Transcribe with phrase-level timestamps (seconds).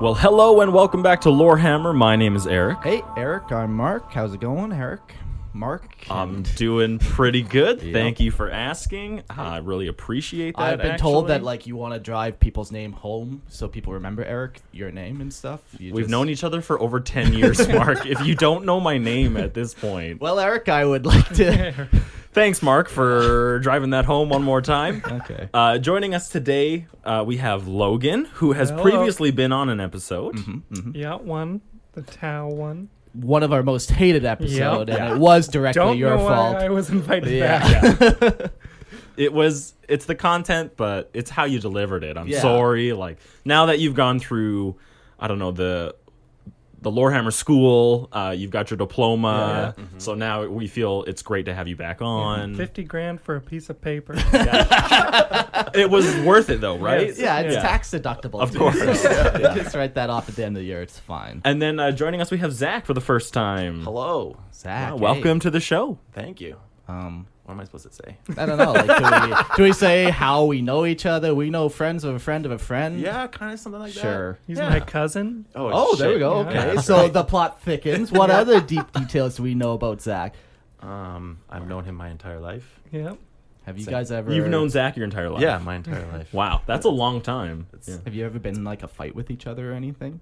[0.00, 1.92] Well, hello and welcome back to Lorehammer.
[1.92, 2.84] My name is Eric.
[2.84, 4.12] Hey, Eric, I'm Mark.
[4.12, 5.00] How's it going, Eric?
[5.58, 5.84] Mark?
[6.10, 7.80] I'm doing pretty good.
[7.80, 9.22] Thank you for asking.
[9.28, 10.62] I really appreciate that.
[10.62, 14.24] I've been told that like you want to drive people's name home so people remember
[14.24, 15.60] Eric, your name and stuff.
[15.78, 18.06] You we've just- known each other for over 10 years, Mark.
[18.06, 21.88] if you don't know my name at this point, Well, Eric, I would like to.
[22.32, 25.02] thanks, Mark, for driving that home one more time.
[25.06, 25.48] okay.
[25.52, 28.82] Uh, joining us today, uh, we have Logan, who has Hello.
[28.82, 30.36] previously been on an episode.
[30.36, 30.92] Mm-hmm.
[30.94, 31.60] Yeah, one.
[31.94, 32.90] The Tau one.
[33.12, 34.98] One of our most hated episode, Yep.
[35.00, 36.54] and it was directly Don't your know fault.
[36.56, 37.94] why I was invited Yeah.
[37.94, 38.50] back.
[39.16, 42.40] it was it's the content but it's how you delivered it i'm Yeah.
[42.40, 44.76] sorry like now that you've gone through
[45.18, 45.96] i don't know the
[46.80, 49.84] the lorehammer school uh, you've got your diploma Yeah.
[49.98, 53.40] so now we feel it's great to have you back on Fifty grand for a
[53.40, 54.14] piece of paper.
[55.74, 57.18] it was worth it though right Yes.
[57.18, 57.62] yeah, it's Yeah.
[57.62, 58.40] tax deductible.
[58.40, 58.78] Of too, course.
[59.02, 60.82] so Just write that off at the end of the year.
[60.82, 61.40] It's fine.
[61.44, 64.36] and then uh, joining us we have zach for the first time Hello.
[64.54, 65.02] Zach, Wow, hey.
[65.02, 66.56] welcome to the show Thank you.
[66.88, 68.18] Um, What am I supposed to say?
[68.36, 68.72] I don't know.
[68.72, 71.34] Like, do, we, do we say how we know each other?
[71.34, 73.00] We know friends of a friend of a friend.
[73.00, 74.00] yeah, kind of something like that.
[74.02, 74.38] Sure.
[74.46, 74.68] He's Yeah.
[74.68, 75.46] my cousin.
[75.54, 76.20] Oh, Oh, there we shit.
[76.20, 76.42] go.
[76.42, 76.46] Yeah.
[76.48, 77.10] Okay, That's so right.
[77.12, 78.12] the plot thickens.
[78.12, 80.34] What other deep details do we know about Zach?
[80.80, 82.80] Um, I've known him my entire life.
[82.92, 83.16] Yep.
[83.64, 83.92] Have you Same.
[83.92, 84.30] guys ever?
[84.30, 86.32] you've known zach your entire life Yeah, my entire life.
[86.32, 87.96] wow that's a long time Yeah.
[88.04, 90.20] Have you ever been in like a fight with each other or anything?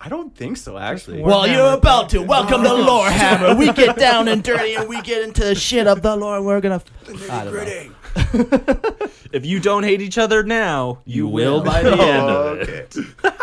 [0.00, 1.22] I don't think so, actually.
[1.22, 2.18] Well, you're about to.
[2.18, 2.28] talking.
[2.28, 3.58] Welcome to Lorehammer.
[3.58, 6.40] We get down and dirty, and we get into the shit of the lore.
[6.40, 6.82] We're gonna.
[7.30, 7.90] I don't know.
[9.32, 11.64] if you don't hate each other now you, will will.
[11.64, 13.36] by the end of it okay.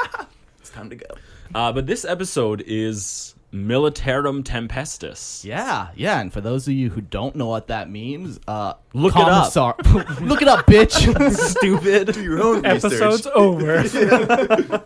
[0.59, 1.05] it's time to go.
[1.53, 5.43] Uh, but this episode is Militarum Tempestus.
[5.45, 6.19] Yeah, yeah.
[6.19, 9.51] And for those of you who don't know what that means, uh, Look it up.
[9.53, 9.75] commissar-
[10.21, 11.31] Look it up, bitch.
[11.51, 12.13] Stupid.
[12.13, 13.83] Do your own Episode's over.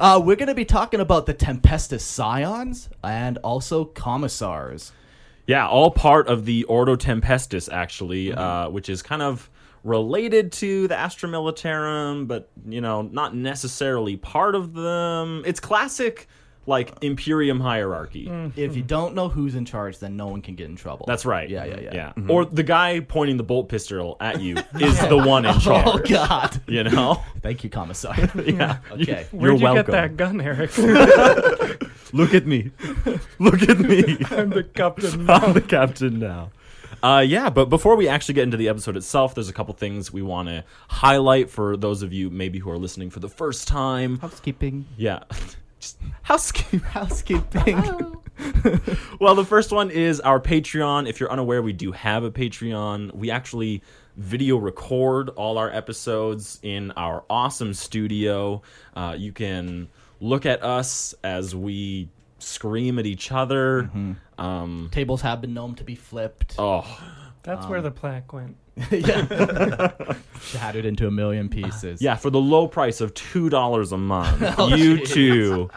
[0.00, 4.90] Uh, we're gonna be talking about the Tempestus Scions and also commissars.
[5.46, 9.48] Yeah, all part of the Ordo Tempestus, actually, uh, which is kind of
[9.84, 15.42] related to the Astra Militarum, but, you know, not necessarily part of them.
[15.46, 16.26] It's classic,
[16.66, 18.30] like, Imperium hierarchy.
[18.56, 21.06] If you don't know who's in charge, then no one can get in trouble.
[21.06, 21.48] That's right.
[21.48, 22.12] Yeah, yeah, yeah.
[22.16, 22.28] yeah.
[22.28, 25.86] Or the guy pointing the bolt pistol at you is the one in charge.
[25.86, 26.60] Oh God!
[26.72, 27.22] You know?
[27.42, 28.14] Thank you, commissar.
[28.42, 28.78] Yeah.
[28.90, 29.26] Okay.
[29.30, 29.86] Where'd you welcome.
[29.86, 30.76] get that gun, Eric?
[32.12, 32.70] Look at me.
[33.38, 34.18] Look at me.
[34.30, 35.28] I'm the captain.
[35.28, 36.50] I'm the captain now.
[37.02, 40.12] Uh, yeah, but before we actually get into the episode itself, there's a couple things
[40.12, 43.66] we want to highlight for those of you maybe who are listening for the first
[43.66, 44.18] time.
[44.18, 44.86] Housekeeping.
[44.96, 45.24] Yeah.
[45.82, 46.80] Just housekeeping.
[46.80, 48.16] Housekeeping.
[49.20, 51.08] Well, the first one is our Patreon.
[51.08, 53.14] If you're unaware, we do have a Patreon.
[53.14, 53.82] We actually
[54.16, 58.62] video record all our episodes in our awesome studio.
[58.96, 59.88] Uh, you can
[60.20, 63.90] look at us as we scream at each other.
[64.38, 66.56] Um, Tables have been known to be flipped.
[66.58, 66.84] oh,
[67.44, 68.56] That's where the plaque went.
[68.90, 70.14] yeah.
[70.40, 72.00] Shattered into a million pieces.
[72.00, 75.08] Yeah, for the low price of two dollars a month, Oh, you jeez.
[75.12, 75.70] too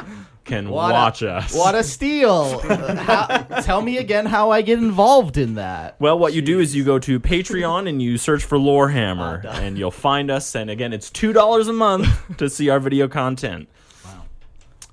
[0.46, 1.56] can What watch a, us.
[1.56, 2.62] What a steal!
[2.64, 5.96] Uh, how- tell me again how I get involved in that.
[6.00, 9.50] well, what you do is you go to Patreon and you search for Lorehammer, Oh,
[9.50, 10.56] and you'll find us.
[10.56, 13.68] And again, it's two dollars a month to see our video content.
[14.06, 14.24] Wow.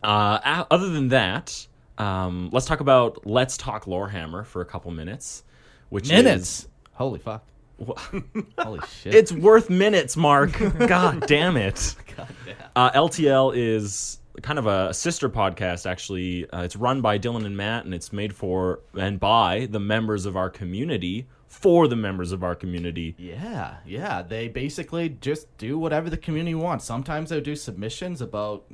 [0.02, 1.66] Uh, other than that,
[1.98, 5.44] um, let's talk about Let's Talk Lorehammer for a couple minutes.
[5.90, 6.66] Which Minutes.
[6.94, 7.44] Holy fuck.
[7.82, 8.22] Is
[8.58, 9.14] Holy shit.
[9.14, 10.58] it's worth minutes, Mark.
[10.78, 11.94] God damn it.
[12.16, 12.56] God damn.
[12.74, 16.48] Uh, LTL is kind of a sister podcast, actually.
[16.50, 20.26] Uh, it's run by Dylan and Matt, and it's made for and by the members
[20.26, 23.14] of our community for the members of our community.
[23.18, 24.22] Yeah, yeah.
[24.22, 26.84] They basically just do whatever the community wants.
[26.86, 28.64] Sometimes they do submissions about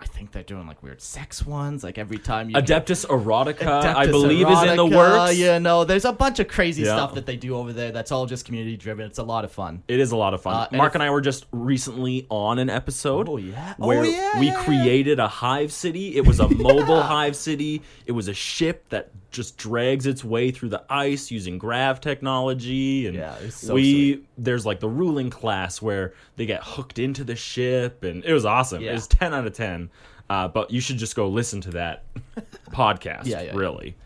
[0.00, 1.82] I think they're doing like weird sex ones.
[1.82, 5.36] Like every time you Adeptus Erotica, I Adeptus believe, is in the Erotica, works.
[5.36, 6.94] You know, there's a bunch of crazy Yeah.
[6.94, 7.90] stuff that they do over there.
[7.90, 9.06] That's all just community driven.
[9.06, 9.82] It's a lot of fun.
[9.88, 10.54] It is a lot of fun.
[10.54, 13.28] Uh, and Mark if- and I were just recently on an episode.
[13.28, 13.74] Oh, yeah?
[13.80, 14.64] Oh, where yeah, we yeah.
[14.64, 16.16] created a hive city.
[16.16, 17.82] It was a mobile hive city.
[18.06, 23.06] It was a ship that just drags its way through the ice using grav technology.
[23.06, 23.82] And Yeah, so we
[24.14, 24.26] sweet.
[24.38, 28.44] there's like the ruling class where they get hooked into the ship, and it was
[28.44, 28.82] awesome.
[28.82, 28.90] Yeah.
[28.90, 29.90] It was ten out of ten.
[30.30, 32.04] Uh, but you should just go listen to that
[32.70, 33.26] podcast.
[33.26, 33.56] Yeah, yeah, yeah.
[33.56, 33.96] really.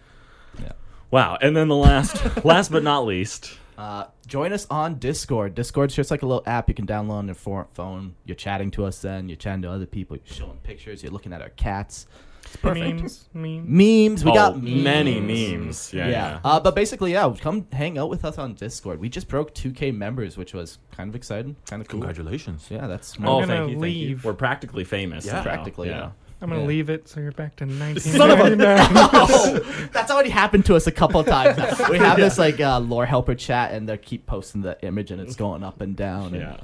[0.61, 0.73] Yeah.
[1.11, 1.37] Wow.
[1.41, 5.55] And then the last, last but not least, Uh, join us on Discord.
[5.57, 7.35] Discord's just like a little app you can download on your
[7.75, 8.15] phone.
[8.25, 9.29] You're chatting to us then.
[9.29, 10.17] You're chatting to other people.
[10.17, 11.03] You're showing pictures.
[11.03, 12.07] You're looking at our cats.
[12.53, 13.01] It's perfect.
[13.01, 13.69] Memes, memes.
[13.69, 14.25] Memes.
[14.25, 14.85] We Oh, got memes.
[14.85, 15.93] many memes.
[15.93, 16.11] Yeah, Yeah.
[16.11, 16.41] yeah.
[16.45, 19.01] Uh, but basically, yeah, come hang out with us on Discord.
[19.01, 21.57] We just broke 2K members, which was kind of exciting.
[21.69, 22.01] Kind of cool.
[22.01, 22.67] Congratulations.
[22.71, 24.09] Yeah, that's I'm oh, gonna thank you, thank you.
[24.09, 24.25] leave.
[24.25, 25.25] We're practically famous.
[25.25, 25.35] Yeah.
[25.35, 25.43] now.
[25.43, 26.11] Practically, yeah.
[26.43, 26.67] I'm gonna Yeah.
[26.67, 27.65] leave it so you're back to
[28.01, 28.89] Son of a- 1999.
[29.15, 31.57] Oh, that's already happened to us a couple of times.
[31.57, 31.89] now.
[31.89, 35.21] We have this like uh, lore helper chat, and they keep posting the image, and
[35.23, 36.35] it's going up and down.
[36.35, 36.57] And Yeah.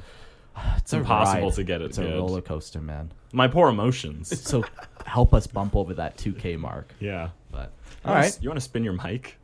[0.76, 2.14] it's impossible to get it It's a good.
[2.18, 3.10] roller coaster, man.
[3.32, 4.38] My poor emotions.
[4.48, 4.64] So
[5.06, 6.92] help us bump over that 2K mark.
[7.00, 7.30] yeah.
[7.50, 7.72] But
[8.04, 9.38] You all wanna- You want to spin your mic?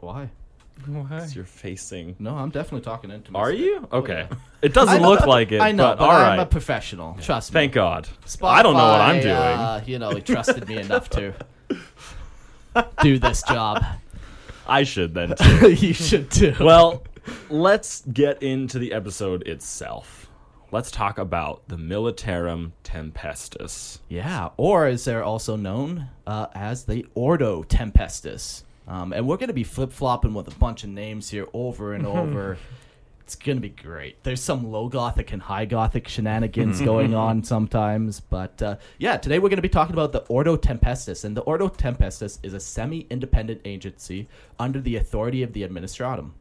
[0.00, 0.28] why?
[0.86, 1.06] Why?
[1.20, 2.16] 'Cause You're facing.
[2.18, 3.30] No, I'm definitely talking into.
[3.30, 3.60] my Are stick.
[3.60, 3.88] you?
[3.92, 4.26] Oh, Okay.
[4.30, 4.36] yeah.
[4.62, 5.60] It doesn't know, look like it.
[5.60, 7.16] I know, but, but, all I'm a professional.
[7.20, 7.54] Trust me.
[7.60, 8.08] Thank God.
[8.26, 9.34] Spotify, I don't know what I'm doing.
[9.34, 11.34] Uh, you know, he trusted me enough to
[13.02, 13.84] do this job.
[14.66, 15.72] I should then too.
[15.72, 16.54] you should too.
[16.58, 17.02] well,
[17.48, 20.28] let's get into the episode itself.
[20.70, 23.98] Let's talk about the Militarum Tempestus.
[24.08, 28.62] Yeah, or is they're also known uh, as the Ordo Tempestus.
[28.88, 31.92] Um, and we're going to be flip flopping with a bunch of names here over
[31.92, 32.56] and over.
[33.20, 34.22] It's going to be great.
[34.24, 38.20] There's some low Gothic and high Gothic shenanigans going on sometimes.
[38.20, 41.24] But uh, yeah, today we're going to be talking about the Ordo Tempestus.
[41.24, 44.28] And the Ordo Tempestus is a semi independent agency
[44.58, 46.32] under the authority of the Administratum.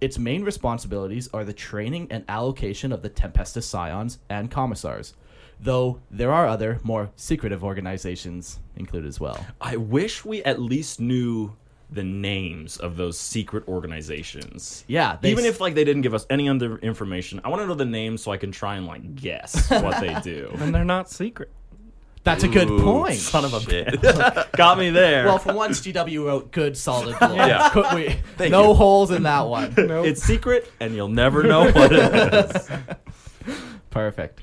[0.00, 5.14] Its main responsibilities are the training and allocation of the Tempestus Scions and Commissars,
[5.60, 9.44] though there are other, more secretive organizations included as well.
[9.60, 11.56] I wish we at least knew
[11.90, 14.84] the names of those secret organizations.
[14.88, 17.62] Yeah, they Even s- if like they didn't give us any other information, I want
[17.62, 20.50] to know the names so I can try and like guess what they do.
[20.58, 21.50] and they're not secret.
[22.24, 23.16] That's a good Ooh, point.
[23.16, 24.52] Son of a bitch.
[24.56, 25.26] Got me there.
[25.26, 27.36] Well, for once, GW wrote good, solid lore.
[27.36, 27.68] Yeah.
[27.72, 28.74] Could we- Thank no you.
[28.74, 29.74] holes in that one.
[29.84, 30.06] Nope.
[30.06, 32.70] it's secret and you'll never know what it is.
[33.90, 34.40] Perfect.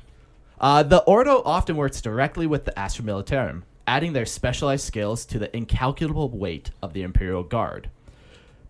[0.60, 5.40] Uh, the Ordo often works directly with the Astra Militarum, adding their specialized skills to
[5.40, 7.90] the incalculable weight of the Imperial Guard.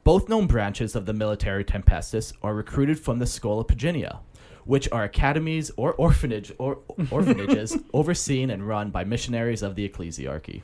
[0.06, 4.20] Both known branches of the Militarum Tempestus are recruited from the Schola Progenium,
[4.66, 6.80] which are academies or orphanage or
[7.12, 10.62] orphanages overseen and run by missionaries of the ecclesiarchy.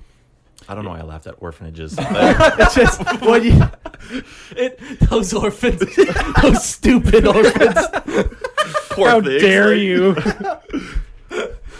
[0.67, 1.97] I don't know why I laughed at orphanages.
[1.99, 3.61] It's just what you,
[4.51, 4.79] it,
[5.09, 5.83] those orphans,
[6.41, 7.77] those stupid orphans.
[8.89, 10.15] Poor How things, dare like- you?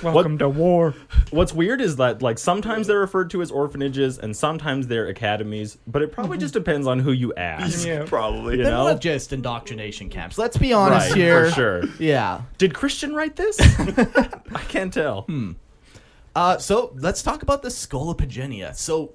[0.04, 0.94] Welcome to war.
[1.32, 5.78] What's weird is that like sometimes they're referred to as orphanages and sometimes they're academies,
[5.88, 7.86] but it probably just depends on who you ask.
[7.86, 8.04] Yeah.
[8.06, 8.58] Probably.
[8.58, 8.88] You They're know?
[8.92, 10.38] not just indoctrination camps.
[10.38, 11.46] Let's be honest Right, here.
[11.46, 11.84] for sure.
[12.00, 12.42] Yeah.
[12.58, 13.58] Did Christian write this?
[13.80, 15.22] I can't tell.
[15.24, 15.54] Hmm.
[16.36, 18.76] Uh, so let's talk about the Schola Progenium.
[18.76, 19.14] So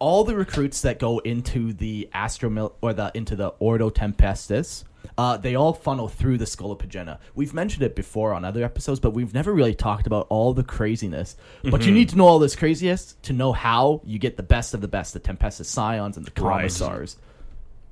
[0.00, 4.82] all the recruits that go into the Astromil or the into the Ordo Tempestus,
[5.18, 7.18] uh, they all funnel through the Schola Progenium.
[7.34, 10.64] We've mentioned it before on other episodes, but we've never really talked about all the
[10.64, 11.36] craziness.
[11.62, 11.88] But Mm-hmm.
[11.88, 14.80] you need to know all this craziness to know how you get the best of
[14.80, 16.62] the best, the Tempestus Scions and the Right.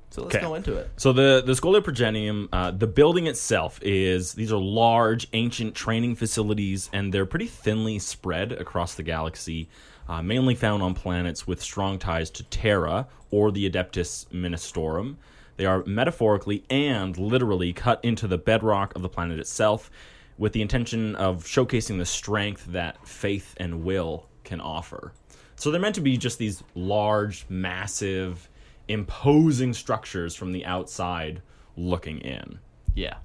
[0.09, 0.45] So let's Okay.
[0.45, 0.91] go into it.
[0.97, 6.15] So the the Schola Progenium, uh, the building itself is these are large ancient training
[6.15, 9.69] facilities, and they're pretty thinly spread across the galaxy,
[10.07, 15.15] uh, mainly found on planets with strong ties to Terra or the Adeptus Ministorum.
[15.57, 19.91] They are metaphorically and literally cut into the bedrock of the planet itself,
[20.37, 25.13] with the intention of showcasing the strength that faith and will can offer.
[25.55, 28.49] So they're meant to be just these large, massive,
[28.87, 31.41] imposing structures from the outside
[31.77, 32.59] looking in.
[32.95, 33.17] Yeah.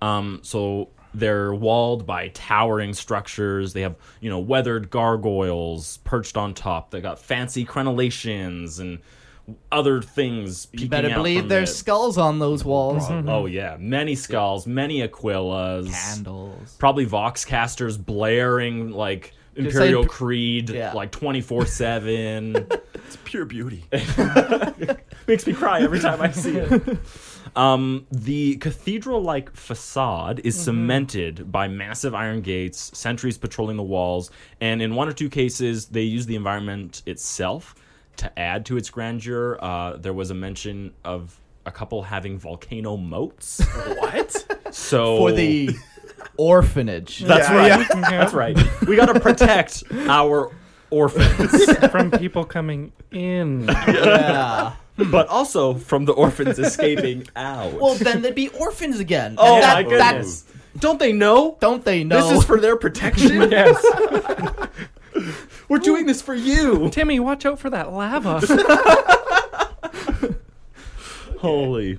[0.00, 3.72] Um, so they're walled by towering structures.
[3.72, 6.90] They have, you know, weathered gargoyles perched on top.
[6.90, 8.98] They got fancy crenellations and
[9.70, 10.68] other things.
[10.72, 11.74] You better out believe there's it.
[11.74, 13.04] skulls on those walls.
[13.10, 16.76] Oh yeah, many skulls, many Aquilas, Candles.
[16.78, 20.92] probably Voxcasters blaring like Just Imperial saying- Creed Yeah.
[20.92, 22.66] like twenty four seven.
[23.06, 23.84] It's pure beauty.
[25.28, 26.98] Makes me cry every time I see it.
[27.54, 34.82] Um, the cathedral-like facade is cemented by massive iron gates, sentries patrolling the walls, and
[34.82, 37.74] in one or two cases, they use the environment itself
[38.18, 39.58] to add to its grandeur.
[39.60, 43.60] Uh, there was a mention of a couple having volcano moats.
[43.98, 44.46] what?
[44.74, 45.70] So For the
[46.36, 47.20] orphanage.
[47.20, 47.88] that's Yeah, right.
[48.10, 48.56] That's right.
[48.86, 50.50] We got to protect our
[50.90, 53.64] orphans, From people coming in.
[53.68, 54.74] yeah.
[55.10, 57.72] but also from the orphans escaping out.
[57.74, 59.34] Well, then they'd be orphans again.
[59.38, 60.44] Oh And that- my goodness!
[60.78, 61.56] Don't they know?
[61.60, 62.28] Don't they know?
[62.28, 63.50] This is for their protection.
[63.50, 63.82] yes.
[65.68, 66.90] We're doing this for you.
[66.92, 68.40] Timmy, watch out for that lava.
[71.38, 71.98] Holy.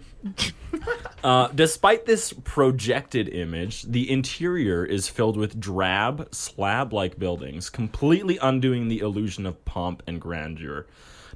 [1.23, 8.37] Uh, despite this projected image, the interior is filled with drab, slab like buildings, completely
[8.41, 10.87] undoing the illusion of pomp and grandeur.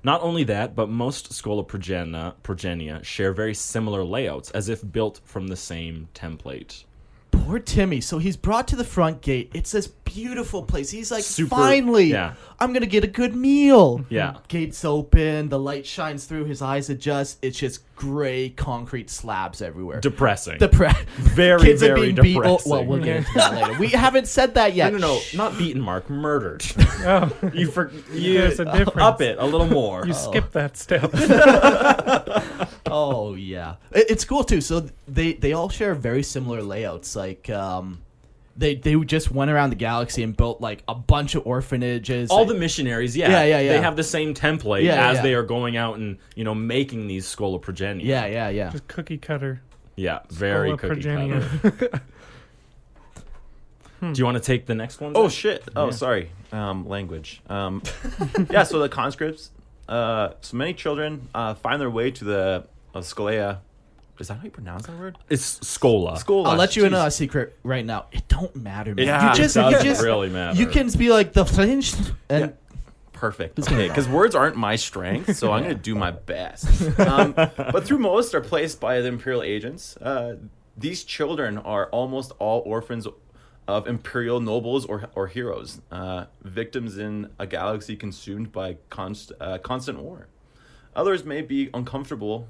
[0.04, 5.22] Not only that, but most Schola Progenia, Progenia share very similar layouts, as if built
[5.26, 6.86] from the same template.
[7.32, 8.02] Poor Timmy.
[8.02, 9.52] So he's brought to the front gate.
[9.54, 10.90] It's this beautiful place.
[10.90, 12.34] He's like, Super- finally, yeah.
[12.60, 14.06] I'm gonna get a good meal.
[14.10, 14.36] Yeah.
[14.48, 15.50] Gates open.
[15.50, 16.46] The light shines through.
[16.46, 17.40] His eyes adjust.
[17.42, 20.00] It's just gray concrete slabs everywhere.
[20.02, 20.60] Depressing.
[20.60, 22.38] Depre- Very, Kids are very being beat.
[22.38, 22.72] Oh, depressing.
[22.72, 23.80] well, we'll get into that later.
[23.80, 24.92] We haven't said that yet.
[24.94, 25.36] no, no, Shh.
[25.36, 26.10] not beaten, Mark.
[26.10, 26.64] Murdered.
[27.04, 29.00] Oh, you for you There's a difference.
[29.02, 30.06] up it a little more.
[30.06, 31.12] you skipped that step.
[32.92, 34.62] Oh yeah, It- it's cool too.
[34.62, 37.16] So they they all share very similar layouts.
[37.16, 38.02] Like um,
[38.58, 42.30] they they just went around the galaxy and built like a bunch of orphanages.
[42.30, 43.72] all the missionaries, yeah, Yeah, yeah, yeah.
[43.74, 45.22] They have the same template Yeah, as yeah.
[45.24, 48.04] they are going out and you know making these Schola Progenia.
[48.04, 48.70] yeah yeah yeah.
[48.72, 49.62] Just cookie cutter.
[49.96, 51.62] yeah, very Schola cookie Progenia.
[51.62, 52.02] cutter.
[54.02, 55.12] Do you want to take the next one?
[55.16, 55.38] Oh Zach?
[55.38, 55.64] shit!
[55.76, 56.32] Oh sorry.
[56.52, 57.40] Um, language.
[57.50, 57.84] Um,
[58.50, 58.64] yeah.
[58.64, 59.52] So the conscripts.
[59.88, 63.60] Uh, so many children uh, find their way to the uh, Scolea.
[64.20, 65.18] Is that how you pronounce that word?
[65.30, 66.20] it's Schola.
[66.20, 66.46] School.
[66.46, 68.06] I'll let you in on a secret right now.
[68.12, 69.08] It don't matter, man.
[69.08, 70.60] Yeah, you just it you doesn't just really matter.
[70.60, 71.94] you can be like the French
[72.30, 72.54] and
[73.14, 73.60] Perfect.
[73.60, 77.00] Okay, because words aren't my strength, so I'm going to do my best.
[77.00, 79.96] Um, but through most are placed by the imperial agents.
[79.98, 80.38] Uh,
[80.76, 83.08] these children are almost all orphans
[83.68, 89.60] of imperial nobles or or heroes, uh, victims in a galaxy consumed by const, uh,
[89.60, 90.28] constant war.
[90.96, 92.48] Others may be uncomfortable.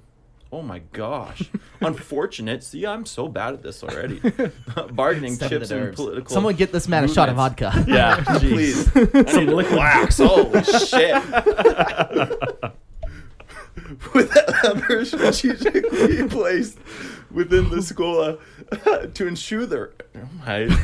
[0.53, 1.49] Oh my gosh!
[1.81, 2.63] Unfortunate.
[2.63, 4.19] See, I'm so bad at this already.
[4.91, 6.33] Bargaining Step chips and political.
[6.33, 7.61] Someone get this man a shot of movements.
[7.61, 7.85] vodka.
[7.91, 8.91] yeah, please.
[9.31, 10.17] Some liquid wax.
[10.17, 11.15] Holy shit.
[14.13, 16.77] With that ever strategically placed
[17.31, 18.37] within the school
[18.71, 19.91] uh, to ensure their.
[20.15, 20.77] Oh my.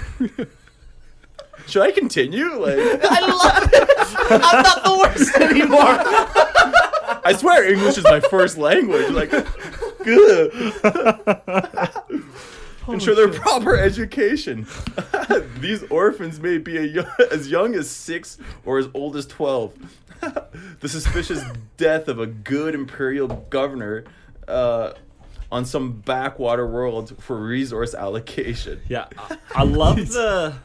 [1.67, 2.45] Should I continue?
[2.57, 3.89] Like, I love it.
[4.31, 6.86] I'm not the worst anymore.
[7.07, 9.09] I swear English is my first language.
[9.11, 9.31] Like,
[10.03, 10.51] good.
[12.87, 14.65] Ensure their proper education.
[15.59, 19.73] These orphans may be young, as young as six or as old as twelve.
[20.79, 21.43] the suspicious
[21.75, 24.05] death of a good imperial governor
[24.47, 24.93] uh,
[25.51, 28.81] on some backwater world for resource allocation.
[28.87, 30.55] Yeah, I, I love the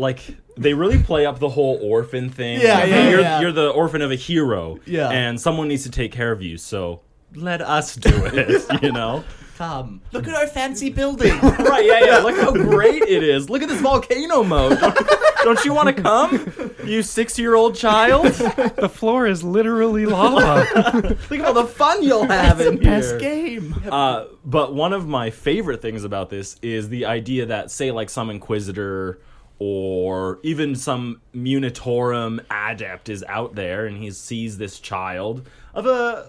[0.00, 2.60] like they really play up the whole orphan thing.
[2.60, 3.40] Yeah, Like, yeah, you're, yeah.
[3.40, 4.78] you're the orphan of a hero.
[4.86, 5.08] Yeah.
[5.10, 6.58] and someone needs to take care of you.
[6.58, 7.00] So
[7.34, 8.66] let us do it.
[8.82, 9.24] You know.
[9.56, 11.38] Come, look at our fancy building.
[11.42, 11.84] right?
[11.84, 12.18] Yeah, yeah.
[12.20, 13.50] Look how great it is.
[13.50, 14.78] Look at this volcano mode.
[14.80, 14.96] Don't,
[15.44, 18.24] don't you want to come, you six-year-old child?
[18.32, 21.14] the floor is literally lava.
[21.28, 23.18] Look at all the fun you'll have in Best here.
[23.20, 23.74] game.
[23.90, 28.08] Uh, but one of my favorite things about this is the idea that, say, like
[28.08, 29.20] some Inquisitor
[29.60, 36.26] or even some Munitorum adept is out there and he sees this child of a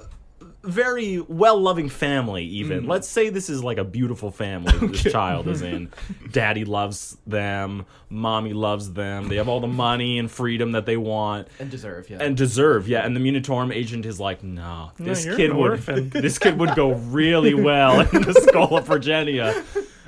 [0.63, 2.81] very well-loving family even.
[2.81, 2.89] Mm-hmm.
[2.89, 5.91] Let's say this is like a beautiful family that this child is in.
[6.31, 10.97] Daddy loves them mommy loves them they have all the money and freedom that they
[10.97, 11.47] want.
[11.59, 12.17] And deserve, yeah.
[12.19, 15.79] and deserve yeah and the munitorum agent is like no this you're kid would
[16.11, 19.63] this kid would go really well in the Schola Progenia.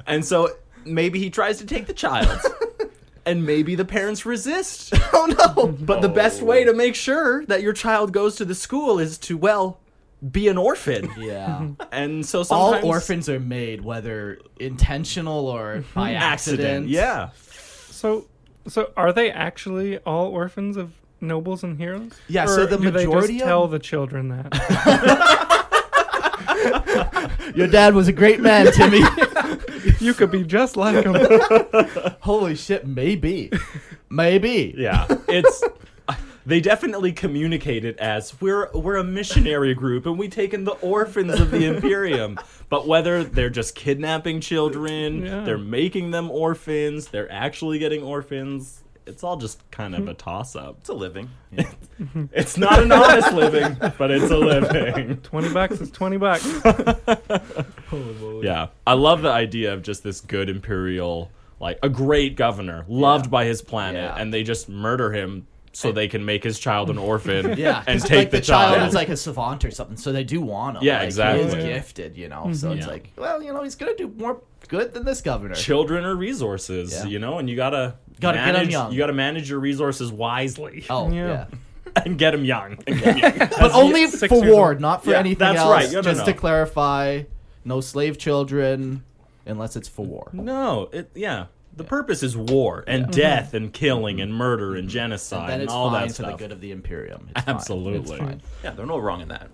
[0.05, 0.49] And so
[0.83, 2.37] maybe he tries to take the child
[3.25, 7.61] and maybe the parents resist oh no but the best way to make sure that
[7.61, 9.79] your child goes to the school is to well
[10.31, 11.67] be an orphan yeah.
[11.91, 15.99] and so All orphans are made, whether intentional or hmm.
[15.99, 16.61] by accident.
[16.61, 17.29] accident yeah
[17.93, 18.25] so,
[18.67, 22.11] so are they actually all orphans of nobles and heroes?
[22.27, 25.53] Yeah, Or so the do they majority just of- tell the children that
[27.55, 29.01] Your dad was a great man, Timmy.
[29.99, 31.15] You could be just like him?
[32.21, 33.51] Holy shit, maybe.
[34.09, 34.73] Maybe.
[34.77, 35.63] Yeah, it's
[36.45, 40.73] they definitely communicate it as we're we're a missionary group and we take in the
[40.73, 42.37] orphans of the Imperium.
[42.69, 45.43] But whether they're just kidnapping children, Yeah.
[45.43, 50.55] they're making them orphans, they're actually getting orphans, it's all just kind of a toss
[50.55, 50.77] up.
[50.79, 51.29] It's a living.
[52.33, 55.17] It's not an honest living, but it's a living.
[55.23, 56.45] 20 bucks is 20 bucks.
[58.41, 58.67] Yeah.
[58.85, 63.45] I love the idea of just this good imperial like a great governor, loved by
[63.45, 64.15] his planet, Yeah.
[64.21, 67.99] and they just murder him so they can make his child an orphan Yeah, and
[68.01, 68.87] 'cause, take like, the, child child.
[68.89, 70.83] is like a savant or something, so they do want him.
[70.83, 71.43] Yeah, like, exactly.
[71.43, 71.61] He is Yeah.
[71.73, 72.51] gifted, you know.
[72.53, 72.77] So mm-hmm.
[72.79, 72.91] it's Yeah.
[72.91, 75.55] like, well, you know, he's gonna do more good than this governor.
[75.55, 77.05] children are resources, Yeah.
[77.05, 78.91] you know, and you gotta Gotta get 'em manage, young.
[78.91, 81.45] You gotta manage your resources wisely Oh Yeah.
[81.95, 82.77] yeah, and get them young.
[82.87, 83.37] And young.
[83.37, 85.69] but only for years war, not for Yeah, anything that's else.
[85.71, 85.89] right.
[85.91, 86.25] No, no, Just no.
[86.25, 87.23] to clarify,
[87.65, 89.03] no slave children
[89.45, 90.29] unless it's for war.
[90.33, 91.45] no, it yeah.
[91.75, 93.71] The purpose is war and death and mm-hmm.
[93.71, 94.89] killing and murder and mm-hmm.
[94.89, 97.29] genocide And then and, all fine that for the good of the Imperium.
[97.35, 97.55] It's fine.
[97.55, 98.11] Absolutely.
[98.11, 98.41] It's fine.
[98.63, 99.49] Yeah, there's no wrong in that.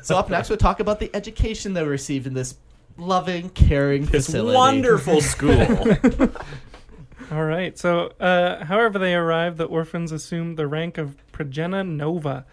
[0.04, 2.56] So up next, we'll talk about the education they received in this
[2.96, 4.56] loving, caring This facility.
[4.56, 5.86] wonderful school.
[7.30, 7.76] All right.
[7.78, 12.44] So, uh, however they arrive, the orphans assume the rank of Progena Nova,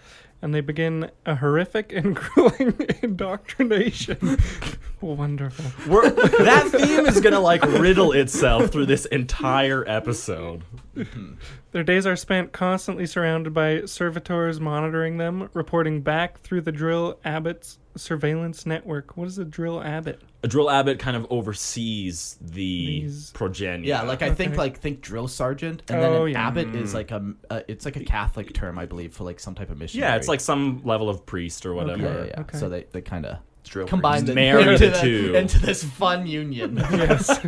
[0.41, 4.39] and they begin a horrific and grueling indoctrination.
[5.01, 5.91] Wonderful.
[5.91, 10.63] We're, that theme is gonna like riddle itself through this entire episode.
[11.71, 17.17] Their days are spent constantly surrounded by servitors monitoring them, reporting back through the Drill
[17.25, 19.17] Abbot's surveillance network.
[19.17, 20.21] What is a Drill Abbot?
[20.43, 23.86] A drill abbot kind of oversees the These- progenia.
[23.86, 24.57] Yeah, like I think Okay.
[24.57, 26.48] like think drill sergeant, and Oh, then an yeah.
[26.48, 29.53] abbot is like a uh, it's like a Catholic term, I believe, for like some
[29.53, 30.10] type of missionary.
[30.10, 32.01] yeah, it's like some level of priest or whatever.
[32.01, 32.39] yeah, yeah, yeah.
[32.41, 32.57] Okay.
[32.57, 35.36] So they they kind of Drill combine the Marry into the two.
[35.36, 36.77] into this fun union.
[36.91, 37.39] Yes.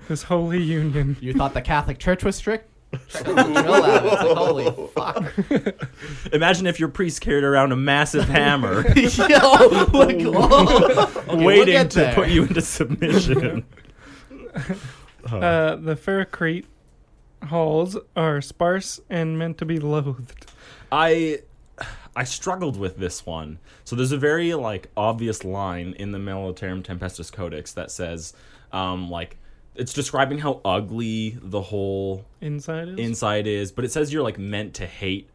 [0.08, 1.16] this holy union.
[1.20, 2.70] you thought the Catholic Church was strict?
[3.08, 4.22] Check the drill abbots.
[4.24, 6.32] Like, holy fuck!
[6.32, 9.06] Imagine if your priest carried around a massive hammer, Yo,
[9.92, 11.04] like, whoa.
[11.04, 12.14] Okay, we'll waiting get to there.
[12.14, 13.64] put you into submission.
[15.32, 16.66] Uh, the Ferrocrete
[17.48, 20.50] halls are sparse and meant to be loathed.
[20.92, 21.40] I
[22.14, 23.58] I struggled with this one.
[23.84, 28.34] So there's a very like obvious line in the Militarum Tempestus Codex that says,
[28.70, 29.38] um, like
[29.74, 32.98] it's describing how ugly the whole Inside is.
[32.98, 35.28] inside is, but it says you're like meant to hate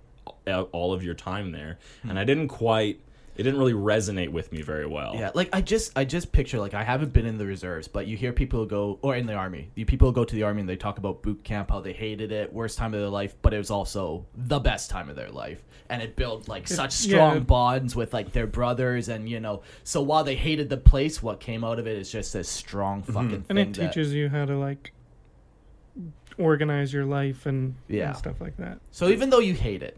[0.72, 3.00] all of your time there, and I didn't quite.
[3.40, 5.16] It didn't really resonate with me very well.
[5.16, 8.06] Yeah, like I just I just picture like I haven't been in the reserves, but
[8.06, 9.72] you hear people go or in the army.
[9.76, 12.34] You people go to the army and they talk about boot camp, how they hated
[12.34, 15.30] it, worst time of their life, but it was also the best time of their
[15.30, 15.64] life.
[15.90, 17.40] And it built like such strong yeah.
[17.40, 21.40] bonds with like their brothers and you know, so while they hated the place, what
[21.40, 23.14] came out of it is just this strong mm-hmm.
[23.14, 24.92] fucking and thing it that- teaches you how to like
[26.38, 28.10] organize your life and, Yeah.
[28.10, 28.80] and stuff like that.
[28.92, 29.98] So even though you hate it,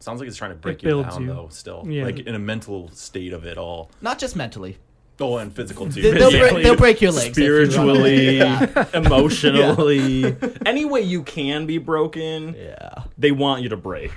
[0.00, 1.28] Sounds like it's trying to break It you builds down, you.
[1.28, 1.48] though.
[1.50, 2.04] Still, Yeah.
[2.04, 3.90] like in a mental state of it all.
[4.00, 4.78] not just mentally,
[5.22, 6.00] Oh, and physical too.
[6.00, 8.86] They- they'll, Physically, break, they'll break your legs if you run spiritually, Yeah.
[8.94, 10.34] emotionally,
[10.64, 13.02] any way you can be broken, yeah.
[13.18, 14.12] they want you to break.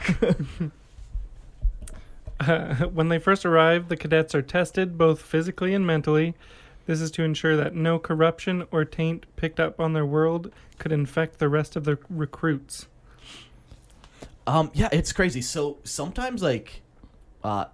[2.40, 6.34] Uh, when they first arrive, the cadets are tested both physically and mentally.
[6.86, 10.92] This is to ensure that no corruption or taint picked up on their world could
[10.94, 12.88] infect the rest of the recruits.
[14.48, 15.42] Um, yeah, it's crazy.
[15.42, 16.82] So sometimes, like,
[17.44, 17.66] uh,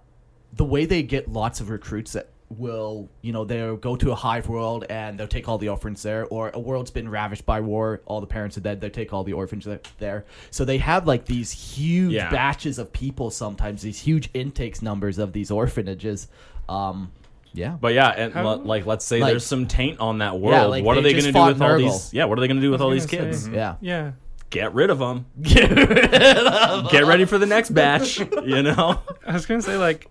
[0.52, 4.14] the way they get lots of recruits that will, you know, they'll go to a
[4.14, 7.60] hive world and they'll take all the orphans there, or a world's been ravished by
[7.60, 10.24] war, all the parents are dead, they take all the orphans there.
[10.50, 12.28] So they have like these huge Yeah.
[12.30, 13.30] batches of people.
[13.30, 16.26] Sometimes these huge intakes numbers of these orphanages.
[16.68, 17.12] Um,
[17.52, 17.76] yeah.
[17.80, 20.70] But yeah, and How- le- like let's say Like- there's some taint on that world.
[20.70, 21.78] like, what are they they going to do fought with all Nurgle.
[21.92, 22.12] these?
[22.14, 23.44] Yeah, what are they going to do with all these gonna kids?
[23.44, 23.52] say.
[23.54, 23.76] yeah.
[23.80, 24.10] Yeah.
[24.50, 25.26] Get rid of them.
[25.42, 26.14] Get rid
[26.46, 28.18] of get ready for the next batch.
[28.18, 29.00] You know.
[29.26, 30.08] I was going to say, like,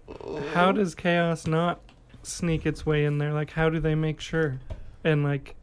[0.54, 1.82] how does chaos not
[2.24, 3.34] sneak its way in there?
[3.34, 4.60] Like, how do they make sure?
[5.04, 5.56] And, like,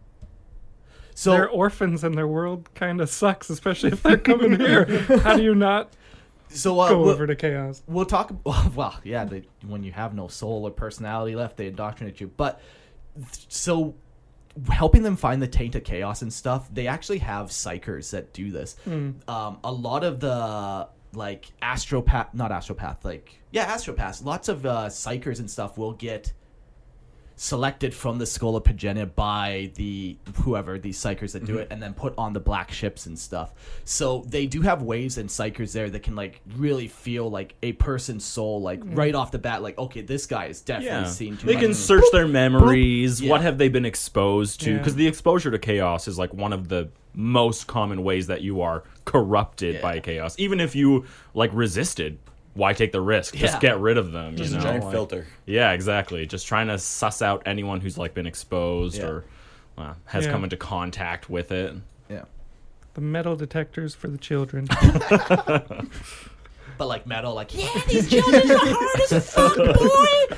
[1.15, 4.85] So they're orphans and their world kind of sucks, especially if they're coming here.
[5.23, 5.93] How do you not
[6.49, 7.83] so uh, go we'll- over to chaos?
[7.89, 8.33] we'll talk
[8.77, 12.61] well yeah they, when you have no soul or personality left they indoctrinate you but
[13.49, 13.95] so
[14.71, 18.51] helping them find the taint of chaos and stuff they actually have psykers that do
[18.51, 18.77] this.
[18.87, 24.25] Um, a lot of the like astropath not astropath like yeah astropaths.
[24.25, 26.33] Lots of uh, psykers and stuff will get
[27.39, 31.63] selected from the Schola Progenia by the whoever these psykers that do mm-hmm.
[31.63, 33.53] it and then put on the black ships and stuff
[33.85, 37.73] so they do have waves and psykers there that can like really feel like a
[37.75, 41.05] person's soul like right off the bat like okay this guy is definitely Yeah.
[41.09, 41.63] seen too They much.
[41.63, 43.21] can search their memories.
[43.21, 43.31] Yeah.
[43.31, 44.71] What have they been exposed to?
[44.73, 44.79] Yeah.
[44.79, 48.63] Because the exposure to chaos is like one of the most common ways that you
[48.63, 49.83] are corrupted Yeah.
[49.83, 50.35] by chaos.
[50.39, 52.19] Even if you like resisted,
[52.57, 53.35] why take the risk?
[53.35, 53.61] Just Yeah.
[53.61, 54.37] get rid of them.
[54.37, 55.27] Just you a giant Like- filter.
[55.45, 56.27] Yeah, exactly.
[56.27, 59.07] Just trying to suss out anyone who's like been exposed Yeah.
[59.07, 59.25] or
[59.79, 60.33] uh, has Yeah.
[60.33, 61.75] come into contact with it.
[62.09, 62.23] Yeah.
[62.95, 64.67] The metal detectors for the children.
[66.79, 70.37] But like metal, like yeah, these children are hard as fuck, boy.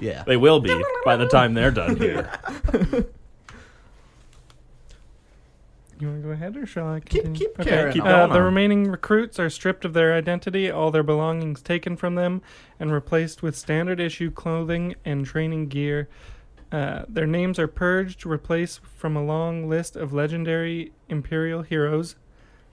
[0.00, 0.24] Yeah.
[0.26, 2.28] They will be by the time they're done here.
[6.00, 7.48] You want to go ahead or shall I Keep continue?
[7.48, 8.08] keep carrying keep on.
[8.08, 12.14] Uh, going the remaining recruits are stripped of their identity, all their belongings taken from
[12.14, 12.40] them,
[12.78, 16.08] and replaced with standard issue clothing and training gear.
[16.70, 22.14] Uh, their names are purged, replaced from a long list of legendary Imperial heroes.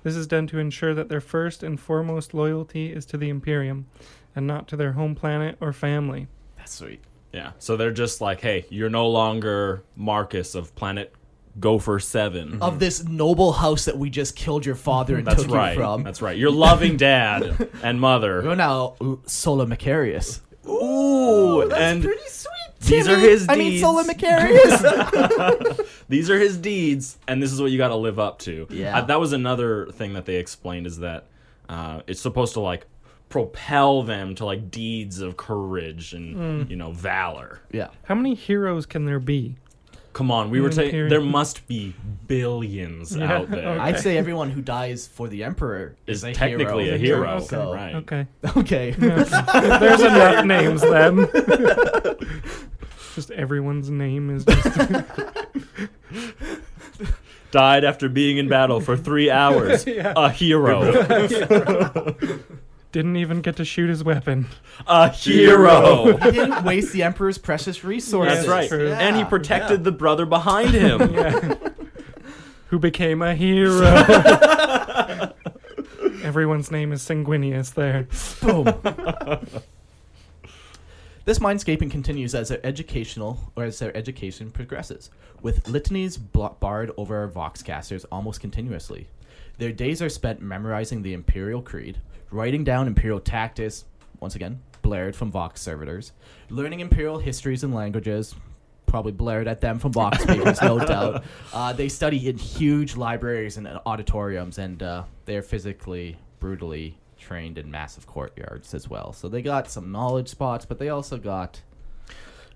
[0.03, 3.87] This is done to ensure that their first and foremost loyalty is to the Imperium,
[4.35, 6.27] and not to their home planet or family.
[6.57, 7.01] That's sweet.
[7.33, 7.51] Yeah.
[7.57, 11.13] So they're just like, hey, you're no longer Marcus of planet
[11.59, 12.61] Gopher 7.
[12.61, 15.71] Of this noble house that we just killed your father and That's took right.
[15.71, 16.03] you from.
[16.03, 16.37] That's right.
[16.37, 18.41] Your loving dad and mother.
[18.43, 20.41] You're now L- Solar Macharius.
[20.67, 22.51] Ooh, and pretty sweet.
[22.81, 23.27] these are Timmy.
[23.29, 23.49] his deeds.
[23.49, 23.81] I mean, deeds.
[23.83, 25.85] Solar Macharius.
[26.09, 28.67] these are his deeds, and this is what you got to live up to.
[28.69, 28.97] Yeah.
[28.97, 31.25] Uh, that was another thing that they explained is that
[31.69, 32.85] uh, it's supposed to like
[33.29, 37.59] propel them to like deeds of courage and you know valor.
[37.71, 37.89] yeah.
[38.03, 39.55] How many heroes can there be?
[40.15, 41.09] Come on, we were saying Imperium.
[41.09, 41.93] there must be
[42.25, 43.67] billions Yeah, out there.
[43.67, 43.79] okay.
[43.81, 46.95] I'd say everyone who dies for the emperor Is is, a technically hero.
[46.95, 47.95] a hero, So, right?
[47.95, 48.25] Okay.
[48.55, 48.91] Okay.
[48.97, 49.33] There's
[50.01, 51.27] enough names then.
[53.15, 54.77] just everyone's name is just
[57.51, 59.85] Died after being in battle for three hours.
[59.85, 60.13] Yeah.
[60.15, 60.93] A hero.
[62.95, 64.47] Didn't even get to shoot his weapon.
[64.87, 66.15] A hero.
[66.23, 68.37] he didn't waste the emperor's precious resources.
[68.37, 68.69] That's right.
[68.69, 68.87] true.
[68.93, 69.27] And he Yeah.
[69.27, 71.13] protected the brother behind him.
[71.13, 71.55] Yeah.
[72.69, 73.83] Who became a hero.
[76.23, 78.07] Everyone's name is Sanguinius there.
[78.41, 78.63] Boom.
[81.25, 85.09] this mindscaping continues as their educational or as their education progresses,
[85.41, 89.07] with litanies bl- barred over voxcasters almost continuously.
[89.57, 91.99] Their days are spent memorizing the Imperial Creed,
[92.35, 93.85] writing down Imperial tactics,
[94.19, 96.11] once again, blared from Vox servitors,
[96.49, 98.35] learning Imperial histories and languages,
[98.85, 101.23] probably blared at them from Vox speakers, no doubt.
[101.53, 107.71] Uh, they study in huge libraries and auditoriums, and uh, they're physically, brutally trained in
[107.71, 109.11] massive courtyards as well.
[109.13, 111.61] So they got some knowledge spots, but they also got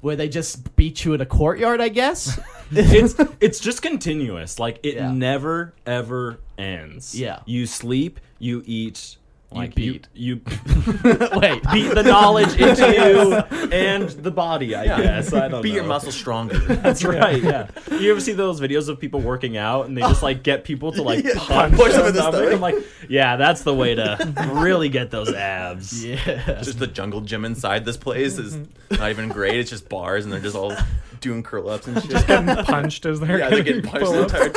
[0.01, 2.39] where they just beat you in a courtyard, I guess.
[2.71, 4.59] it's it's just continuous.
[4.59, 5.11] Like it Yeah.
[5.11, 7.19] never ever ends.
[7.19, 7.39] Yeah.
[7.45, 9.17] You sleep, you eat,
[9.51, 10.07] like beat.
[10.13, 10.41] you, you
[11.39, 13.33] Wait, beat the knowledge into you
[13.71, 15.33] and the body, I guess.
[15.33, 15.75] I don't Be know.
[15.75, 16.57] your muscles stronger.
[16.67, 17.67] That's right, yeah.
[17.91, 20.91] You ever see those videos of people working out and they just like get people
[20.91, 22.53] to like punch, Push them in the stomach?
[22.53, 22.75] I'm like,
[23.07, 26.05] yeah, that's the way to really get those abs.
[26.05, 26.61] yeah.
[26.61, 28.95] just the jungle gym inside this place is mm-hmm.
[28.95, 29.59] not even great.
[29.59, 30.75] It's just bars, and they're just all
[31.21, 32.25] doing curl ups and shit.
[32.65, 34.49] Punched as they're yeah, they're getting getting punched the entire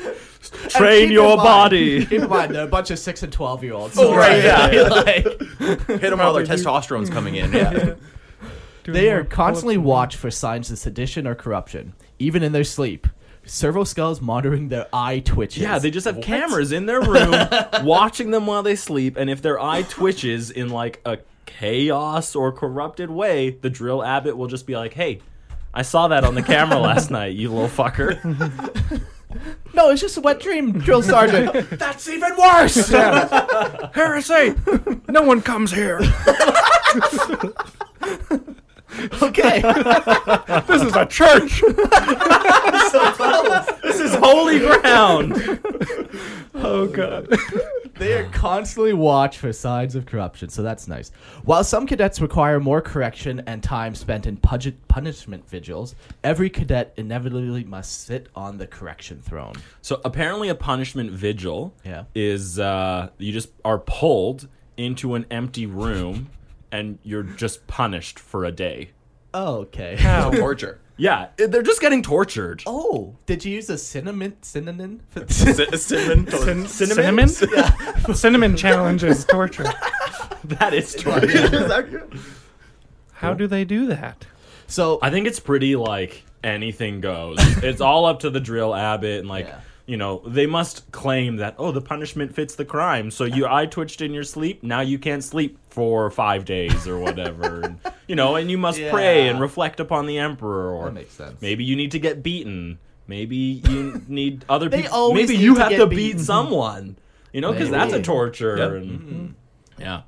[0.00, 0.16] time.
[0.70, 2.06] Train your body.
[2.06, 3.98] Keep in mind, a bunch of six and twelve year olds.
[3.98, 4.82] Oh, right, yeah.
[4.90, 5.24] like,
[5.86, 7.52] Hit them while their testosterone's coming in.
[7.52, 7.70] Yeah.
[7.70, 7.96] doing
[8.84, 13.06] They are constantly pull-ups watched for signs of sedition or corruption, even in their sleep.
[13.44, 15.62] Servo skulls monitoring their eye twitches.
[15.62, 17.32] Yeah, they just have cameras in their room
[17.84, 22.50] watching them while they sleep, and if their eye twitches in like a chaos or
[22.50, 25.20] corrupted way, the drill abbot will just be like, "Hey,
[25.72, 29.02] I saw that on the camera last night, you little fucker."
[29.74, 31.68] No, it's just a wet dream, drill sergeant.
[31.78, 32.88] That's even worse.
[33.94, 34.54] Heresy!
[35.08, 36.00] no one comes here.
[39.22, 39.60] okay,
[40.66, 41.60] This is a church.
[43.82, 45.34] this is holy ground.
[46.54, 47.28] Oh god.
[47.98, 51.10] they are constantly watched for signs of corruption, so that's nice.
[51.44, 56.92] While some cadets require more correction and time spent in pudge- punishment vigils, every cadet
[56.96, 59.54] inevitably must sit on the correction throne.
[59.82, 62.04] So apparently, a punishment vigil Yeah.
[62.14, 66.28] is uh, you just are pulled into an empty room,
[66.76, 68.90] and you're just punished for a day.
[69.34, 69.96] Oh, okay.
[69.96, 70.30] How?
[70.44, 70.80] Torture.
[70.98, 72.62] Yeah, they're just getting tortured.
[72.64, 75.00] Oh, did you use a cinnamon synonym?
[75.10, 76.26] for- Cin- Cinnamon.
[76.30, 77.28] Cin- cinnamon?
[78.14, 79.70] Cinnamon challenges torture.
[80.44, 81.26] That is torture.
[81.28, 82.18] Is that good?
[83.12, 84.26] How do they do that?
[84.68, 87.36] so I think it's pretty like anything goes.
[87.62, 89.60] it's all up to the drill abbot and like Yeah.
[89.86, 93.10] You know they must claim that oh the punishment fits the crime.
[93.10, 96.98] So you eye twitched in your sleep, now you can't sleep for five days or
[96.98, 97.60] whatever.
[97.62, 101.12] and, you know, and you must pray and reflect upon the emperor or That makes
[101.14, 101.40] sense.
[101.40, 104.92] maybe you need to get beaten Maybe you need other people.
[104.92, 106.14] always Maybe need you to have get to beat.
[106.16, 106.98] beat someone.
[107.32, 108.56] You know, because that's a torture.
[108.56, 108.70] Yep.
[108.72, 109.34] And,
[109.78, 110.02] Yeah.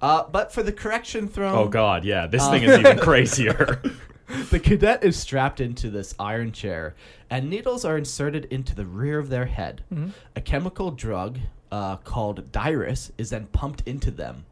[0.00, 2.28] Uh, but for the correction throne, Oh God, yeah.
[2.28, 3.82] This thing is even crazier.
[4.50, 6.94] the cadet is strapped into this iron chair,
[7.30, 9.82] and needles are inserted into the rear of their head.
[10.36, 11.38] A chemical drug
[11.70, 14.44] uh, called Dirus is then pumped into them.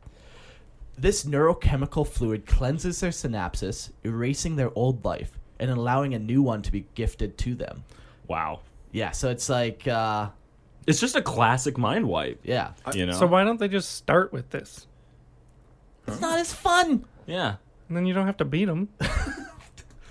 [0.99, 6.63] This neurochemical fluid cleanses their synapses, erasing their old life and allowing a new one
[6.63, 7.85] to be gifted to them.
[8.29, 8.61] wow.
[8.93, 10.31] Yeah, so it's like, uh,
[10.87, 12.41] It's just a classic mind wipe.
[12.43, 13.13] yeah, You know.
[13.13, 14.87] So why don't they just start with this?
[16.09, 17.05] it's not as fun.
[17.27, 17.57] yeah.
[17.89, 18.89] And then you don't have to beat them.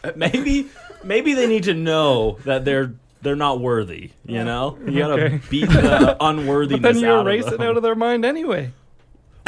[0.15, 0.67] Maybe
[1.03, 4.11] maybe they need to know that they're they're not worthy.
[4.25, 4.77] You know.
[4.85, 5.41] You gotta Okay.
[5.49, 6.81] beat the unworthiness.
[6.81, 7.67] But then you out erase of it them.
[7.69, 8.71] out of their mind anyway.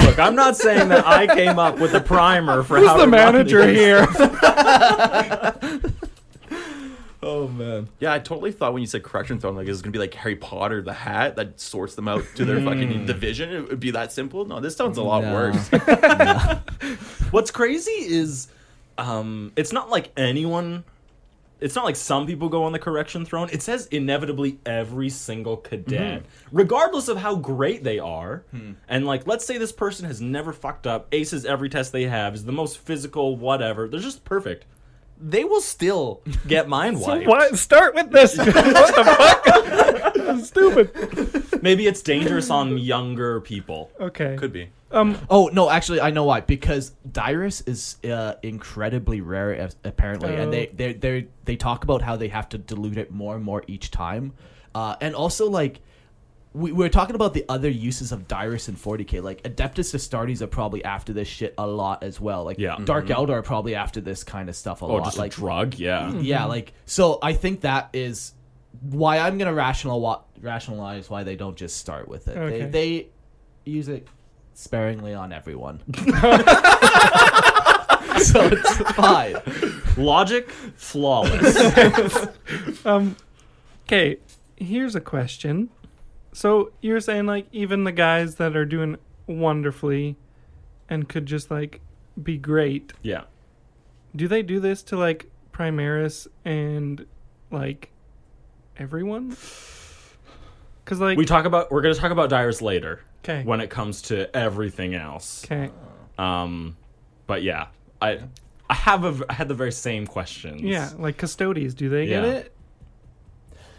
[0.04, 3.06] Look, I'm not saying that I came up with the primer for Who's how the
[3.06, 3.78] to run manager these.
[3.78, 4.08] here?
[7.24, 7.88] Oh man.
[8.00, 10.14] Yeah, I totally thought when you said correction throne, like it was gonna be like
[10.16, 12.66] Harry Potter, the hat that sorts them out to their hmm.
[12.66, 13.52] fucking division.
[13.52, 14.44] It would be that simple.
[14.46, 15.34] No, this sounds a lot No.
[15.34, 15.70] worse.
[17.32, 18.48] What's crazy is,
[19.02, 20.84] um, it's not like anyone.
[21.60, 23.48] It's not like some people go on the correction throne.
[23.52, 28.44] It says inevitably every single cadet, regardless of how great they are.
[28.88, 32.34] And like, let's say this person has never fucked up, aces every test they have,
[32.34, 33.88] is the most physical, whatever.
[33.88, 34.66] They're just perfect.
[35.20, 37.28] They will still get mind wiped.
[37.28, 37.56] what?
[37.60, 38.36] Start with this.
[38.40, 39.46] what the fuck?
[40.36, 41.62] That's stupid.
[41.64, 43.92] Maybe it's dangerous on younger people.
[44.00, 44.36] Okay.
[44.38, 44.70] Could be.
[44.92, 45.18] Um.
[45.30, 46.42] Oh no, actually I know why.
[46.42, 50.72] Because Dirus is uh, incredibly rare, as- apparently, and they Oh.
[50.76, 53.92] they they they talk about how they have to dilute it more and more each
[53.92, 54.34] time,
[54.76, 55.80] uh, and also like.
[56.54, 59.24] We, we're talking about the other uses of Dirus in 40k.
[59.24, 62.44] Like Adeptus Astartes are probably after this shit a lot as well.
[62.44, 62.76] Like Yeah.
[62.84, 65.06] Dark Eldar are probably after this kind of stuff a Oh, lot.
[65.06, 66.12] just like a drug, yeah.
[66.16, 67.20] yeah, like so.
[67.24, 68.34] I think that is
[68.80, 72.38] why I'm gonna rational rationalize why they don't just start with it.
[72.38, 72.60] Okay.
[72.66, 73.08] They they
[73.72, 74.08] use it
[74.54, 75.80] sparingly on everyone,
[78.22, 79.36] so it's fine.
[79.98, 82.28] Logic, flawless.
[82.86, 83.16] Um.
[83.86, 84.18] Okay.
[84.56, 85.70] Here's a question.
[86.34, 90.16] So you're saying like even the guys that are doing wonderfully,
[90.90, 91.82] and could just like
[92.22, 92.94] be great.
[93.04, 93.24] yeah.
[94.16, 97.06] Do they do this to like Primaris and
[97.50, 97.91] like
[98.78, 99.36] everyone?
[100.84, 104.02] Because like We talk about we're gonna talk about Dirus later okay when it comes
[104.04, 105.46] to everything else.
[105.46, 105.70] okay
[106.18, 106.76] Um,
[107.28, 107.68] but yeah,
[108.02, 108.20] I
[108.70, 110.62] I have a I had the very same questions.
[110.62, 112.30] yeah like Custodes do they get Yeah.
[112.32, 112.54] it?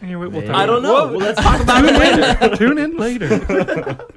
[0.01, 0.93] Anyway, we'll talk I don't know.
[0.93, 2.55] Well, let's talk about it later.
[2.57, 3.39] Tune in later.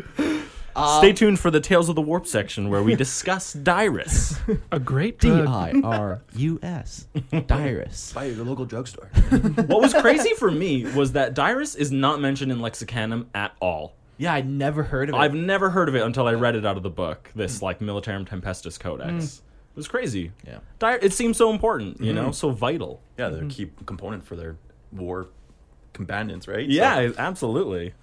[0.77, 4.39] Uh, Stay tuned for the Tales of the Warp section where we discuss Dirus.
[4.71, 5.49] A great D drug.
[5.49, 8.13] I R U S Dirus.
[8.13, 9.07] Buy your local drugstore.
[9.67, 13.95] what was crazy for me was that Dirus is not mentioned in Lexicanum at all.
[14.19, 15.19] Yeah, I'd never heard of it.
[15.19, 17.63] I've never heard of it until I read it out of the book, this mm.
[17.63, 19.11] like Militarum Tempestus Codex.
[19.11, 19.39] Mm.
[19.39, 20.33] It was crazy.
[20.47, 20.59] Yeah.
[20.79, 22.35] Dy- it seems so important, you know, mm.
[22.35, 23.01] so vital.
[23.19, 23.49] Yeah, they're a mm-hmm.
[23.49, 24.57] key component for their
[24.93, 25.29] war
[25.95, 26.67] combatants, right?
[26.67, 27.95] So- Yeah, absolutely.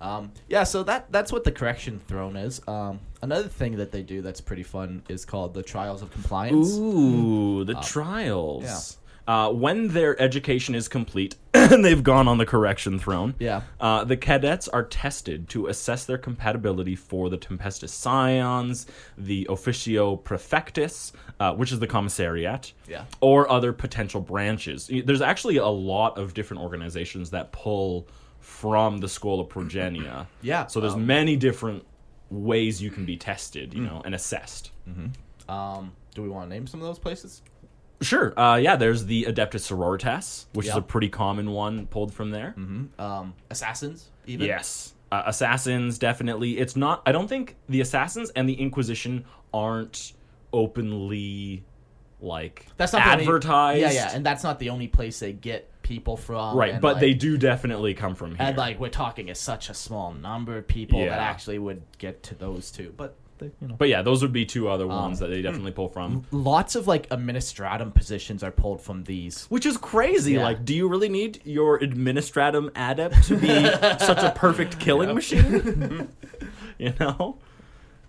[0.00, 2.60] Um, yeah, so that that's what the correction throne is.
[2.66, 6.76] Um, another thing that they do that's pretty fun is called the trials of compliance.
[6.76, 8.96] Ooh, Uh, the trials.
[9.28, 13.60] Uh, when their education is complete and they've gone on the correction throne, Yeah.
[13.78, 18.86] uh, the cadets are tested to assess their compatibility for the Tempestus Scions,
[19.16, 23.04] the Officio Prefectus, uh, which is the commissariat, Yeah.
[23.20, 24.90] or other potential branches.
[25.04, 28.08] There's actually a lot of different organizations that pull
[28.50, 30.26] from the school of Progenia.
[30.42, 31.84] Yeah, So there's um, many different
[32.30, 34.72] ways you can be tested, you know, and assessed.
[35.48, 37.42] Um, do we want to name some of those places?
[38.02, 38.38] Sure.
[38.38, 42.54] Uh, yeah, there's the Adeptus Sororitas, which is a pretty common one pulled from there.
[42.98, 44.46] Um, assassins, even.
[44.46, 44.94] Yes.
[45.12, 46.58] Uh, assassins, definitely.
[46.58, 50.12] It's not, I don't think the Assassins and the Inquisition aren't
[50.52, 51.64] openly,
[52.20, 53.80] like, That's not the only- advertised.
[53.80, 56.56] yeah, yeah, and that's not the only place they get people from.
[56.56, 58.46] right, and, but like, they do definitely come from here.
[58.46, 61.08] And like we're talking is such a small number of people Yeah.
[61.10, 63.74] that actually would get to those two, but they, you know.
[63.76, 66.24] but yeah, those would be two other Um, ones that they definitely pull from.
[66.30, 69.46] Lots of like administratum positions are pulled from these.
[69.46, 70.34] Which is crazy.
[70.34, 70.44] Yeah.
[70.44, 73.48] Like, do you really need your administratum adept to be
[73.98, 76.08] such a perfect killing machine?
[76.78, 77.38] you know?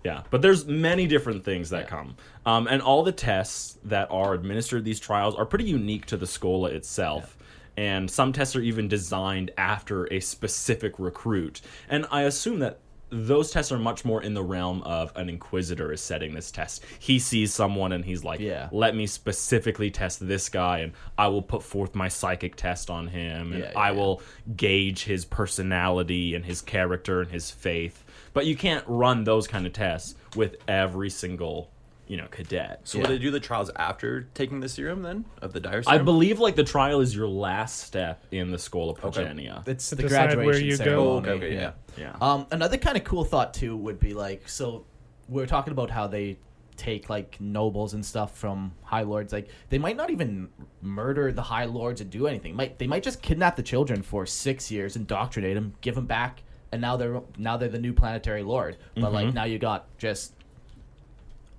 [0.04, 1.88] Yeah, but there's many different things that Yeah.
[1.88, 2.16] come.
[2.44, 6.26] Um, and all the tests that are administered these trials are pretty unique to the
[6.26, 7.36] Schola itself.
[7.76, 11.60] And some tests are even designed after a specific recruit.
[11.88, 12.78] And I assume that
[13.14, 16.82] those tests are much more in the realm of an inquisitor is setting this test.
[16.98, 18.70] He sees someone and he's like, Yeah.
[18.72, 23.08] "Let me specifically test this guy, and I will put forth my psychic test on
[23.08, 24.22] him, and Yeah, yeah, I will
[24.56, 29.66] gauge his personality and his character and his faith." But you can't run those kind
[29.66, 31.70] of tests with every single,
[32.06, 32.80] you know, cadet.
[32.84, 36.00] So will they do the trials after taking the serum then of the dire serum?
[36.00, 39.66] I believe like the trial is your last step in the school of Progenia.
[39.66, 40.84] It's To the decide where graduation you go.
[40.84, 41.28] ceremony.
[41.28, 41.72] Oh, okay, okay, yeah.
[41.96, 42.16] Yeah.
[42.20, 44.84] Um, another kind of cool thought too would be like, so
[45.28, 46.38] we're talking about how they
[46.76, 49.32] take like nobles and stuff from high lords.
[49.32, 50.48] Like they might not even
[50.80, 52.56] murder the high lords and do anything.
[52.56, 56.42] Might they might just kidnap the children for six years, indoctrinate them, give them back,
[56.72, 58.78] and now they're now they're the new planetary lord.
[58.96, 60.34] But like now you got just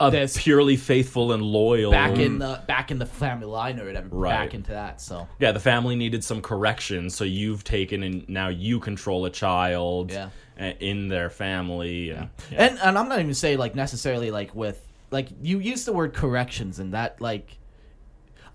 [0.07, 1.91] a this- purely faithful and loyal.
[1.91, 4.31] back in the back in the family line or whatever, Right.
[4.31, 5.01] back into that.
[5.01, 9.29] So yeah, the family needed some correction, so you've taken and now you control a
[9.29, 10.29] child Yeah.
[10.79, 12.09] in their family.
[12.11, 15.93] And, And and I'm not even saying like necessarily like with like you use the
[15.93, 17.57] word corrections and that like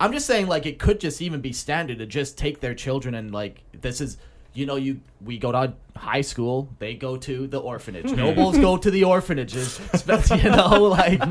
[0.01, 3.15] I'm just saying like it could just even be standard to just take their children
[3.15, 4.17] and like this is
[4.59, 8.77] you know you we go to high school they go to the orphanage nobles go
[8.77, 9.81] to the orphanages
[10.31, 11.23] you know like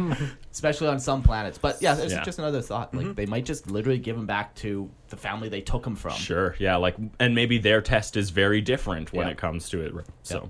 [0.52, 2.24] especially on some planets but yeah it's Yeah.
[2.24, 5.62] just another thought like they might just literally give them back to the family they
[5.62, 9.32] took them from Sure, yeah, like, and maybe their test is very different when Yeah.
[9.32, 9.94] it comes to it.
[10.24, 10.50] So,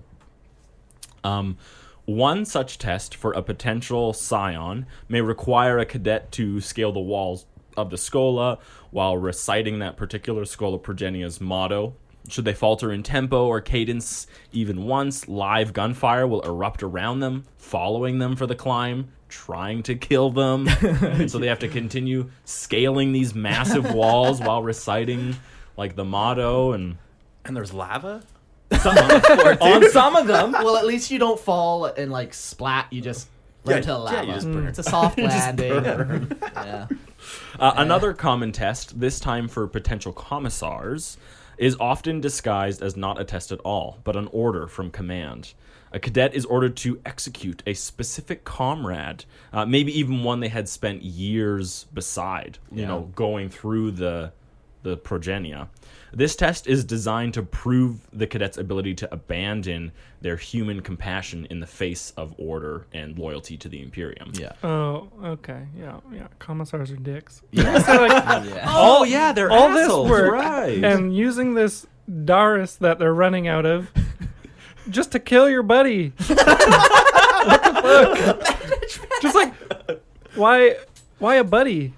[1.23, 1.57] um,
[2.05, 7.45] one such test for a potential scion may require a cadet to scale the walls
[7.75, 8.57] of the Schola
[8.91, 11.93] while reciting that particular Schola Progenia's motto.
[12.29, 17.45] Should they falter in tempo or cadence even once, live gunfire will erupt around them,
[17.57, 20.67] following them for the climb, trying to kill them.
[20.81, 25.35] and so they have to continue scaling these massive walls while reciting
[25.77, 26.97] like the motto and
[27.45, 28.21] and there's lava.
[28.71, 30.51] on some of them.
[30.51, 32.87] well at least you don't fall and like splat.
[32.91, 33.29] You just
[33.63, 34.25] learn Yeah, to yeah, lava.
[34.27, 34.67] you just burn.
[34.67, 36.31] it's a soft landing.
[36.53, 36.87] yeah.
[37.59, 41.17] Uh, another common test, this time for potential commissars,
[41.57, 45.53] is often disguised as not a test at all, but an order from command.
[45.91, 50.67] A cadet is ordered to execute a specific comrade, uh, maybe even one they had
[50.67, 52.87] spent years beside, you Yeah.
[52.87, 54.31] know, going through the
[54.83, 55.67] the progenia.
[56.13, 59.91] This test is designed to prove the cadet's ability to abandon
[60.21, 64.31] their human compassion in the face of order and loyalty to the Imperium.
[64.33, 65.67] yeah Oh, okay.
[65.77, 66.27] Yeah, yeah.
[66.39, 67.41] Commissars are dicks.
[67.51, 68.11] yeah So, like,
[68.45, 70.83] yeah Oh yeah, they're all this assholes, work right?
[70.83, 73.91] and using this Dirus that they're running out of
[74.89, 76.13] just to kill your buddy.
[76.17, 79.21] what the fuck?
[79.21, 79.53] just like
[80.35, 80.75] why?
[81.19, 81.93] Why a buddy?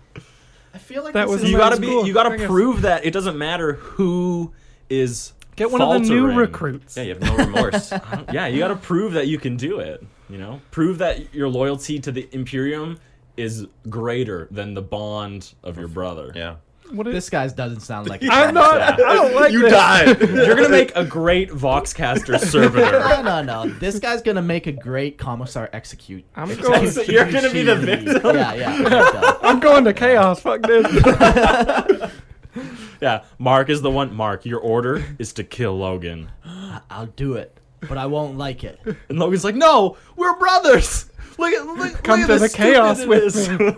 [0.89, 2.81] I feel like That this was is you gotta like- be school, you gotta prove
[2.81, 4.51] that it doesn't matter who
[4.89, 6.95] is Get one of the new recruits.
[6.97, 7.91] Yeah, you have no remorse.
[8.33, 11.99] yeah you gotta prove that you can do it you know prove that your loyalty
[11.99, 12.97] to the imperium
[13.37, 16.55] is greater than the bond of your brother yeah.
[16.91, 18.81] What is, This guy doesn't sound like I'm not.
[18.81, 19.71] I don't like you this.
[19.71, 23.69] died you're gonna make a great voxcaster servitor No, no, no.
[23.69, 26.25] This guy's gonna make a great commissar execute.
[26.35, 26.89] I'm going.
[26.89, 29.33] So you're gonna be the victim Yeah, yeah.
[29.41, 30.39] I'm going to chaos.
[30.41, 32.11] Fuck this.
[33.01, 36.29] yeah mark is the one mark your order is to kill logan
[36.89, 38.79] I'll do it, but I won't like it.
[39.09, 41.05] and logan's like no we're brothers
[41.37, 43.49] look at look, Come look at to the the chaos with it is.
[43.49, 43.77] me.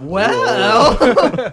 [0.00, 1.52] Well,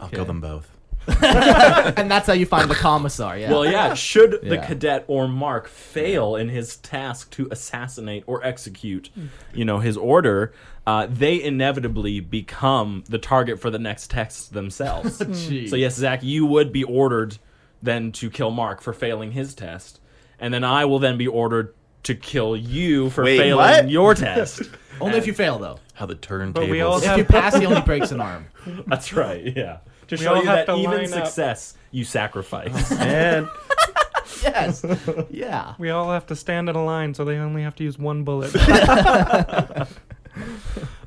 [0.00, 0.70] I'll kill them both.
[1.08, 3.38] and that's how you find the commissar.
[3.38, 3.50] Yeah.
[3.50, 3.94] Well, yeah.
[3.94, 4.66] Should the Yeah.
[4.66, 9.08] cadet or Mark fail in his task to assassinate or execute,
[9.54, 10.52] you know, his order,
[10.86, 15.18] uh, they inevitably become the target for the next text themselves.
[15.20, 15.70] Jeez.
[15.70, 17.38] so yes, Zach, you would be ordered
[17.82, 20.00] then to kill Mark for failing his test,
[20.38, 21.74] and then I will then be ordered
[22.04, 23.90] to kill you for Wait, failing what?
[23.90, 24.62] your test.
[25.00, 25.78] Only if you fail, though.
[25.94, 26.54] How the turntables.
[26.54, 28.46] But we all If you pass, he only breaks an arm.
[28.86, 29.44] That's right.
[29.56, 29.78] Yeah.
[30.08, 31.26] To We show all you have that to even line up.
[31.26, 32.90] success you sacrifice.
[32.92, 33.48] and
[34.42, 34.84] Yes.
[35.30, 35.74] Yeah.
[35.78, 38.24] We all have to stand in a line, so they only have to use one
[38.24, 38.54] bullet.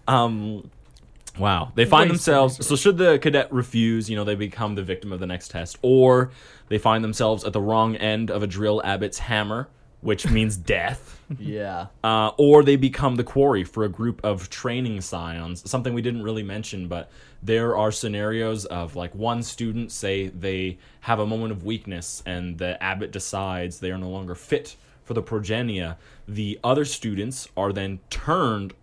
[0.08, 0.70] Um,
[1.38, 1.72] wow.
[1.76, 2.66] They find Waste themselves.
[2.66, 5.78] So, should the cadet refuse, you know, they become the victim of the next test,
[5.82, 6.32] or
[6.70, 9.70] they find themselves at the wrong end of a drill abbot's hammer,
[10.02, 11.20] which means death.
[11.40, 11.88] Yeah.
[12.04, 15.70] Uh, or they become the quarry for a group of training scions.
[15.70, 17.10] Something we didn't really mention, but
[17.42, 22.58] there are scenarios of like one student say they have a moment of weakness, and
[22.58, 25.98] the abbot decides they are no longer fit for the progenia.
[26.28, 28.74] The other students are then turned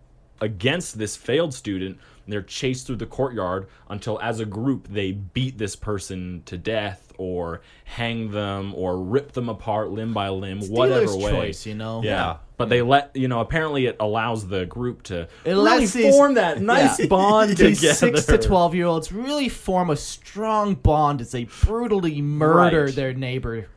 [0.41, 5.11] against this failed student, and they're chased through the courtyard until, as a group, they
[5.11, 10.61] beat this person to death or hang them or rip them apart limb by limb,
[10.61, 11.31] whatever dealer's way.
[11.31, 12.01] choice, you know?
[12.03, 12.09] Yeah.
[12.11, 12.37] Yeah.
[12.57, 13.39] But they let you know.
[13.39, 17.05] Apparently, it allows the group to It really these- form that nice Yeah.
[17.07, 17.93] bond These together.
[17.95, 22.95] six to twelve year olds really form a strong bond as they brutally murder Right.
[22.95, 23.67] their neighbor.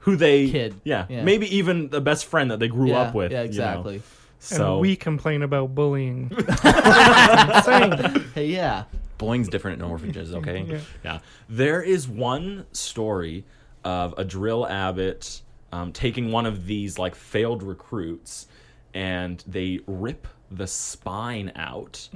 [0.00, 0.74] who they Kid.
[0.84, 1.22] Yeah, Yeah.
[1.24, 3.30] maybe even the best friend that they grew yeah, up with.
[3.32, 3.48] Yeah, you know.
[3.50, 3.94] exactly.
[3.94, 4.02] And
[4.40, 6.30] So we complain about bullying.
[6.38, 8.24] Insane.
[8.34, 8.84] Hey, yeah.
[9.18, 10.64] Bullying's different in orphanages, okay?
[10.68, 10.80] Yeah.
[11.04, 11.18] Yeah.
[11.48, 13.44] There is one story
[13.84, 15.42] of a drill abbot
[15.72, 18.46] um, taking one of these like failed recruits
[18.94, 22.08] and they rip the spine out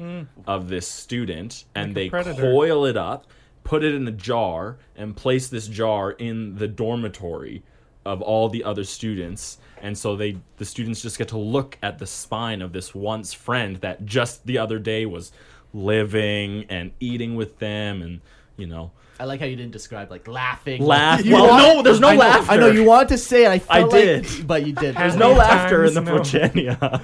[0.46, 3.26] of this student and Like they coil it up,
[3.64, 7.64] put it in a jar, and place this jar in the dormitory
[8.06, 9.58] of all the other students.
[9.82, 13.32] And so they the students just get to look at the spine of this once
[13.32, 15.32] friend that just the other day was
[15.72, 18.20] living and eating with them and
[18.56, 18.90] you know
[19.20, 20.80] I like how you didn't describe like laughing.
[20.84, 22.52] Laugh- You well, want- no, there's no I know, laughter.
[22.52, 23.48] I know you wanted to say it.
[23.48, 24.46] I, felt like- did.
[24.46, 24.94] but you did.
[24.94, 26.32] there's no many laughter in the times?
[26.32, 26.40] No.
[26.40, 27.02] Virginia.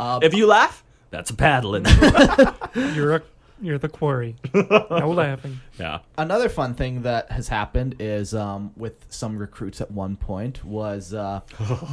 [0.00, 1.84] Um, if you laugh, that's paddling.
[2.74, 3.22] You're a,
[3.62, 4.34] you're the quarry.
[4.52, 5.60] No laughing.
[5.78, 6.00] yeah.
[6.18, 11.14] another fun thing that has happened is um, with some recruits at one point was
[11.14, 11.40] uh,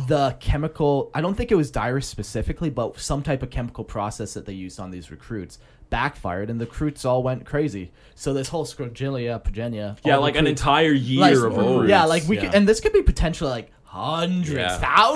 [0.08, 4.34] the chemical i don't think it was Dirus specifically but some type of chemical process
[4.34, 5.60] that they used on these recruits
[5.92, 10.48] backfired and the recruits all went crazy so this whole Schola progenia Yeah, like an
[10.48, 11.90] entire year like- of recruits.
[11.90, 12.46] yeah like we yeah.
[12.46, 14.78] could, and this could be potentially like hundreds Yeah.
[14.78, 15.16] thousands,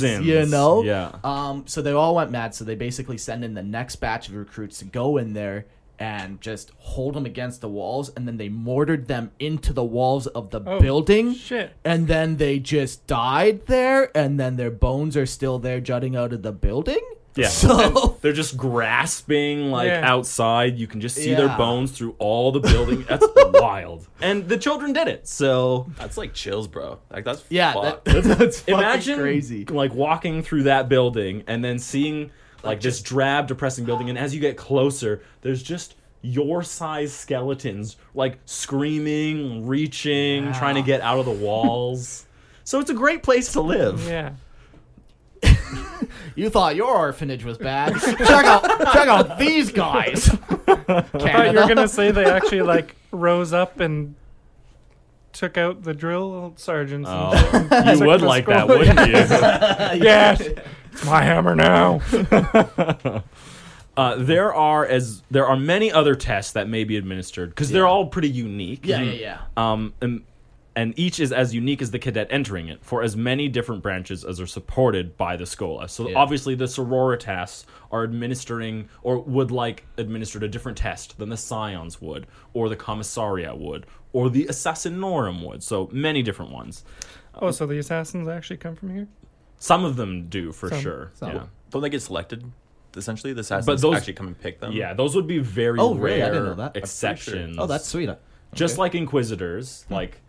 [0.00, 1.12] Thousands, you know yeah.
[1.22, 4.34] um so they all went mad so they basically send in the next batch of
[4.34, 5.66] recruits to go in there
[5.98, 10.26] and just hold them against the walls and then they mortared them into the walls
[10.26, 11.72] of the Oh, building shit.
[11.84, 16.32] and then they just died there and then their bones are still there jutting out
[16.32, 17.00] of the building
[17.36, 17.48] Yeah.
[17.48, 20.02] so They're just grasping like Yeah.
[20.08, 20.78] outside.
[20.78, 21.56] You can just see their Yeah.
[21.56, 23.04] bones through all the building.
[23.08, 24.06] That's wild.
[24.20, 25.26] And the children did it.
[25.26, 26.98] So That's like chills, bro.
[27.10, 28.04] Like that's yeah fucked.
[28.04, 32.30] that, that's fucking imagine crazy like walking through that building and then seeing
[32.62, 37.96] like this drab depressing building and as you get closer there's just your size skeletons
[38.14, 42.24] like screaming reaching trying to get out of the walls
[42.64, 44.30] so it's a great place to live Yeah.
[46.34, 47.94] You thought your orphanage was bad.
[48.00, 48.62] Check out
[48.92, 50.30] check out these guys.
[50.68, 54.14] I thought you were gonna say they actually like rose up and
[55.32, 57.08] took out the drill sergeants.
[57.10, 57.32] Oh,
[57.70, 59.14] and you would the like that wouldn't you?
[60.04, 62.00] Yes, it's my hammer now.
[63.96, 67.86] Uh, there are as there are many other tests that may be administered because they're
[67.86, 68.84] all pretty unique.
[68.84, 69.40] yeah yeah yeah.
[69.56, 70.24] Um, and,
[70.76, 74.24] and each is as unique as the cadet entering it for as many different branches
[74.24, 75.88] as are supported by the Schola.
[75.88, 76.16] So Yeah.
[76.18, 82.00] obviously the sororitas are administering or would like administered a different test than the scions
[82.00, 85.62] would, or the commissaria would, or the assassinorum would.
[85.62, 86.84] So many different ones.
[87.36, 89.08] Oh, so the assassins actually come from here?
[89.58, 90.80] Some of them do for Some.
[90.80, 91.10] sure.
[91.14, 91.32] Some.
[91.32, 91.44] Yeah.
[91.70, 92.44] Don't they get selected?
[92.96, 94.72] Essentially, the assassins But those- actually come and pick them.
[94.72, 96.22] Yeah, those would be very Oh, rare really?
[96.22, 96.76] I didn't know that.
[96.76, 97.48] I'm sure.
[97.58, 98.10] oh that's sweet
[98.54, 99.94] just like inquisitors hmm.
[99.94, 100.20] like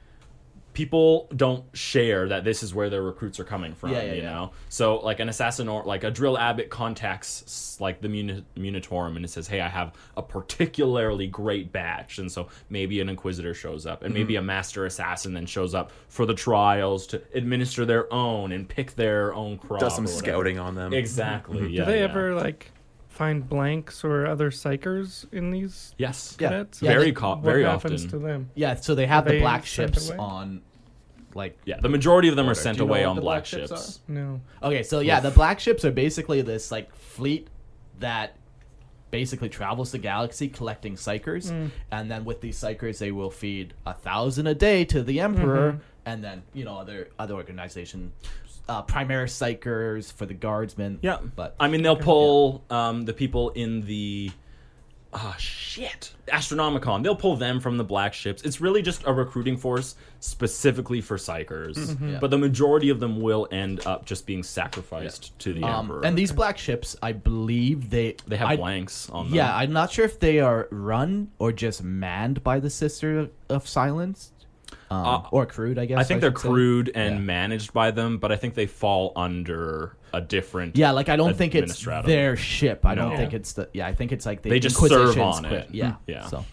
[0.76, 4.22] people don't share that this is where their recruits are coming from Yeah, yeah, you
[4.22, 4.30] yeah.
[4.34, 9.16] know so like an assassin or like a drill abbot contacts like the Muni- munitorum
[9.16, 13.54] and it says hey i have a particularly great batch and so maybe an inquisitor
[13.54, 14.22] shows up and Mm-hmm.
[14.22, 18.68] maybe a master assassin then shows up for the trials to administer their own and
[18.70, 20.94] pick their own crop Does some scouting on them.
[20.94, 22.04] exactly yeah, Do they yeah.
[22.06, 22.72] ever like
[23.16, 26.50] find blanks or other psykers in these yes Yeah.
[26.50, 26.82] cadets?
[26.82, 28.50] Yeah, very they- co- What very happens often to them?
[28.56, 30.18] Yeah, so they have Are the they black sent ships away?
[30.18, 30.62] on,
[31.34, 31.58] like.
[31.66, 33.36] yeah the majority of them are sent Do you know away what on the black
[33.44, 34.42] black ships ships No.
[34.62, 37.48] Okay, so yeah, the black ships are basically this like fleet
[38.00, 38.36] that
[39.12, 41.72] basically travels the galaxy collecting psykers, Mm.
[41.92, 45.80] and then with these psychers, they will feed a thousand a day to the emperor,
[46.06, 48.12] and then you know other other organization,
[48.68, 51.00] uh, Primaris psykers for the guardsmen.
[51.02, 54.32] Yeah, but I mean they'll pull um, the people in the
[55.14, 57.04] ah shit Astronomicon.
[57.04, 58.42] They'll pull them from the black ships.
[58.42, 62.10] It's really just a recruiting force specifically for psykers, Mm-hmm.
[62.14, 62.18] Yeah.
[62.20, 66.06] but the majority of them will end up just being sacrificed to the um, emperor.
[66.06, 69.36] and these black ships, I believe they they have I- blanks on them.
[69.36, 73.68] Yeah, I'm not sure if they are run or just manned by the Sister of
[73.68, 74.32] Silence,
[74.96, 77.02] um, Uh, or crude, I guess I think they're crude say.
[77.02, 77.22] and Yeah.
[77.22, 80.78] managed by them, but I think they fall under a different.
[80.78, 82.86] Yeah, like I don't think it's their ship.
[82.86, 83.18] I don't No.
[83.18, 83.70] think it's the.
[83.74, 85.70] Yeah, I think it's like the They just serve Inquisition's on quit- it.
[85.72, 86.26] Yeah, Yeah.
[86.28, 86.46] So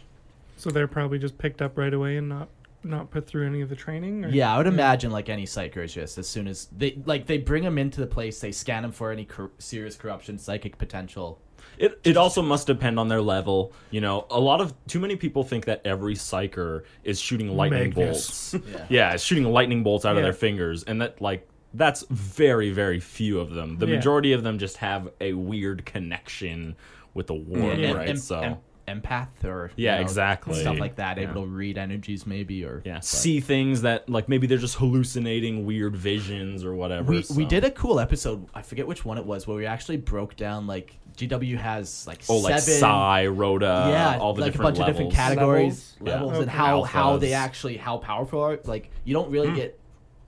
[0.56, 2.48] So they're probably just picked up right away and not
[2.84, 4.24] not put through any of the training.
[4.24, 4.28] Or?
[4.30, 7.38] yeah, I would imagine like any psyker is just as soon as they like they
[7.38, 11.40] bring them into the place, they scan them for any cor- serious corruption, psychic potential,
[11.78, 13.72] It it also must depend on their level.
[13.90, 17.88] You know, a lot of too many people think that every psyker is shooting lightning
[17.96, 18.52] Magnus.
[18.52, 18.66] bolts.
[18.88, 19.16] yeah.
[19.16, 23.50] shooting lightning bolts out of their fingers, and that like that's very very few of
[23.50, 23.78] them.
[23.78, 23.96] The Yeah.
[23.96, 26.76] majority of them just have a weird connection
[27.14, 28.08] with the world, And- right?
[28.10, 28.56] and- so and
[29.02, 30.54] empath or Yeah, know, exactly.
[30.60, 31.30] stuff like that, Yeah.
[31.30, 34.74] able to read energies maybe or yeah, but- see things that like maybe they're just
[34.76, 37.12] hallucinating weird visions or whatever.
[37.12, 38.46] We, we did a cool episode.
[38.54, 42.22] I forget which one it was, where we actually broke down like GW has like
[42.28, 45.28] oh like seven, Psi, Rhoda, yeah, all the like different a bunch of different levels.
[45.28, 46.00] categories, Levels?
[46.00, 46.38] levels, Yeah.
[46.40, 46.58] and Okay.
[46.58, 48.58] how how they actually how powerful are.
[48.64, 49.56] Like you don't really hmm.
[49.56, 49.78] get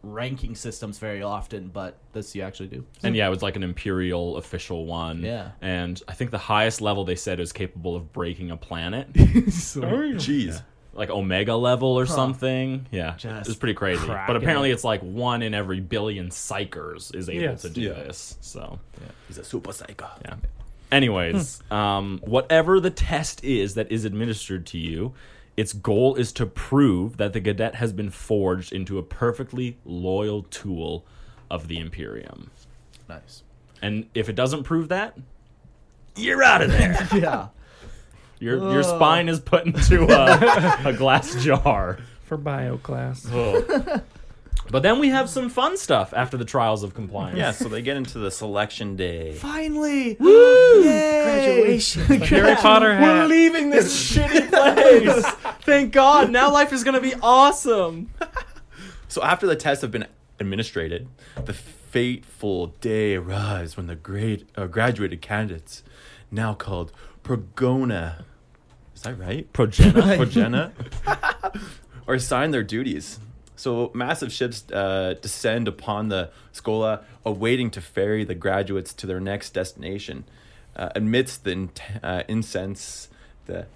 [0.03, 2.85] ranking systems very often, but this you actually do.
[3.03, 5.23] And yeah, it was like an imperial official one.
[5.23, 5.53] Yeah.
[5.63, 9.21] And I think the highest level they said is capable of breaking a planet, oh,
[9.23, 10.61] Jeez.
[10.93, 12.87] like Omega level or something.
[12.91, 14.05] Yeah, Just it was pretty crazy.
[14.05, 14.75] cracking But apparently, it.
[14.75, 17.63] it's like one in every billion psykers is able Yes.
[17.63, 17.93] to do Yeah.
[17.95, 18.37] this.
[18.43, 18.79] So
[19.29, 20.09] He's a super psycho.
[20.23, 20.35] yeah.
[20.95, 25.13] Anyways, um, whatever the test is that is administered to you,
[25.57, 30.45] its goal is to prove that the cadet has been forged into a perfectly loyal
[30.45, 31.05] tool
[31.51, 32.53] of the Imperium.
[33.09, 33.43] Nice.
[33.83, 35.19] And if it doesn't prove that,
[36.15, 37.09] you're out of there.
[37.15, 37.49] yeah.
[38.39, 41.99] Your your spine is put into a, a glass jar.
[42.23, 43.27] for bio class.
[44.71, 47.39] But then we have some fun stuff after the trials of compliance.
[47.39, 49.35] Yeah, so they get into the selection day.
[49.35, 50.17] Finally.
[50.19, 50.83] Woo!
[50.85, 51.79] Yay!
[51.79, 55.27] Harry Potter We're leaving this shitty place.
[55.63, 56.31] Thank God.
[56.31, 58.11] Now life is gonna be awesome.
[59.07, 60.09] So after the tests have been
[60.41, 61.07] administrated,
[61.45, 65.85] the fateful day arrives when the great uh, graduated candidates,
[66.33, 66.91] now called
[67.23, 68.25] Progona,
[68.93, 69.53] is that right?
[69.53, 70.17] Progena.
[70.17, 70.73] Progena,
[72.09, 73.21] are assigned their duties.
[73.57, 79.21] So massive ships uh, descend upon the Schola, awaiting to ferry the graduates to their
[79.21, 80.25] next destination.
[80.77, 81.71] Uh, amidst the in-
[82.03, 83.09] uh, incense,
[83.47, 83.67] the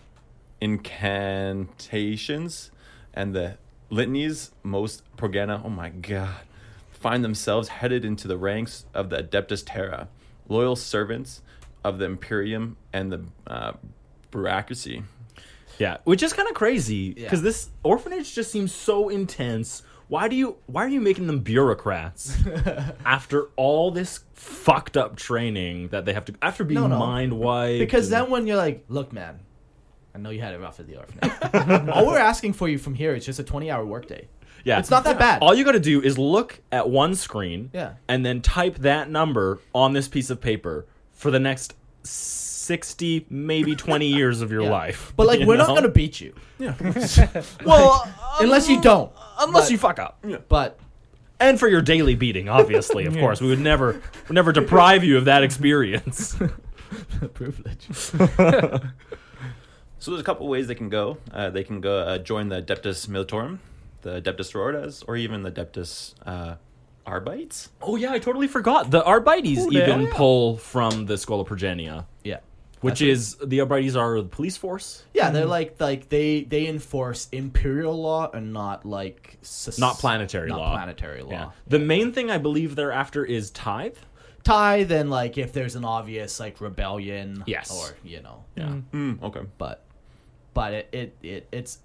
[0.61, 2.73] incantations,
[3.15, 3.57] and the
[3.91, 6.41] litanies, most Progena, oh my god,
[6.91, 10.09] find themselves headed into the ranks of the Adeptus Terra,
[10.49, 11.41] loyal servants
[11.85, 13.75] of the Imperium and the uh,
[14.33, 15.05] bureaucracy.
[15.79, 17.45] Yeah, which is kind of crazy because Yeah.
[17.45, 19.83] this orphanage just seems so intense.
[20.09, 20.57] Why do you?
[20.67, 22.37] Why are you making them bureaucrats
[23.05, 26.99] after all this fucked up training that they have to after being No, no.
[26.99, 27.79] mind wiped?
[27.79, 29.41] Because and- then when you're like, look, man,
[30.15, 31.89] I know you had it rough at the orphanage.
[31.95, 34.29] All we're asking for you from here is just a 20 hour workday.
[34.65, 35.43] yeah, It's not that bad.
[35.43, 37.93] All you got to do is look at one screen, Yeah.
[38.09, 41.75] and then type that number on this piece of paper for the next
[42.69, 44.71] sixty, maybe twenty years of your Yeah.
[44.71, 45.13] life.
[45.17, 45.75] But like, you we're not know?
[45.75, 46.75] gonna beat you Yeah.
[47.65, 48.07] well,
[48.41, 49.11] unless you don't.
[49.41, 50.25] unless But- you fuck up.
[50.49, 50.79] But
[51.41, 55.17] and for your daily beating, obviously, of course, we would never, would never deprive you
[55.17, 56.37] of that experience.
[57.35, 57.87] privilege.
[60.01, 61.19] So there's a couple ways they can go.
[61.33, 63.59] Uh, they can go uh, join the Adeptus Militorum,
[64.03, 66.55] the Adeptus Sororitas, or even the Adeptus uh,
[67.07, 67.71] Arbites.
[67.83, 68.91] oh yeah, I totally forgot.
[68.91, 70.11] The Arbites Oh, even yeah.
[70.13, 72.39] pull from the Schola Progenia, Yeah.
[72.81, 77.29] Which is the Arbites are the police force, Yeah, they're like like they they enforce
[77.33, 80.73] imperial law and not like soc- not planetary not law.
[80.75, 81.31] planetary law.
[81.31, 81.51] Yeah.
[81.67, 83.97] The main thing I believe they're after is tithe.
[84.45, 87.45] Tithe and like if there's an obvious like rebellion.
[87.47, 87.71] Yes.
[87.71, 88.45] Or you know.
[88.57, 88.77] Yeah.
[88.93, 89.41] Mm, okay.
[89.59, 89.85] But
[90.55, 91.79] but it, it, it it's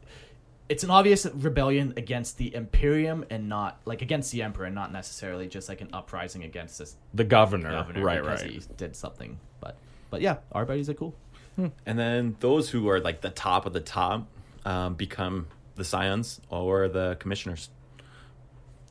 [0.69, 4.91] it's an obvious rebellion against the Imperium and not like against the Emperor and not
[4.93, 7.69] necessarily just like an uprising against this The governor.
[7.71, 8.51] governor right, because right.
[8.51, 9.39] he did something.
[9.59, 9.77] But
[10.13, 11.15] but yeah, Arbites are cool.
[11.57, 14.27] And then those who are like the top of the top
[14.63, 17.69] um, become the scions or the commissioners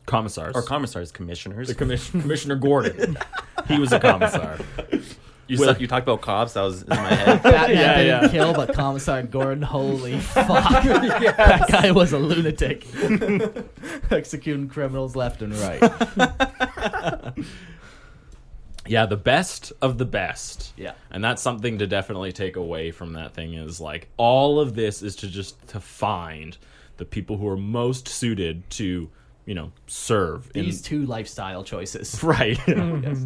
[0.04, 0.56] Commissars.
[0.56, 1.68] or commissars, commissioners.
[1.68, 3.16] the commission, Commissioner Gordon.
[3.68, 4.58] he was a commissar.
[5.46, 6.54] you, Well- said, you talked about cops.
[6.54, 7.40] That was in my head.
[7.44, 8.28] Batman Yeah, didn't yeah.
[8.28, 12.84] kill, but Commissar Gordon, holy fuck, that guy was a lunatic,
[14.10, 17.32] executing criminals left and right.
[18.86, 20.72] Yeah, the best of the best.
[20.76, 20.92] Yeah.
[21.10, 25.02] And that's something to definitely take away from that thing is like all of this
[25.02, 26.56] is to just to find
[26.96, 29.08] the people who are most suited to,
[29.46, 32.22] you know, serve in- These two lifestyle choices.
[32.24, 32.58] right.
[32.66, 33.24] Yes.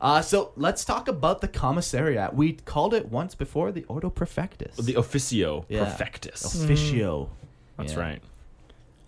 [0.00, 2.34] Uh, so let's talk about the commissariat.
[2.34, 4.76] We called it once before the Ordo Perfectus.
[4.76, 5.84] the officio Yeah.
[5.84, 6.44] perfectus.
[6.44, 7.30] officio.
[7.78, 7.98] That's Yeah.
[8.00, 8.22] right.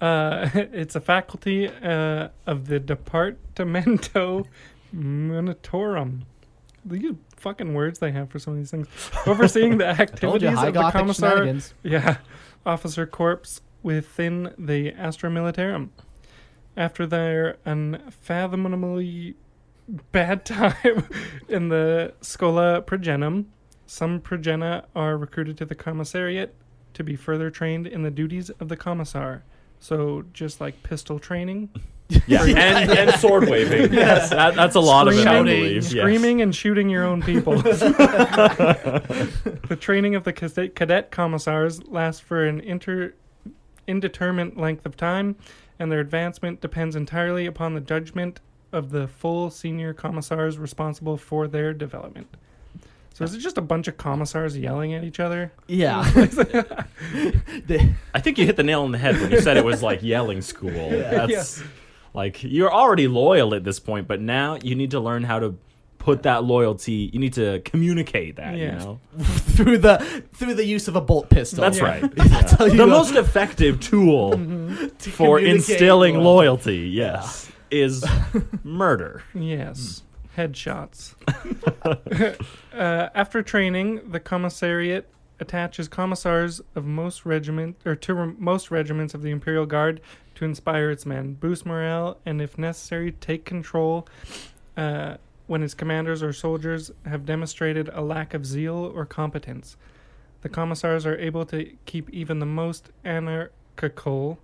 [0.00, 4.46] Uh, it's a faculty uh, of the Departamento
[4.94, 6.22] Munitorum.
[6.84, 8.86] These fucking words they have for some of these things.
[9.26, 9.84] Overseeing the
[10.16, 12.18] Told you, activities of the commissar, yeah,
[12.64, 15.88] officer corps within the Astra Militarum.
[16.76, 19.34] After their unfathomably
[20.12, 21.08] bad time
[21.48, 23.46] in the Schola Progenium,
[23.86, 26.48] some progena are recruited to the commissariat
[26.94, 29.44] to be further trained in the duties of the commissar.
[29.78, 31.70] So just like pistol training,
[32.26, 33.92] Yeah, and, and sword waving.
[33.92, 35.18] Yes, that, that's a lot of it.
[35.18, 35.82] I screaming, believe.
[35.82, 35.90] Yes.
[35.90, 37.56] screaming and shooting your own people.
[37.62, 37.76] the
[39.78, 43.12] training of the cadet cadet commissars lasts for an inter,
[43.86, 45.36] indeterminate length of time,
[45.78, 48.40] and their advancement depends entirely upon the judgment
[48.72, 52.28] of the full senior commissars responsible for their development.
[53.14, 55.50] So is it just a bunch of commissars yelling at each other?
[55.68, 56.00] Yeah.
[58.14, 60.02] I think you hit the nail on the head when you said it was like
[60.02, 60.90] yelling school.
[60.90, 61.62] That's
[62.16, 65.56] like you're already loyal at this point, but now you need to learn how to
[65.98, 67.10] put that loyalty.
[67.12, 68.56] You need to communicate that.
[68.56, 69.98] You know, through the
[70.34, 71.60] through the use of a bolt pistol.
[71.62, 71.84] that's Yeah.
[71.84, 72.14] right.
[72.16, 74.30] That's how you the most effective tool
[74.98, 76.78] to for instilling loyalty.
[76.80, 78.04] loyalty, yes, is
[78.64, 79.22] murder.
[79.34, 80.02] Yes.
[80.36, 81.14] Headshots.
[82.74, 85.04] uh, after training, the commissariat
[85.40, 90.00] attaches commissars of most regiment or to most regiments of the Imperial Guard
[90.36, 94.06] to inspire its men, boost morale, and if necessary, take control
[94.76, 95.16] uh,
[95.46, 99.76] when its commanders or soldiers have demonstrated a lack of zeal or competence.
[100.42, 104.38] The commissars are able to keep even the most anarchical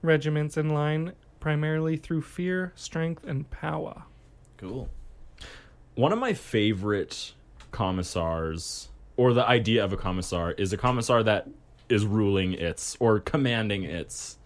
[0.00, 4.04] regiments in line primarily through fear, strength, and power.
[4.56, 4.88] Cool.
[5.94, 7.32] One of my favorite
[7.72, 11.48] commissars, or the idea of a commissar, is a commissar that
[11.88, 14.38] is ruling its or commanding its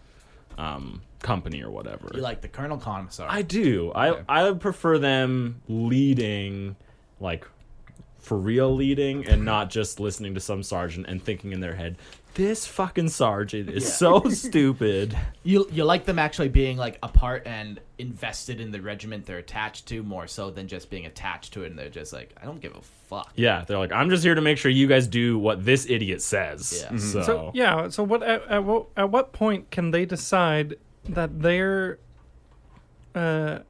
[0.59, 2.11] um, company or whatever.
[2.14, 3.26] You like the Colonel Commissar?
[3.30, 3.92] I do.
[3.92, 4.22] I Okay.
[4.28, 6.76] I prefer them leading,
[7.20, 7.46] like
[8.18, 11.96] for real leading, and not just listening to some sergeant and thinking in their head,
[12.35, 17.47] "This fucking sergeant is so stupid." You you like them actually being like a part
[17.47, 21.64] and invested in the regiment they're attached to more so than just being attached to
[21.64, 23.33] it and they're just like I don't give a fuck.
[23.37, 26.20] Yeah, they're like, "I'm just here to make sure you guys do what this idiot
[26.20, 26.99] says." Yeah.
[26.99, 30.76] So, So yeah, so what at, at what at what point can they decide
[31.09, 31.99] that their
[33.14, 33.61] uh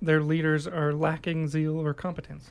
[0.00, 2.50] their leaders are lacking zeal or competence?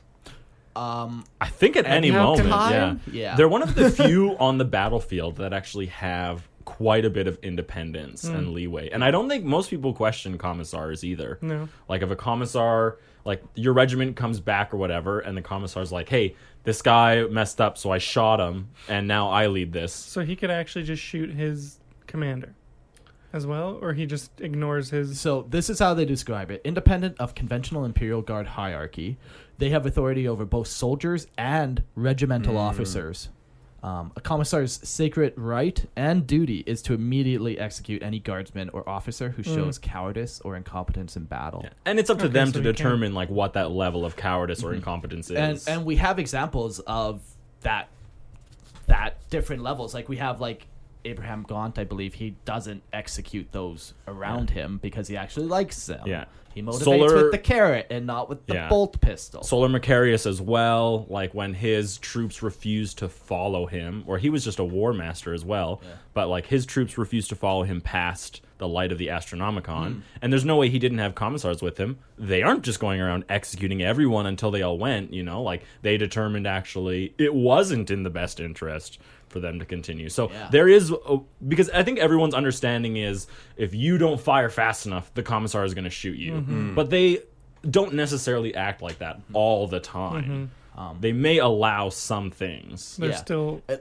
[0.78, 2.96] Um I think at any moment, can- yeah.
[3.12, 3.36] Yeah.
[3.36, 7.38] They're one of the few on the battlefield that actually have quite a bit of
[7.42, 8.90] independence and leeway.
[8.90, 11.38] And I don't think most people question commissars either.
[11.40, 11.68] No.
[11.88, 16.08] Like if a commissar, like your regiment comes back or whatever, and the commissar's like,
[16.10, 20.20] "Hey, this guy messed up, so I shot him, and now I lead this." So
[20.20, 22.54] he could actually just shoot his commander
[23.32, 25.18] as well, or he just ignores his.
[25.20, 26.60] So this is how they describe it.
[26.64, 29.16] Independent of conventional Imperial Guard hierarchy,
[29.58, 32.58] they have authority over both soldiers and regimental hmm.
[32.58, 33.28] officers.
[33.80, 39.30] Um, a commissar's sacred right and duty is to immediately execute any guardsman or officer
[39.30, 39.54] who hmm.
[39.54, 41.64] shows cowardice or incompetence in battle.
[41.84, 44.04] And it's up to Okay, them so to he can- determine like what that level
[44.04, 44.76] of cowardice or mm-hmm.
[44.76, 45.68] incompetence and is.
[45.68, 47.20] and we have examples of
[47.60, 47.88] that
[48.86, 50.66] that different levels like we have like
[51.04, 56.02] Ibram Gaunt i believe he doesn't execute those around him because he actually likes them
[56.06, 56.24] Yeah.
[56.58, 58.68] He motivates Solar- with the carrot and not with the Yeah.
[58.68, 64.18] bolt pistol Solar Macharius as well, like when his troops refused to follow him, or
[64.18, 65.80] he was just a war master as well,
[66.14, 70.00] but like his troops refused to follow him past the light of the Astronomicon, mm.
[70.20, 71.96] and there's no way he didn't have commissars with him.
[72.18, 75.96] They aren't just going around executing everyone until they all went, you know, like they
[75.96, 78.98] determined actually it wasn't in the best interest
[79.28, 80.08] for them to continue.
[80.08, 80.48] So Yeah.
[80.50, 83.26] there is a, because I think everyone's understanding is
[83.56, 86.72] if you don't fire fast enough, the commissar is going to shoot you.
[86.74, 87.20] But they
[87.68, 90.50] don't necessarily act like that all the time.
[90.76, 92.96] Um, they may allow some things.
[92.96, 93.16] They're Yeah.
[93.16, 93.76] still Uh,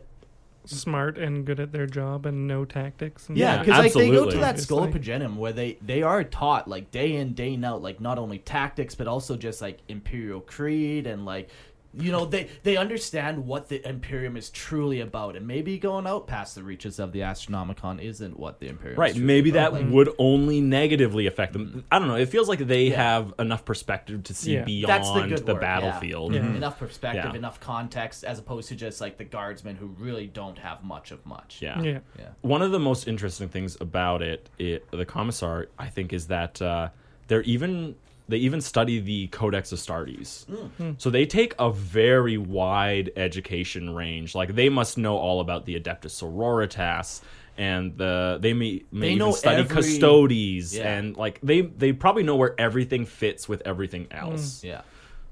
[0.66, 3.30] smart and good at their job and no tactics.
[3.30, 5.28] And yeah Yeah, because like they go to that school of Obviously.
[5.38, 9.08] Where they they are taught like day in day out like not only tactics but
[9.08, 11.50] also just like imperial creed and like
[11.94, 16.28] you know they they understand what the imperium is truly about and maybe going out
[16.28, 19.74] past the reaches of the astronomicon isn't what the imperium Right, is truly maybe about.
[19.74, 21.84] that Like, would only negatively affect them.
[21.92, 22.16] I don't know.
[22.16, 24.64] It feels like they have enough perspective to see Yeah.
[24.64, 25.80] beyond That's the good the work, yeah.
[25.80, 26.34] battlefield.
[26.34, 26.40] Yeah.
[26.42, 27.38] enough perspective Yeah.
[27.38, 31.26] enough context as opposed to just like the guardsmen who really don't have much of
[31.26, 31.82] much Yeah.
[31.82, 32.00] yeah.
[32.20, 36.28] yeah One of the most interesting things about it, it the commissar, I think, is
[36.28, 36.90] that uh,
[37.28, 37.96] they're even
[38.30, 40.46] they even study the Codex Astartes.
[40.48, 40.70] Mm.
[40.78, 40.92] Hmm.
[40.98, 44.36] So they take a very wide education range.
[44.36, 47.22] Like they must know all about the Adeptus Sororitas.
[47.60, 50.96] And the they may, may They even know study every- custodes Yeah.
[50.96, 54.18] and like they they probably know where everything fits with everything hmm.
[54.18, 54.64] else.
[54.64, 54.82] yeah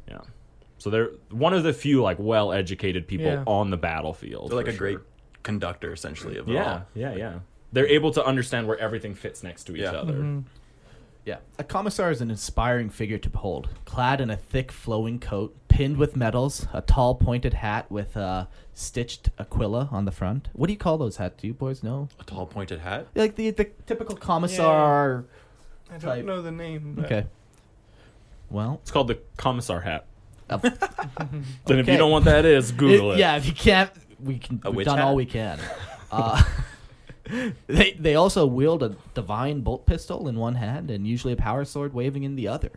[0.07, 0.21] Yeah.
[0.79, 3.43] So they're one of the few like well educated people Yeah.
[3.45, 4.49] on the battlefield.
[4.49, 4.99] They're like for a great
[5.43, 6.81] conductor, essentially, of it Yeah, all.
[6.95, 7.33] yeah, yeah.
[7.71, 9.91] They're able to understand where everything fits next to each Yeah.
[9.91, 10.13] other.
[10.13, 10.39] Mm-hmm.
[11.25, 11.37] Yeah.
[11.57, 13.69] A commissar is an inspiring figure to behold.
[13.85, 18.47] Clad in a thick, flowing coat, pinned with medals, a tall, pointed hat with a
[18.75, 20.49] stitched aquila on the front.
[20.53, 21.41] What do you call those hats?
[21.41, 22.09] Do you boys know?
[22.19, 23.07] A tall pointed hat.
[23.15, 25.25] Like the, the typical commissar.
[25.89, 26.25] I don't Type.
[26.25, 26.93] know the name.
[26.95, 27.25] But Okay.
[28.51, 30.05] Well, It's called the commissar hat.
[30.49, 30.57] uh,
[31.65, 33.17] Then if you don't want that is, Google it.
[33.17, 33.89] Yeah, if you can't,
[34.23, 34.61] we can.
[34.63, 35.07] A we've done hat?
[35.07, 35.59] all we can.
[36.11, 36.41] Uh,
[37.67, 41.65] they they also wield a divine bolt pistol in one hand and usually a power
[41.65, 42.71] sword waving in the other.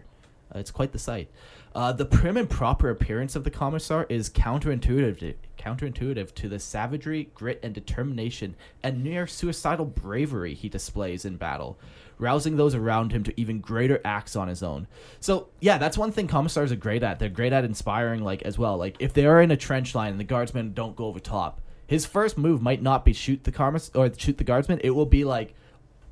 [0.55, 1.29] Uh, it's quite the sight.
[1.75, 6.59] Uh, the prim and proper appearance of the commissar is counterintuitive to, counterintuitive to the
[6.59, 11.79] savagery, grit, and determination and near suicidal bravery he displays in battle,
[12.19, 14.87] rousing those around him to even greater acts on his own.
[15.21, 17.19] So yeah, that's one thing commissars are great at.
[17.19, 18.79] They're great at inspiring, like as well.
[18.79, 21.61] Like if they are in a trench line and the guardsmen don't go over top,
[21.89, 24.79] his first move might not be shoot the commiss or shoot the guardsman.
[24.85, 25.55] It will be like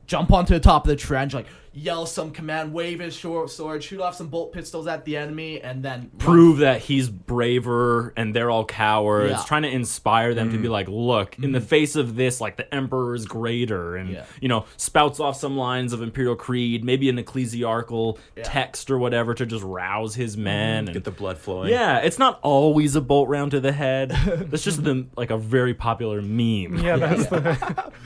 [0.07, 1.47] jump onto the top of the trench, like
[1.77, 5.61] yell some command, wave his short sword, shoot off some bolt pistols at the enemy,
[5.61, 9.33] and then run Prove that he's braver and they're all cowards.
[9.33, 9.45] Yeah.
[9.47, 10.73] Trying to inspire them to be mm.
[10.73, 11.65] like, look, in the mm.
[11.65, 14.25] face of this, like the emperor is greater, and Yeah.
[14.41, 19.35] you know, spouts off some lines of imperial creed, maybe an ecclesiarchal text or whatever
[19.35, 20.45] to just rouse his mm-hmm.
[20.45, 20.85] men.
[20.87, 21.71] and Get the blood flowing.
[21.71, 24.11] Yeah, it's not always a bolt round to the head.
[24.27, 26.79] That's just the like a very popular meme.
[26.79, 27.93] yeah, that's the.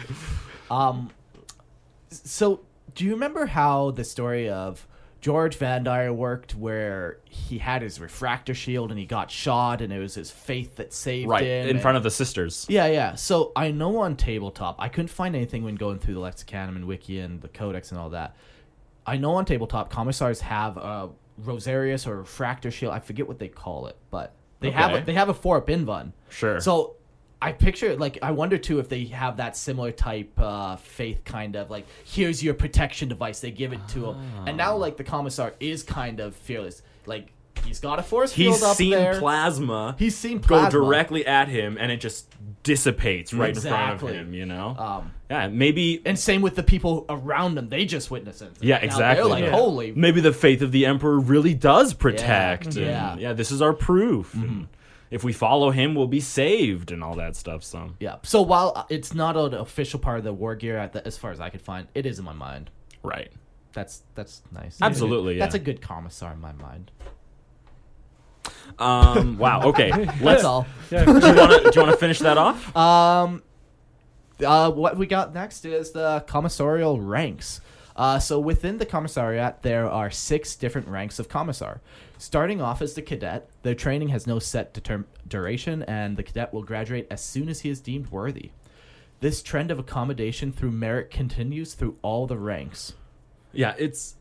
[0.71, 1.11] Um,
[2.11, 2.61] so
[2.95, 4.87] do you remember how the story of
[5.23, 9.99] Goge Vandire worked, where he had his refractor shield and he got shot, and it
[9.99, 12.67] was his faith that saved Right him in and- front of the sisters.
[12.69, 13.15] Yeah, yeah.
[13.17, 16.87] So I know on tabletop, I couldn't find anything when going through the Lexicanum and
[16.87, 18.35] Wiki and the Codex and all that.
[19.07, 21.11] I know on tabletop, commissars have a
[21.45, 22.93] Rosarius or refractor shield.
[22.95, 25.67] I forget what they call it, but they have a, they have a four up
[25.69, 26.13] invuln.
[26.29, 26.61] Sure.
[26.61, 26.97] So
[27.43, 31.57] I picture like I wonder too if they have that similar type uh, faith kind
[31.57, 33.41] of like here's your protection device.
[33.41, 34.17] They give it to him,
[34.47, 36.83] and now like the commissar is kind of fearless.
[37.07, 37.33] Like
[37.65, 39.19] he's got a force field He's up seen there.
[39.19, 39.95] plasma.
[39.99, 40.71] He's seen go plasma.
[40.71, 42.27] directly at him, and it just
[42.63, 43.99] dissipates right in Exactly.
[44.09, 44.35] front of him.
[44.35, 44.77] You know.
[44.79, 46.03] Um, yeah, maybe.
[46.05, 47.69] and same with the people around them.
[47.69, 48.51] They just witness it.
[48.61, 49.23] Yeah, Now exactly.
[49.23, 49.51] They're like, Yeah.
[49.53, 49.93] holy.
[49.93, 52.67] Maybe the faith of the emperor really does protect.
[52.67, 53.17] and, Yeah.
[53.17, 53.33] yeah.
[53.33, 54.35] This is our proof.
[54.35, 54.67] and
[55.11, 57.65] if we follow him, we'll be saved, and all that stuff.
[57.65, 57.95] So.
[57.99, 58.17] Yeah.
[58.23, 61.31] So while it's not an official part of the war gear, at the, as far
[61.33, 62.71] as I could find, it is in my mind.
[63.03, 63.33] Right.
[63.73, 64.79] That's that's nice.
[64.81, 65.61] Absolutely, That's yeah.
[65.61, 66.91] a good commissar in my mind.
[68.79, 69.39] Um.
[69.39, 69.63] Wow.
[69.69, 69.91] Okay.
[70.21, 70.45] Let's.
[70.45, 70.67] all.
[70.91, 71.71] Yeah, do you want to?
[71.71, 72.77] Do you want to finish that off?
[72.77, 73.43] Um,
[74.45, 77.61] uh, what we got next is the commissarial ranks.
[77.97, 81.81] Uh, so within the commissariat, there are six different ranks of commissar.
[82.21, 86.53] Starting off as the cadet, their training has no set determ- duration, and the cadet
[86.53, 88.51] will graduate as soon as he is deemed worthy.
[89.21, 92.93] This trend of accommodation through merit continues through all the ranks.
[93.55, 94.17] Yeah, it's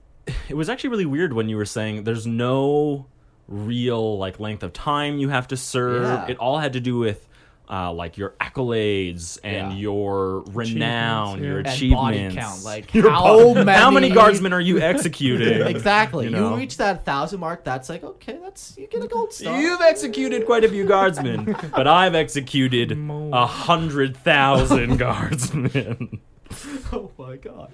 [0.48, 3.08] it was actually really weird when you were saying there's no
[3.50, 6.04] real like length of time you have to serve.
[6.04, 6.28] Yeah.
[6.28, 7.28] It all had to do with
[7.70, 9.78] uh, like your accolades and Yeah.
[9.78, 11.46] your renown, yeah.
[11.50, 11.76] your And body
[12.18, 12.36] achievements.
[12.36, 15.62] count, like Your how bo- many, how many guardsmen are you executing?
[15.68, 16.28] exactly.
[16.30, 19.62] You You, reach that thousand mark, that's like okay, that's you get a gold star.
[19.62, 22.92] You've executed quite a few guardsmen, but I've executed
[23.34, 26.22] a hundred thousand guardsmen.
[26.92, 27.72] Oh my god.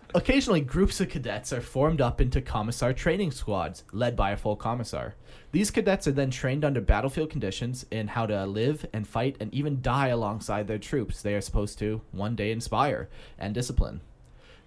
[0.14, 4.54] Occasionally, groups of cadets are formed up into commissar training squads, led by a full
[4.54, 5.16] commissar.
[5.50, 9.52] These cadets are then trained under battlefield conditions in how to live and fight and
[9.52, 14.00] even die alongside their troops they are supposed to one day inspire and discipline.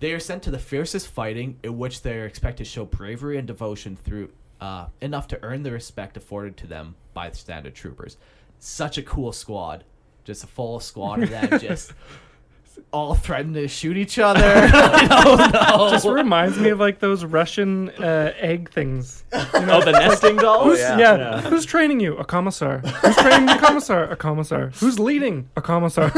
[0.02, 3.38] They are sent to the fiercest fighting, in which they are expected to show bravery
[3.38, 7.76] and devotion through uh, enough to earn the respect afforded to them by the standard
[7.76, 8.18] troopers.
[8.60, 9.84] Such a cool squad,
[10.24, 11.94] just a full squad of them, just
[12.92, 14.42] all threaten to shoot each other.
[14.46, 15.90] I don't know.
[15.90, 19.24] just reminds me of like those Russian uh, egg things.
[19.34, 20.80] oh, the nesting dolls.
[20.80, 20.98] yeah.
[20.98, 21.42] Yeah.
[21.42, 22.18] Who's training you?
[22.18, 22.80] A commissar.
[22.80, 24.04] Who's training the commissar?
[24.12, 24.72] A commissar.
[24.76, 25.50] Who's leading?
[25.56, 26.12] A commissar.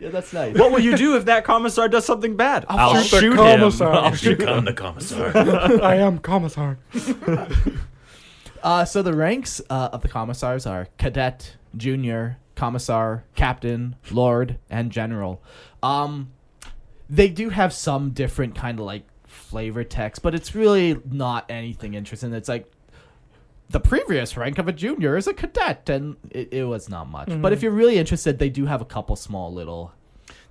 [0.00, 0.56] yeah, that's nice.
[0.56, 2.64] What will you do if that commissar does something bad?
[2.68, 3.36] I'll, shoot the shoot him.
[3.38, 3.92] commissar.
[3.92, 4.64] I'll I'll shoot him.
[4.64, 5.32] the commissar.
[5.82, 6.78] I am commissar.
[8.62, 14.90] Uh, so the ranks uh, of the commissars are cadet, junior, commissar, captain, lord, and
[14.90, 15.42] general.
[15.82, 16.32] Um,
[17.08, 21.94] they do have some different kind of like flavor text, but it's really not anything
[21.94, 22.32] interesting.
[22.32, 22.70] It's like
[23.68, 27.28] the previous rank of a junior is a cadet, and it, it was not much.
[27.40, 29.92] But if you're really interested, they do have a couple small little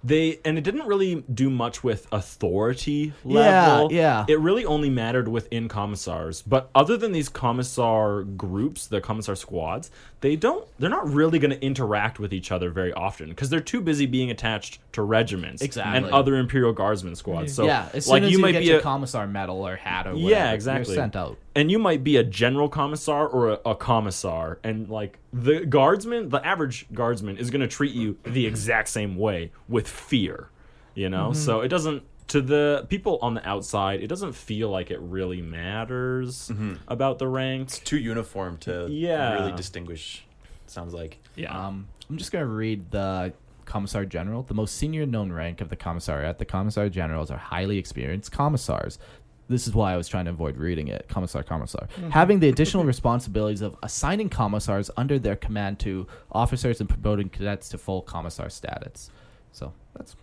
[0.05, 3.91] they and it didn't really do much with authority level.
[3.91, 4.25] yeah.
[4.27, 4.33] yeah.
[4.35, 6.43] It really only mattered within commissars.
[6.43, 9.89] But other than these commissar groups, the commissar squads,
[10.21, 10.67] they don't.
[10.77, 14.05] They're not really going to interact with each other very often because they're too busy
[14.05, 15.97] being attached to regiments Exactly.
[15.97, 17.53] and other imperial guardsmen squads.
[17.53, 19.67] So yeah, as soon like as you, you, might get be your a commissar medal
[19.67, 20.95] or hat or whatever, yeah, you're exactly.
[20.95, 21.37] sent out.
[21.55, 26.27] And you might be a general commissar or a, a commissar, and like the guardsman,
[26.27, 30.49] the average guardsman is going to treat you the exact same way with fear,
[30.95, 31.31] you know.
[31.31, 35.41] So it doesn't to the people on the outside, it doesn't feel like it really
[35.41, 36.51] matters
[36.89, 37.69] about the rank.
[37.85, 39.33] Too uniform to Yeah.
[39.35, 40.25] really distinguish.
[40.67, 41.19] Sounds like.
[41.35, 43.31] Yeah, Um, I'm just gonna read the
[43.65, 44.43] commissar general.
[44.43, 46.37] The most senior known rank of the commissariat.
[46.37, 48.99] The commissar generals are highly experienced commissars.
[49.47, 51.07] This is why I was trying to avoid reading it.
[51.07, 56.89] Commissar, commissar, having the additional responsibilities of assigning commissars under their command to officers and
[56.89, 59.11] promoting cadets to full commissar status.
[59.51, 60.15] So that's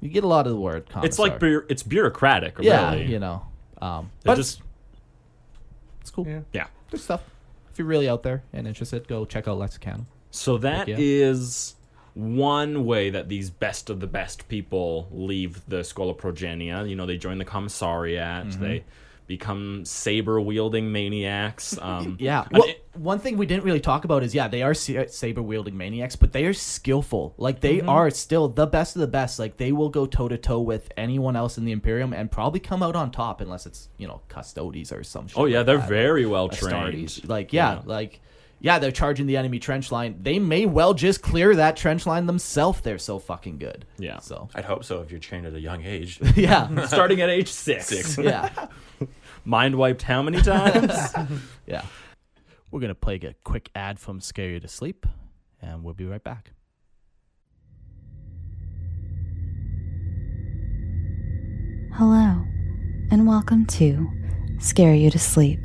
[0.00, 1.06] you get a lot of the word commissar.
[1.06, 2.56] it's like bu- it's bureaucratic.
[2.60, 3.46] yeah, you know.
[3.80, 4.62] Um, but just
[6.00, 6.26] it's cool.
[6.26, 6.40] Yeah.
[6.52, 6.66] yeah.
[6.90, 7.22] Good stuff.
[7.72, 10.06] If you're really out there and interested, go check out Lexicon.
[10.30, 10.96] So that yeah.
[10.98, 11.76] is
[12.14, 16.88] one way that these best of the best people leave the Scola Progenia.
[16.88, 18.46] You know, they join the commissariat.
[18.48, 18.62] Mm-hmm.
[18.62, 18.84] They
[19.26, 21.78] become saber wielding maniacs.
[21.82, 22.46] Um, Yeah.
[22.50, 25.76] Well, it- one thing we didn't really talk about is yeah, they are saber wielding
[25.76, 27.34] maniacs, but they are skillful.
[27.38, 27.88] Like they Mm-hmm.
[27.88, 29.38] are still the best of the best.
[29.38, 32.58] Like they will go toe to toe with anyone else in the Imperium and probably
[32.58, 35.28] come out on top unless it's you know Custodes or some.
[35.28, 35.88] Shit oh yeah, like they're that.
[35.88, 37.28] very well trained.
[37.28, 37.82] Like yeah, Yeah.
[37.84, 38.20] like.
[38.62, 40.18] Yeah, they're charging the enemy trench line.
[40.20, 42.82] They may well just clear that trench line themselves.
[42.82, 43.86] They're so fucking good.
[43.98, 44.18] Yeah.
[44.18, 46.20] So I'd hope so if you're trained at a young age.
[46.36, 47.86] yeah, Starting at age six.
[47.86, 48.18] Six.
[48.22, 48.50] yeah.
[49.46, 50.92] Mind wiped how many times?
[51.66, 51.84] Yeah.
[52.70, 55.06] We're going to play a quick ad from Scare You to Sleep,
[55.62, 56.52] and we'll be right back.
[61.94, 62.44] Hello,
[63.10, 64.06] and welcome to
[64.60, 65.60] Scare You to Sleep.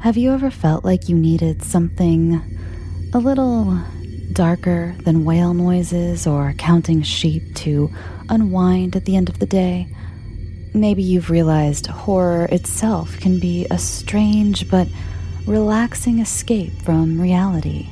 [0.00, 2.40] Have you ever felt like you needed something
[3.12, 3.82] a little
[4.32, 7.90] darker than whale noises or counting sheep to
[8.28, 9.88] unwind at the end of the day?
[10.72, 14.86] Maybe you've realized horror itself can be a strange but
[15.46, 17.90] relaxing escape from reality.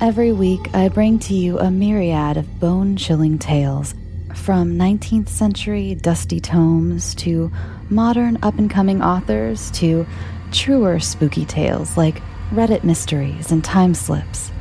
[0.00, 3.94] Every week, I bring to you a myriad of bone chilling tales,
[4.34, 7.52] from 19th century dusty tomes to
[7.90, 10.04] modern up and coming authors to
[10.52, 12.22] truer spooky tales like
[12.52, 14.52] Reddit mysteries and time slips,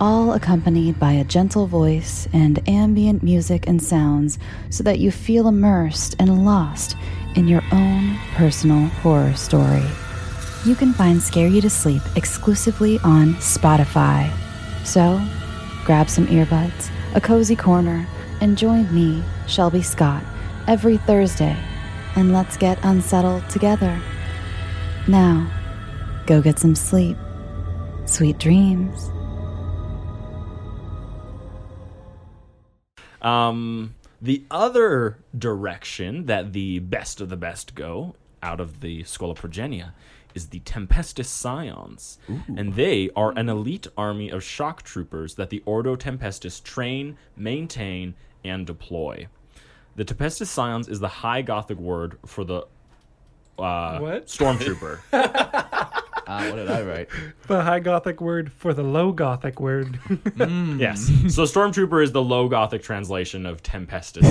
[0.00, 4.38] all accompanied by a gentle voice and ambient music and sounds
[4.70, 6.96] so that you feel immersed and lost
[7.36, 9.84] in your own personal horror story.
[10.64, 14.30] You can find Scare You to Sleep exclusively on Spotify.
[14.84, 15.20] So,
[15.84, 18.06] grab some earbuds, a cozy corner,
[18.40, 20.24] and join me, Shelby Scott,
[20.66, 21.56] every Thursday,
[22.16, 24.00] and let's get unsettled together.
[25.08, 25.50] Now,
[26.26, 27.16] go get some sleep.
[28.04, 29.10] Sweet dreams.
[33.22, 39.34] Um, the other direction that the best of the best go out of the Scola
[39.36, 39.92] Progenia
[40.34, 42.18] is the Tempestus Scions.
[42.56, 48.14] And they are an elite army of shock troopers that the Ordo Tempestus train, maintain,
[48.44, 49.26] and deploy.
[49.96, 52.66] The Tempestus Scions is the high Gothic word for the
[53.58, 54.26] uh, What?
[54.26, 55.00] stormtrooper.
[56.32, 57.08] Ah, what did I write?
[57.48, 59.98] The high Gothic word for the low Gothic word.
[60.38, 61.10] yes.
[61.28, 64.22] So stormtrooper is the low Gothic translation of Tempestus.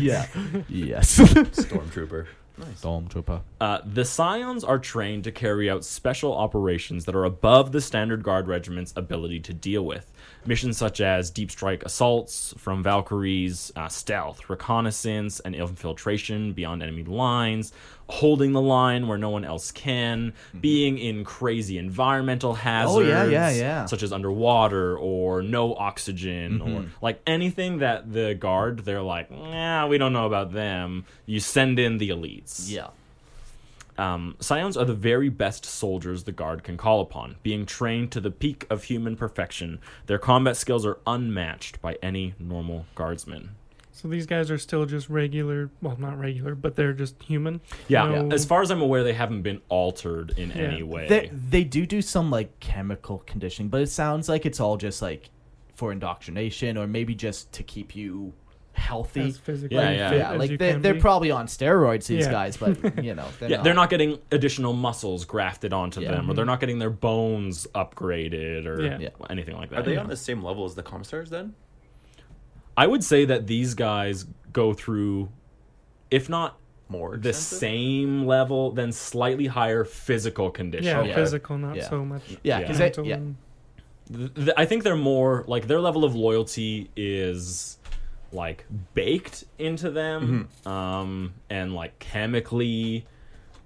[0.00, 0.26] Yeah.
[0.68, 1.16] yes.
[1.18, 2.26] Stormtrooper.
[2.56, 2.80] Nice.
[2.80, 3.42] Stormtrooper.
[3.60, 8.24] Uh, the Scions are trained to carry out special operations that are above the standard
[8.24, 10.10] guard regiment's ability to deal with.
[10.46, 17.04] Missions such as deep strike assaults from Valkyries, uh, stealth, reconnaissance, and infiltration beyond enemy
[17.04, 17.72] lines,
[18.08, 23.24] holding the line where no one else can, being in crazy environmental hazards, Oh, yeah,
[23.24, 23.84] yeah, yeah.
[23.84, 29.86] such as underwater or no oxygen or like anything that the guard they're like, nah,
[29.86, 31.04] we don't know about them.
[31.26, 32.70] You send in the elites.
[32.70, 32.88] Yeah.
[33.98, 38.20] Um, Scions are the very best soldiers the Guard can call upon, being trained to
[38.20, 39.80] the peak of human perfection.
[40.06, 43.50] Their combat skills are unmatched by any normal Guardsman.
[43.90, 47.60] so these guys are still just regular, well, not regular, but they're just human.
[47.88, 50.56] Yeah, No- as far as I'm aware, they haven't been altered in Yeah.
[50.58, 51.08] any way.
[51.08, 55.02] They, they do do some like chemical conditioning, but it sounds like it's all just
[55.02, 55.30] like
[55.74, 58.32] for indoctrination or maybe just to keep you
[58.78, 59.28] healthy.
[59.28, 60.08] As physically Yeah, yeah.
[60.10, 61.00] fit yeah, as like you they, can they're be.
[61.00, 62.32] probably on steroids, these Yeah.
[62.32, 63.64] guys, but you know, they're yeah, not.
[63.64, 66.12] they're not getting additional muscles grafted onto Yeah.
[66.12, 66.50] them, or they're mm-hmm.
[66.50, 68.98] not getting their bones upgraded, or Yeah.
[68.98, 69.08] Yeah.
[69.28, 69.80] anything like that.
[69.80, 71.54] Are they on the same level as the commissars then?
[72.76, 75.30] I would say that these guys go through,
[76.10, 76.58] if not
[76.88, 77.58] More the expensive?
[77.58, 80.86] same level, then slightly higher physical condition.
[80.86, 81.14] Yeah, Yeah.
[81.16, 81.88] physical, not Yeah.
[81.88, 82.22] so much.
[82.30, 82.60] Yeah, Yeah.
[82.60, 83.14] because mental yeah.
[83.16, 83.36] and-
[84.10, 87.77] Th- th- I think they're more like their level of loyalty is
[88.32, 88.64] like
[88.94, 93.06] baked into them, um, and like chemically,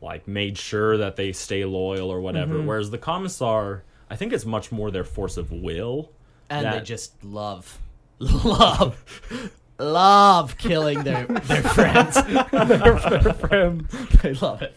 [0.00, 2.60] like made sure that they stay loyal or whatever.
[2.62, 6.10] Whereas the commissar, I think it's much more their force of will.
[6.50, 7.78] and they just love,
[8.18, 8.96] love,
[9.78, 12.14] love killing their their friends.
[12.52, 13.90] their friends.
[14.22, 14.76] they love it.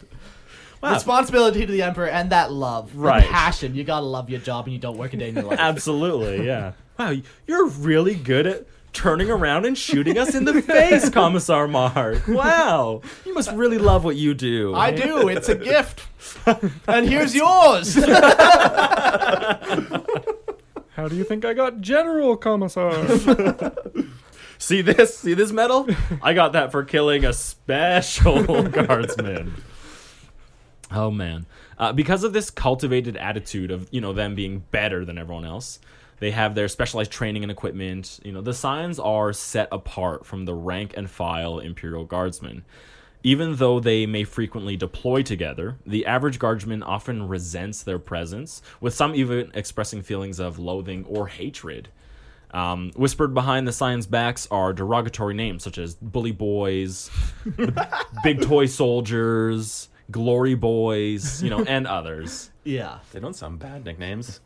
[0.82, 3.24] Responsibility to the emperor and that love, the Right.
[3.24, 3.74] passion.
[3.74, 5.58] You gotta love your job, and you don't work a day in your life.
[5.58, 6.72] Absolutely, yeah.
[6.98, 7.14] Wow,
[7.46, 8.66] you're really good at
[8.96, 12.26] turning around and shooting us in the face, Commissar Mark.
[12.26, 14.74] Wow, you must really love what you do.
[14.74, 15.28] I do.
[15.36, 16.02] It's a gift,
[16.88, 17.94] and here's yours.
[20.94, 22.94] How do you think I got General Commissar?
[24.56, 25.18] See this?
[25.18, 25.86] See this medal?
[26.22, 29.52] I got that for killing a special guardsman.
[30.90, 31.44] Oh man.
[31.78, 35.78] Uh, because of this cultivated attitude of, you know, them being better than everyone else,
[36.18, 38.20] they have their specialized training and equipment.
[38.24, 42.64] You know, the signs are set apart from the rank and file Imperial Guardsmen.
[43.22, 48.94] Even though they may frequently deploy together, the average guardsman often resents their presence, with
[48.94, 51.88] some even expressing feelings of loathing or hatred.
[52.52, 57.10] Um, whispered behind the Scions' backs are derogatory names such as bully boys,
[58.22, 62.50] big toy soldiers, glory boys, you know, and others.
[62.64, 64.40] yeah, They don't sound bad nicknames.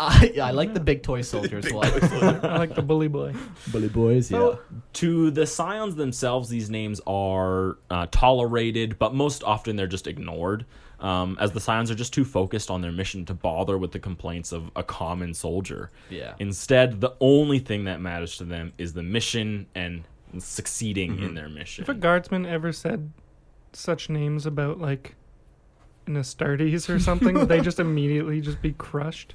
[0.00, 1.86] I, I like the big toy soldiers one.
[2.44, 3.34] I like the bully boy.
[3.68, 4.30] Bully boys.
[4.30, 4.38] Yeah.
[4.38, 4.60] So,
[4.94, 10.66] to the Scions themselves, these names are uh, tolerated, but most often they're just ignored,
[11.00, 13.98] um, as the Scions are just too focused on their mission to bother with the
[13.98, 15.90] complaints of a common soldier.
[16.10, 16.34] Yeah.
[16.38, 20.04] Instead, the only thing that matters to them is the mission and
[20.38, 21.82] succeeding in their mission.
[21.82, 23.12] If a guardsman ever said
[23.72, 25.14] such names about like
[26.06, 29.34] an Astartes or something, would they just immediately just be crushed?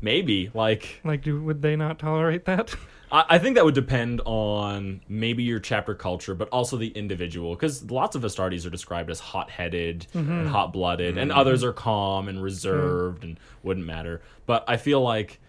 [0.00, 2.74] Maybe, like, Like, do would they not tolerate that?
[3.10, 7.54] I, I think that would depend on maybe your chapter culture, but also the individual.
[7.54, 10.46] Because lots of Astartes are described as hot headed and mm-hmm.
[10.48, 11.38] hot blooded, and mm-hmm.
[11.40, 14.22] others are calm and reserved and wouldn't matter.
[14.46, 15.40] But I feel like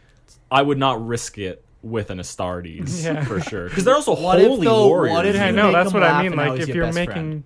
[0.51, 3.23] I would not risk it with an Astartes Yeah.
[3.23, 3.69] for sure.
[3.69, 5.13] Because they're also What if, holy though, warriors.
[5.15, 6.33] what if Yeah, I know make that's him what I laugh mean.
[6.33, 7.43] and now Like, he's if your you're best making, friend.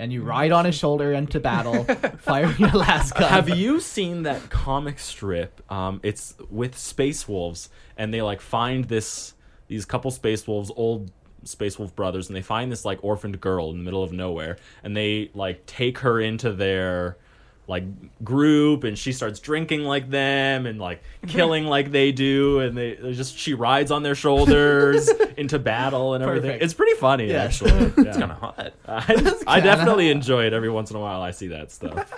[0.00, 1.84] And you ride on his shoulder into battle,
[2.18, 3.28] firing your last gun.
[3.28, 5.60] Have you seen that comic strip?
[5.70, 9.34] Um, it's with space wolves, and they like find this
[9.68, 11.12] these couple space wolves, old
[11.44, 14.56] space wolf brothers, and they find this like orphaned girl in the middle of nowhere,
[14.82, 17.18] and they like take her into their
[17.66, 17.84] like
[18.24, 22.94] group, and she starts drinking like them and like killing like they do, and they
[23.12, 26.48] just she rides on their shoulders into battle and everything.
[26.50, 26.64] Perfect.
[26.64, 27.44] It's pretty funny Yeah.
[27.44, 27.70] actually.
[27.96, 28.72] It's kind of hot.
[28.88, 31.22] I, I definitely enjoy it every once in a while.
[31.22, 32.12] I see that stuff.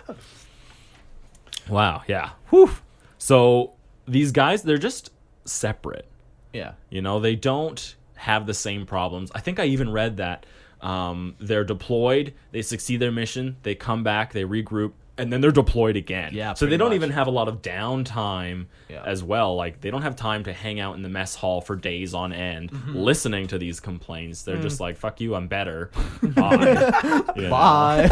[1.69, 2.03] wow.
[2.09, 2.31] Yeah.
[2.51, 2.71] Whew.
[3.19, 3.73] So
[4.07, 5.11] these guys, they're just
[5.45, 6.07] separate.
[6.53, 6.73] Yeah.
[6.91, 9.31] You know, they don't have the same problems.
[9.35, 10.47] I think I even read that
[10.81, 15.51] um, they're deployed, they succeed their mission, they come back, they regroup, and then they're
[15.53, 16.31] deployed again.
[16.33, 16.97] Yeah, So they don't much.
[16.97, 19.03] even have a lot of downtime Yeah.
[19.05, 19.55] as well.
[19.57, 22.33] Like they don't have time to hang out in the mess hall for days on
[22.33, 22.97] end, Mm-hmm.
[22.97, 24.43] listening to these complaints.
[24.43, 24.63] They're Mm.
[24.63, 25.91] just like, "Fuck you, I'm better."
[26.23, 27.23] Bye.
[27.37, 27.49] You?
[27.51, 28.09] Bye.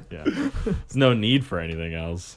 [0.10, 0.24] Yeah.
[0.64, 2.36] There's no need for anything else.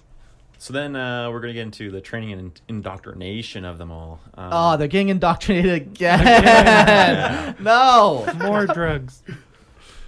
[0.60, 4.22] So then uh, we're going to get into the training and indoctrination of them all.
[4.36, 7.56] Um, oh, they're getting indoctrinated again.
[7.60, 8.26] no.
[8.38, 9.24] more drugs.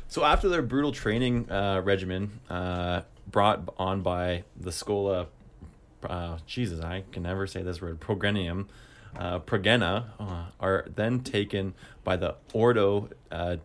[0.08, 3.02] So after their brutal training uh, regimen uh,
[3.36, 5.28] brought on by the Schola,
[6.10, 8.68] uh, Jesus, I can never say this word, Progrenium,
[9.18, 11.74] uh, Progena, uh, are then taken
[12.06, 13.58] by the Ordo uh,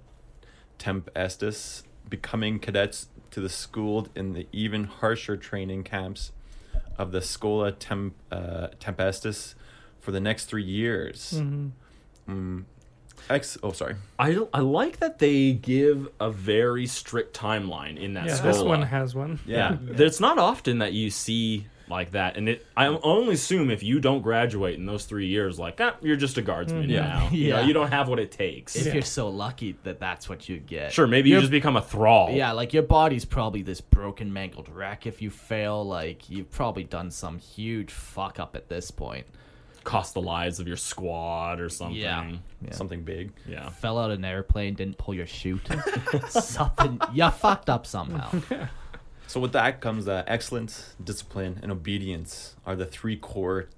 [0.81, 6.33] Tempestus, becoming cadets to the schooled in the even harsher training camps
[6.99, 9.55] of the Schola Temp, uh, Tempestus
[10.01, 11.35] for the next three years.
[11.37, 12.65] Mm.
[13.31, 13.95] Ex- oh, sorry.
[14.19, 18.53] I, I like that they give a very strict timeline in that Yeah, Schola.
[18.53, 19.39] this one has one.
[19.47, 22.65] Yeah, it's not often that you see like that, and it.
[22.77, 26.39] I only assume if you don't graduate in those three years, like ah, you're just
[26.39, 27.01] a guardsman Yeah.
[27.01, 27.29] now.
[27.33, 27.67] You, know, Yeah.
[27.67, 28.77] you don't have what it takes.
[28.77, 30.93] If you're so lucky that that's what you get.
[30.93, 32.31] Sure, maybe you You're- just become a thrall.
[32.31, 35.05] Yeah, like your body's probably this broken, mangled wreck.
[35.07, 39.27] If you fail, like you've probably done some huge fuck up at this point.
[39.85, 41.97] Cost the lives of your squad or something.
[41.97, 42.33] Yeah.
[42.63, 42.73] Yeah.
[42.73, 43.33] Something big.
[43.47, 43.71] Yeah.
[43.71, 45.67] Fell out of an airplane, didn't pull your chute.
[46.29, 48.31] Something you fucked up somehow.
[49.27, 53.69] So with that comes uh, excellence, discipline, and obedience are the three core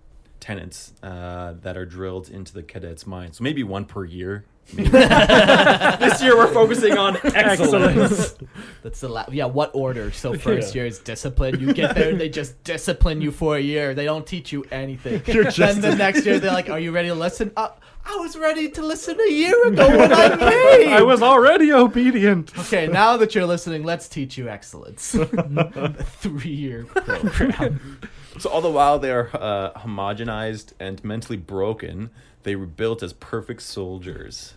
[0.41, 3.35] tenets uh, that are drilled into the cadet's mind.
[3.35, 8.35] So maybe one per year this year we're focusing on excellence.
[8.83, 9.45] That's the la- yeah.
[9.45, 10.11] What order?
[10.13, 11.61] So first year is discipline.
[11.61, 13.95] You get there, they just discipline you for a year.
[13.95, 15.23] They don't teach you anything.
[15.33, 17.69] You're then the next year they're like, "Are you ready to listen?" Uh,
[18.05, 20.29] I was ready to listen a year ago when I
[20.77, 20.89] came.
[20.89, 22.57] I was already obedient.
[22.59, 25.15] okay, now that you're listening, let's teach you excellence.
[25.15, 28.01] Three-year program.
[28.39, 32.11] So all the while they are uh, homogenized and mentally broken,
[32.43, 34.55] they were built as perfect soldiers.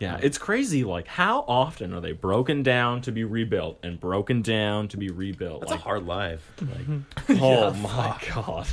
[0.00, 0.82] Yeah, it's crazy.
[0.82, 5.10] Like, how often are they broken down to be rebuilt and broken down to be
[5.10, 5.60] rebuilt?
[5.60, 6.50] That's like, a hard life.
[6.58, 7.00] Mm-hmm.
[7.40, 8.66] oh Yeah, my god!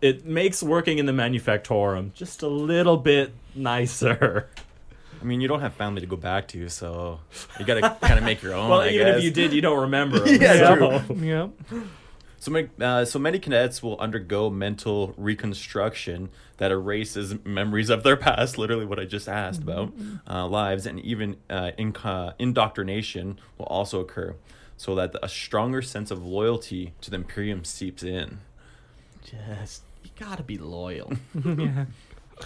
[0.00, 4.48] It makes working in the manufactorum just a little bit nicer.
[5.20, 7.18] I mean, you don't have family to go back to, so
[7.58, 8.68] you gotta kind of make your own.
[8.70, 9.18] well, I even guess.
[9.18, 10.24] if you did, you don't remember.
[10.26, 11.50] 'em, Yeah, so- Yep.
[12.40, 18.16] So many, uh, so many cadets will undergo mental reconstruction that erases memories of their
[18.16, 19.92] past, literally what I just asked about,
[20.28, 24.36] uh, lives, and even uh, inco- indoctrination will also occur,
[24.76, 28.38] so that a stronger sense of loyalty to the Imperium seeps in.
[29.24, 31.12] Just you gotta be loyal.
[31.44, 31.86] yeah.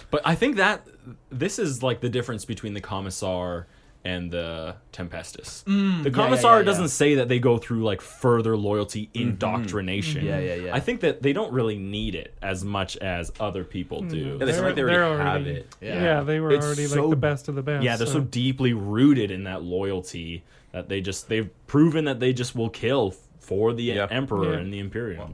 [0.09, 0.87] But I think that
[1.29, 3.67] this is like the difference between the Commissar
[4.05, 5.63] and the Tempestus.
[5.63, 6.87] the Mm, yeah, Commissar yeah, doesn't yeah.
[6.87, 10.25] say that they go through like further loyalty indoctrination.
[10.25, 10.75] Yeah, yeah, yeah.
[10.75, 14.37] I think that they don't really need it as much as other people do.
[14.39, 15.75] Yeah, they seem like they They're already, have it.
[15.81, 16.03] Yeah.
[16.03, 16.21] Yeah.
[16.23, 17.83] they were It's already so- like the best of the best.
[17.83, 22.33] Yeah, they're so deeply rooted in that loyalty that they just they've proven that they
[22.33, 24.07] just will kill for the Yeah.
[24.09, 24.59] emperor Yeah.
[24.59, 25.33] and the imperium.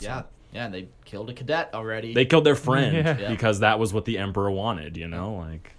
[0.00, 0.22] Yeah,
[0.52, 0.64] yeah.
[0.66, 2.14] And they killed a cadet already.
[2.14, 3.28] They killed their friend Yeah.
[3.28, 5.34] because that was what the emperor wanted, you know?
[5.34, 5.74] Like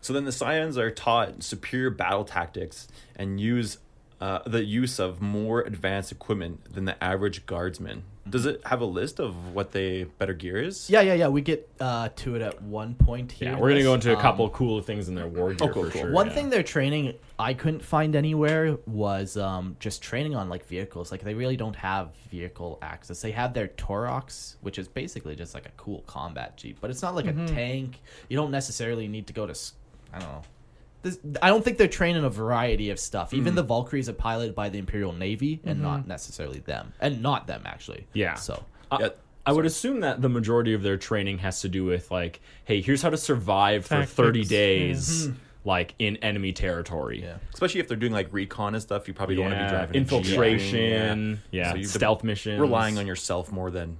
[0.00, 3.78] So then the Scions are taught superior battle tactics and use
[4.20, 8.02] uh, the use of more advanced equipment than the average guardsman.
[8.28, 10.90] Does it have a list of what they better gear is?
[10.90, 11.28] yeah, yeah, yeah.
[11.28, 13.52] We get uh, to it at one point here.
[13.52, 15.72] Yeah, we're gonna go into a Um, couple cool things in their war gear Oh,
[15.72, 16.00] cool, for cool.
[16.02, 16.12] sure.
[16.12, 16.32] One yeah.
[16.34, 21.12] thing they're training I couldn't find anywhere was um, just training on like vehicles.
[21.12, 23.20] Like they really don't have vehicle access.
[23.20, 27.02] They have their Taurox, which is basically just like a cool combat jeep, but it's
[27.02, 28.00] not like a tank.
[28.28, 29.54] You don't necessarily need to go to.
[30.14, 30.42] I don't know.
[31.06, 33.32] This, I don't think they're trained in a variety of stuff.
[33.32, 33.56] Even mm.
[33.56, 35.84] the Valkyries are piloted by the Imperial Navy and mm-hmm.
[35.84, 38.06] not necessarily them, and not them actually.
[38.12, 38.34] Yeah.
[38.34, 39.10] So I- Yeah, uh,
[39.46, 42.80] I would assume that the majority of their training has to do with like, hey,
[42.80, 45.30] here's how to survive for 30 Tactics, days,
[45.64, 47.22] like in enemy territory.
[47.22, 47.36] yeah.
[47.54, 49.70] Especially if they're doing like recon and stuff, you probably don't want to be Yeah,
[49.70, 50.12] driving a Jeep.
[50.12, 53.96] infiltration, yeah, So you've stealth missions, relying on yourself more than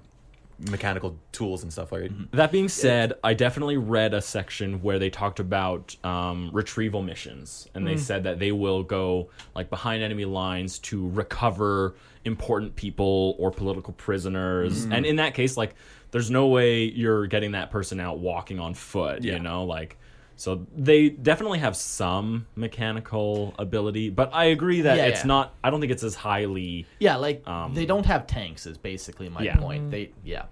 [0.58, 2.36] mechanical tools and stuff, like mm-hmm.
[2.36, 7.68] That being said, I definitely read a section where they talked about um, retrieval missions,
[7.74, 7.98] and they mm.
[7.98, 11.94] said that they will go like behind enemy lines to recover
[12.24, 14.86] important people or political prisoners.
[14.86, 14.96] Mm.
[14.96, 15.74] And in that case, like,
[16.10, 19.22] there's no way you're getting that person out walking on foot.
[19.22, 19.34] Yeah.
[19.34, 19.98] You know, like.
[20.38, 25.26] So they definitely have some mechanical ability, but I agree that Yeah, it's yeah.
[25.26, 25.54] not.
[25.64, 26.86] I don't think it's as highly.
[27.00, 28.66] Yeah, like Um, they don't have tanks.
[28.66, 29.56] Is basically my Yeah.
[29.56, 29.90] point.
[29.90, 30.42] They yeah.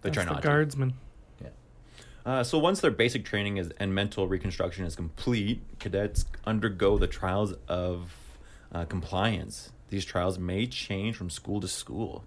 [0.00, 0.48] They That's try the not to.
[0.48, 0.94] guardsmen.
[1.40, 1.48] Yeah.
[2.26, 7.06] Uh, so once their basic training is and mental reconstruction is complete, cadets undergo the
[7.06, 8.12] trials of
[8.72, 9.70] uh, compliance.
[9.90, 12.24] These trials may change from school to school.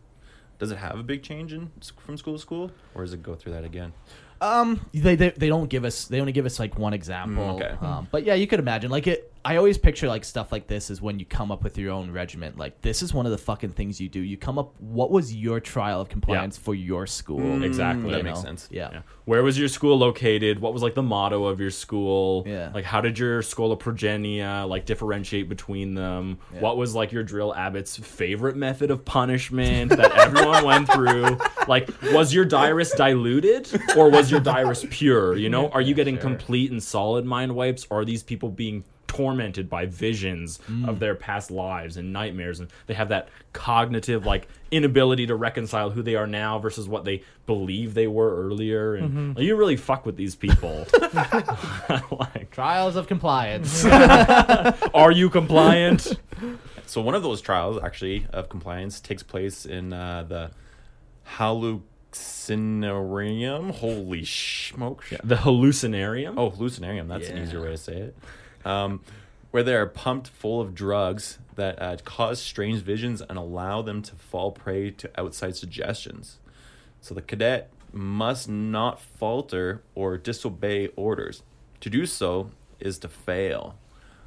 [0.60, 3.36] Does it have a big change in from school to school, or does it go
[3.36, 3.92] through that again?
[4.42, 7.44] Um, they, they they don't give us they only give us like one example.
[7.44, 7.76] Mm, okay.
[7.86, 9.32] Um, but yeah, you could imagine like it.
[9.46, 12.10] I always picture like stuff like this is when you come up with your own
[12.10, 12.58] regiment.
[12.58, 14.20] Like this is one of the fucking things you do.
[14.20, 14.74] You come up.
[14.82, 17.40] What was your trial of compliance for your school?
[17.40, 17.64] Mm.
[17.64, 18.10] Exactly.
[18.10, 18.68] You That makes sense.
[18.72, 18.90] Yeah.
[18.92, 19.02] Yeah.
[19.26, 20.60] Where was your school located?
[20.60, 22.44] What was like the motto of your school?
[22.48, 22.72] Yeah.
[22.74, 26.40] Like how did your Schola Progenia like differentiate between them?
[26.60, 31.38] What was like your drill abbot's favorite method of punishment that everyone went through?
[31.68, 33.68] Like was your Dirus diluted
[33.98, 35.36] or was your Dirus pure?
[35.36, 37.88] You know, are you getting complete and solid mind wipes?
[37.90, 38.84] Or are these people being
[39.16, 44.48] tormented by visions of their past lives and nightmares and they have that cognitive like
[44.72, 49.36] inability to reconcile who they are now versus what they believe they were earlier and
[49.36, 50.86] like, you really fuck with these people
[52.12, 53.86] like Trials of compliance.
[53.86, 56.18] are you compliant
[56.88, 60.52] So one of those trials, actually, of compliance takes place in uh, the
[61.38, 63.72] hallucinarium.
[63.72, 65.14] Holy smokes!
[65.24, 67.08] the hallucinarium Oh, hallucinarium.
[67.08, 68.16] That's an easier way to say it.
[68.66, 69.02] Um,
[69.52, 74.02] where they are pumped full of drugs that uh, cause strange visions and allow them
[74.02, 76.40] to fall prey to outside suggestions.
[77.00, 81.42] So the cadet must not falter or disobey orders.
[81.80, 82.52] To do so
[82.82, 83.78] is to fail,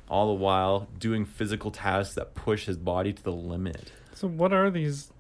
[0.09, 3.93] all the while doing physical tasks that push his body to the limit.
[4.15, 5.13] So what are these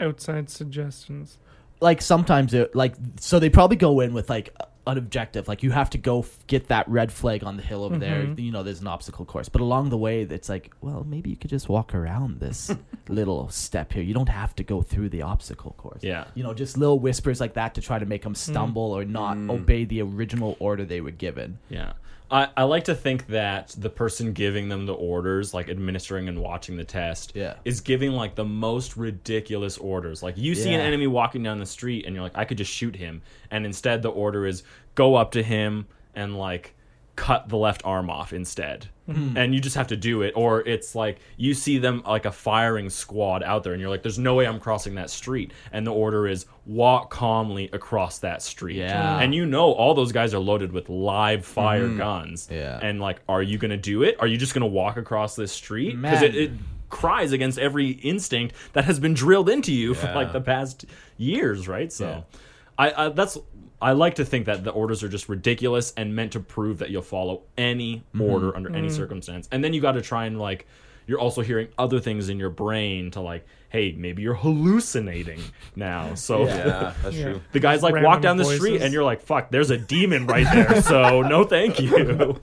[0.00, 1.38] outside suggestions?
[1.82, 4.54] like sometimes it like so they probably go in with like
[4.86, 7.84] an objective like you have to go f- get that red flag on the hill
[7.84, 8.22] over there.
[8.22, 8.40] Mm-hmm.
[8.40, 9.48] You know there's an obstacle course.
[9.48, 12.74] But along the way it's like well maybe you could just walk around this
[13.08, 16.24] little step here you don't have to go through the obstacle course Yeah.
[16.34, 18.52] you know just little whispers like that to try to make them hmm.
[18.52, 19.50] stumble or not hmm.
[19.50, 21.92] obey the original order they were given Yeah.
[22.32, 26.40] I, I like to think that the person giving them the orders, like administering and
[26.40, 27.56] watching the test, Yeah.
[27.66, 30.22] is giving like the most ridiculous orders.
[30.22, 32.72] Like you see an enemy walking down the street and you're like, I could just
[32.72, 33.20] shoot him.
[33.50, 34.62] And instead the order is
[34.94, 36.74] go up to him and like
[37.16, 38.88] cut the left arm off instead.
[39.06, 39.36] Hmm.
[39.36, 40.32] And you just have to do it.
[40.36, 44.02] Or it's like you see them like a firing squad out there and you're like,
[44.02, 45.52] there's no way I'm crossing that street.
[45.72, 48.76] And the order is walk calmly across that street.
[48.76, 49.18] Yeah.
[49.18, 51.98] And you know all those guys are loaded with live fire hmm.
[51.98, 52.48] guns.
[52.50, 52.78] Yeah.
[52.80, 54.16] And like, are you gonna do it?
[54.20, 56.00] Are you just gonna walk across this street?
[56.00, 56.52] Because it, it
[56.88, 60.84] cries against every instinct that has been drilled into you for like the past
[61.16, 61.92] years, right?
[61.92, 62.38] So, Yeah.
[62.78, 63.36] I, I that's
[63.82, 66.90] I like to think that the orders are just ridiculous and meant to prove that
[66.90, 68.20] you'll follow any Mm-hmm.
[68.22, 69.48] order under any circumstance.
[69.52, 70.66] And then you got to try and like.
[71.04, 75.40] You're also hearing other things in your brain to like, hey, maybe you're hallucinating
[75.74, 76.14] now.
[76.14, 77.40] So Yeah, that's true.
[77.50, 80.26] the guys like walk Random down the street and you're like, fuck, there's a demon
[80.28, 80.80] right there.
[80.92, 82.40] So no thank you.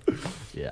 [0.53, 0.72] yeah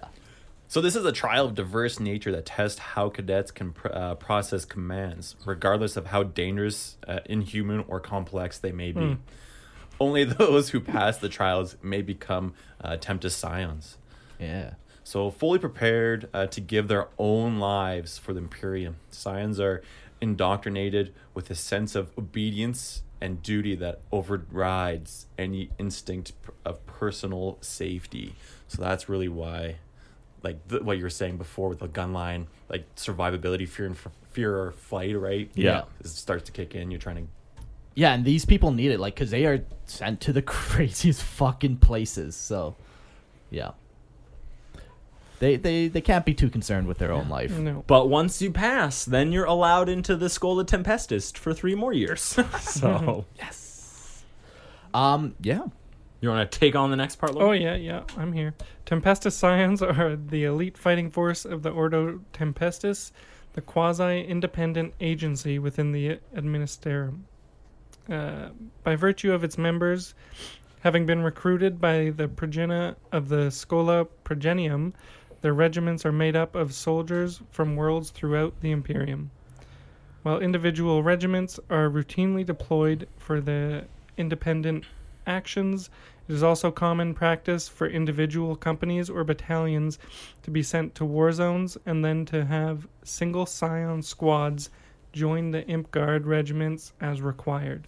[0.68, 4.15] So this is a trial of diverse nature that tests how cadets can pr- uh,
[4.15, 9.15] process commands, regardless of how dangerous, uh, inhuman, or complex they may be.
[9.99, 13.97] Only those who pass the trials may become uh, Tempest Scions.
[14.39, 18.97] yeah So fully prepared uh, to give their own lives for the Imperium.
[19.09, 19.81] Scions are
[20.21, 26.33] indoctrinated with a sense of obedience and duty that overrides any instinct
[26.65, 28.35] of personal safety.
[28.67, 29.77] So that's really why,
[30.43, 33.95] like th- what you were saying before with the gun line, like survivability, fear and
[33.95, 35.49] f- fear or flight, right?
[35.55, 35.83] Yeah.
[35.99, 36.91] it starts to kick in.
[36.91, 37.23] You're trying to
[37.97, 41.77] yeah and these people need it like because they are sent to the craziest fucking
[41.77, 42.75] places so
[43.49, 43.71] yeah
[45.39, 47.83] they they they can't be too concerned with their own life No.
[47.87, 52.21] But once you pass, then you're allowed into the Schola Tempestus for three more years.
[52.59, 54.23] so yes,
[54.93, 55.65] um yeah
[56.21, 57.35] you want to take on the next part?
[57.35, 57.47] Logan?
[57.47, 58.55] Oh yeah, yeah, I'm here.
[58.85, 63.11] Tempestus Scions are the elite fighting force of the Ordo Tempestus,
[63.53, 67.21] the quasi-independent agency within the Administratum.
[68.09, 68.49] Uh,
[68.84, 70.15] by virtue of its members
[70.81, 74.93] having been recruited by the progena of the Schola Progenium,
[75.41, 79.29] their regiments are made up of soldiers from worlds throughout the Imperium.
[80.23, 83.85] While individual regiments are routinely deployed for the
[84.15, 84.85] independent
[85.25, 85.89] actions,
[86.29, 89.99] it is also common practice for individual companies or battalions
[90.43, 94.69] to be sent to war zones and then to have single scion squads
[95.11, 97.88] join the Imp Guard regiments as required.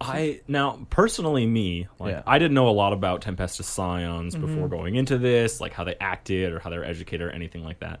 [0.00, 2.22] I now personally me like Yeah.
[2.26, 5.96] I didn't know a lot about Tempestus Scions before going into this, like how they
[6.00, 8.00] acted or how they're educated or anything like that.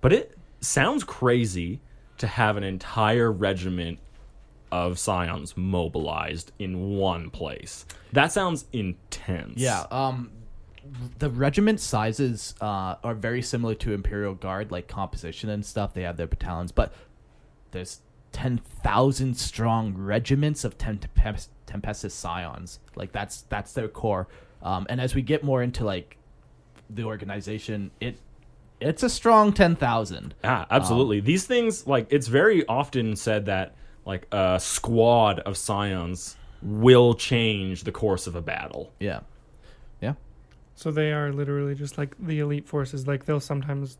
[0.00, 1.80] But it sounds crazy
[2.18, 3.98] to have an entire regiment
[4.72, 7.86] of Scions mobilized in one place.
[8.12, 9.60] That sounds intense.
[9.60, 10.30] Yeah, um,
[11.18, 15.94] the regiment sizes uh, are very similar to Imperial Guard, like composition and stuff.
[15.94, 16.92] They have their battalions, but
[17.70, 18.00] there's
[18.34, 22.80] ten thousand strong regiments of Tempest- Tempestus Scions.
[22.96, 24.28] Like that's that's their core.
[24.62, 26.18] Um, and as we get more into like
[26.90, 28.18] the organization, it
[28.80, 30.34] it's a strong ten thousand.
[30.42, 31.20] Yeah, absolutely.
[31.20, 33.74] These things, like, it's very often said that,
[34.04, 38.92] like, a squad of scions will change the course of a battle.
[38.98, 39.20] Yeah,
[40.02, 40.14] yeah,
[40.74, 43.06] So they are literally just like the elite forces.
[43.06, 43.96] Like they'll sometimes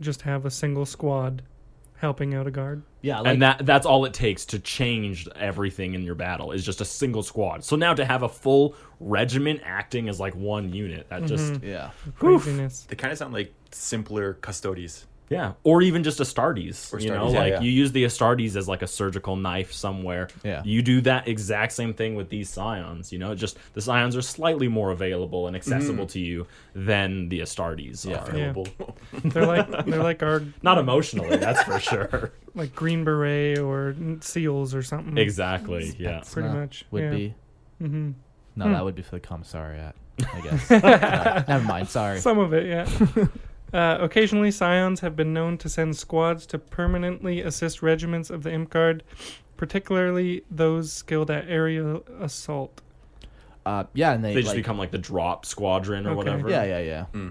[0.00, 1.42] just have a single squad
[2.02, 2.82] helping out a guard.
[3.00, 3.20] yeah.
[3.20, 6.80] Like, and that that's all it takes to change everything in your battle is just
[6.80, 7.64] a single squad.
[7.64, 11.66] So now to have a full regiment acting as like one unit, that just mm-hmm.
[11.66, 12.82] yeah, Craziness.
[12.88, 15.06] They kind of sound like simpler Custodes.
[15.32, 16.92] Yeah, or even just Astartes.
[16.92, 17.60] Or you know, yeah, like yeah.
[17.60, 20.28] you use the Astartes as like a surgical knife somewhere.
[20.44, 20.62] Yeah.
[20.64, 23.12] you do that exact same thing with these scions.
[23.12, 27.40] You know, just the scions are slightly more available and accessible to you than the
[27.40, 28.18] Astartes Yeah.
[28.18, 28.36] are.
[28.36, 28.50] Yeah.
[28.50, 28.96] Available.
[29.24, 32.32] They're like they're like our Not emotionally, that's for sure.
[32.54, 35.16] like Green Beret or seals or something.
[35.18, 35.94] Exactly.
[35.98, 36.22] Yeah.
[36.30, 37.10] Pretty Nah, much, would yeah.
[37.10, 37.34] be.
[37.78, 38.10] hmm
[38.56, 39.94] No, that would be for the commissariat.
[40.34, 40.70] I guess.
[40.70, 41.88] No, never mind.
[41.88, 42.18] Sorry.
[42.20, 42.86] Some of it, yeah.
[43.72, 48.52] Uh, occasionally, scions have been known to send squads to permanently assist regiments of the
[48.52, 49.02] Imp Guard,
[49.56, 52.80] particularly those skilled at aerial assault.
[53.64, 56.16] Uh, yeah, and they, They just like, become like the drop squadron or Okay.
[56.16, 56.50] whatever.
[56.50, 57.30] Yeah, yeah, yeah.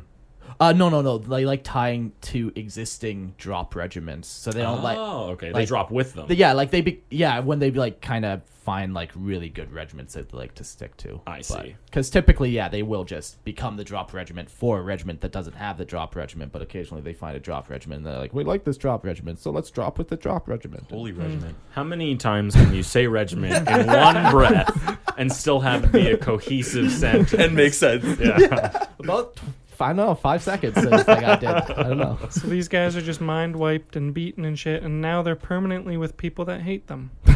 [0.59, 1.17] Uh, no, no, no.
[1.17, 4.97] They like tying to existing drop regiments, so they don't like.
[4.97, 5.51] Oh, okay.
[5.51, 6.27] they drop with them.
[6.29, 10.13] Yeah, like they be yeah when they like kind of find like really good regiments
[10.13, 11.19] that they like to stick to.
[11.25, 11.75] I see.
[11.85, 15.55] Because typically, yeah, they will just become the drop regiment for a regiment that doesn't
[15.55, 18.43] have the drop regiment, but occasionally they find a drop regiment and they're like, we
[18.43, 20.85] like this drop regiment, so let's drop with the drop regiment.
[20.91, 21.55] Holy regiment.
[21.71, 26.07] How many times can you say regiment in one breath and still have it be
[26.11, 27.33] a cohesive sentence?
[27.41, 28.19] And make sense.
[28.19, 28.85] yeah.
[28.99, 29.39] About
[29.81, 30.77] I don't know, five seconds.
[30.77, 31.49] I think I did.
[31.49, 32.17] I don't know.
[32.29, 35.97] So these guys are just mind wiped and beaten and shit, and now they're permanently
[35.97, 37.11] with people that hate them.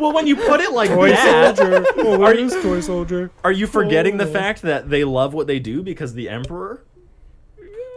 [0.00, 1.84] Well, when you put it like Toy that, soldier.
[1.98, 3.30] Oh, Are you- is toy soldier?
[3.44, 4.32] are you forgetting the Oh.
[4.32, 6.82] fact that they love what they do because the emperor?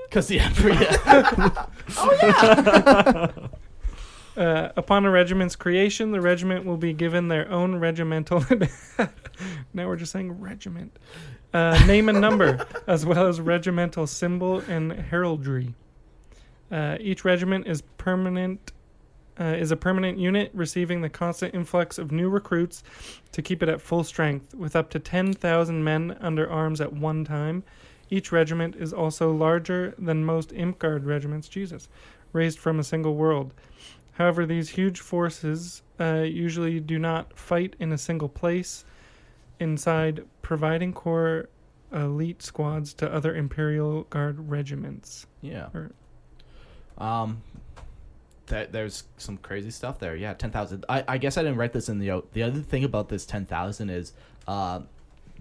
[0.09, 0.73] Because the emperor.
[1.97, 3.27] Oh, yeah.
[4.35, 8.43] Uh, upon a regiment's creation, the regiment will be given their own regimental.
[9.75, 10.97] now we're just saying regiment.
[11.53, 15.75] Uh, name and number, as well as regimental symbol and heraldry.
[16.71, 18.71] Uh, each regiment is permanent.
[19.39, 22.83] Uh, is a permanent unit receiving the constant influx of new recruits
[23.31, 27.25] to keep it at full strength, with up to 10,000 men under arms at one
[27.25, 27.63] time.
[28.11, 31.89] Each regiment is also larger than most Imp Guard regiments, Jesus,
[32.31, 33.53] raised from a single world.
[34.13, 38.85] However, these huge forces uh, usually do not fight in a single place,
[39.59, 41.49] inside providing core
[41.91, 45.27] elite squads to other Imperial Guard regiments.
[45.41, 45.67] Yeah.
[45.73, 45.91] Or-
[46.97, 47.41] Um,
[48.47, 50.15] that there's some crazy stuff there.
[50.15, 50.85] Yeah, ten thousand.
[50.89, 52.31] I, I guess I didn't write this in the note.
[52.33, 54.13] The other thing about this ten thousand is,
[54.47, 54.81] uh,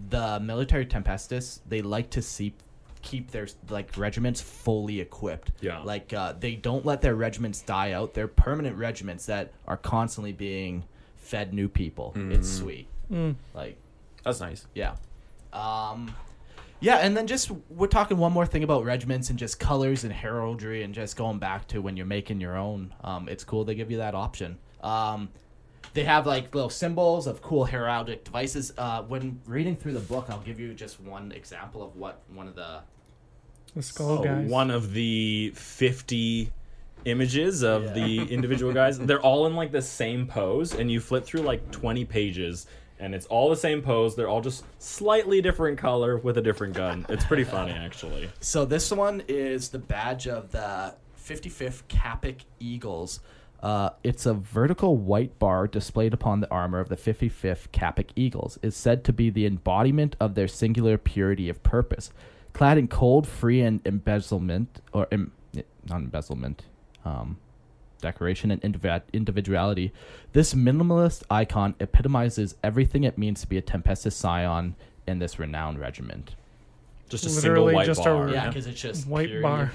[0.09, 2.55] the Militarum Tempestus they like to see
[3.03, 5.51] keep their like regiments fully equipped.
[5.61, 5.81] Yeah.
[5.83, 8.15] Like uh, they don't let their regiments die out.
[8.15, 10.85] They're permanent regiments that are constantly being
[11.17, 12.13] fed new people.
[12.17, 12.87] It's sweet.
[13.11, 13.35] Mm.
[13.55, 13.77] Like
[14.25, 14.67] That's nice.
[14.75, 14.97] yeah.
[15.53, 16.15] Um,
[16.81, 20.13] yeah, and then just we're talking one more thing about regiments and just colors and
[20.13, 22.93] heraldry and just going back to when you're making your own.
[23.05, 24.59] Um, it's cool they give you that option.
[24.83, 25.29] Um,
[25.95, 28.73] they have like little symbols of cool heraldic devices.
[28.79, 32.49] Uh, when reading through the book, I'll give you just one example of what one
[32.49, 32.81] of the
[33.77, 34.51] The skull Oh, guys.
[34.51, 36.51] one of the 50
[37.05, 37.93] images of Yeah.
[37.93, 38.99] the individual guys.
[39.07, 42.67] They're all in like the same pose, and you flip through like 20 pages,
[43.03, 44.15] and it's all the same pose.
[44.15, 47.05] They're all just slightly different color with a different gun.
[47.09, 48.31] It's pretty funny, actually.
[48.41, 53.19] So this one is the badge of the 55th Kappic Eagles.
[53.61, 58.59] Uh, it's a vertical white bar displayed upon the armor of the 55th Kappic Eagles.
[58.63, 62.13] Is said to be the embodiment of their singular purity of purpose.
[62.53, 65.33] Clad in cold, free, and embezzlement, or em,
[65.89, 66.67] not embezzlement,
[67.05, 67.39] um,
[68.03, 68.63] decoration and
[69.15, 69.93] individuality,
[70.35, 74.75] this minimalist icon epitomizes everything it means to be a Tempestus Scion
[75.07, 76.35] in this renowned regiment.
[77.09, 78.29] Just a Literally single white just a- bar.
[78.31, 79.73] Yeah, because it's just White purity bar.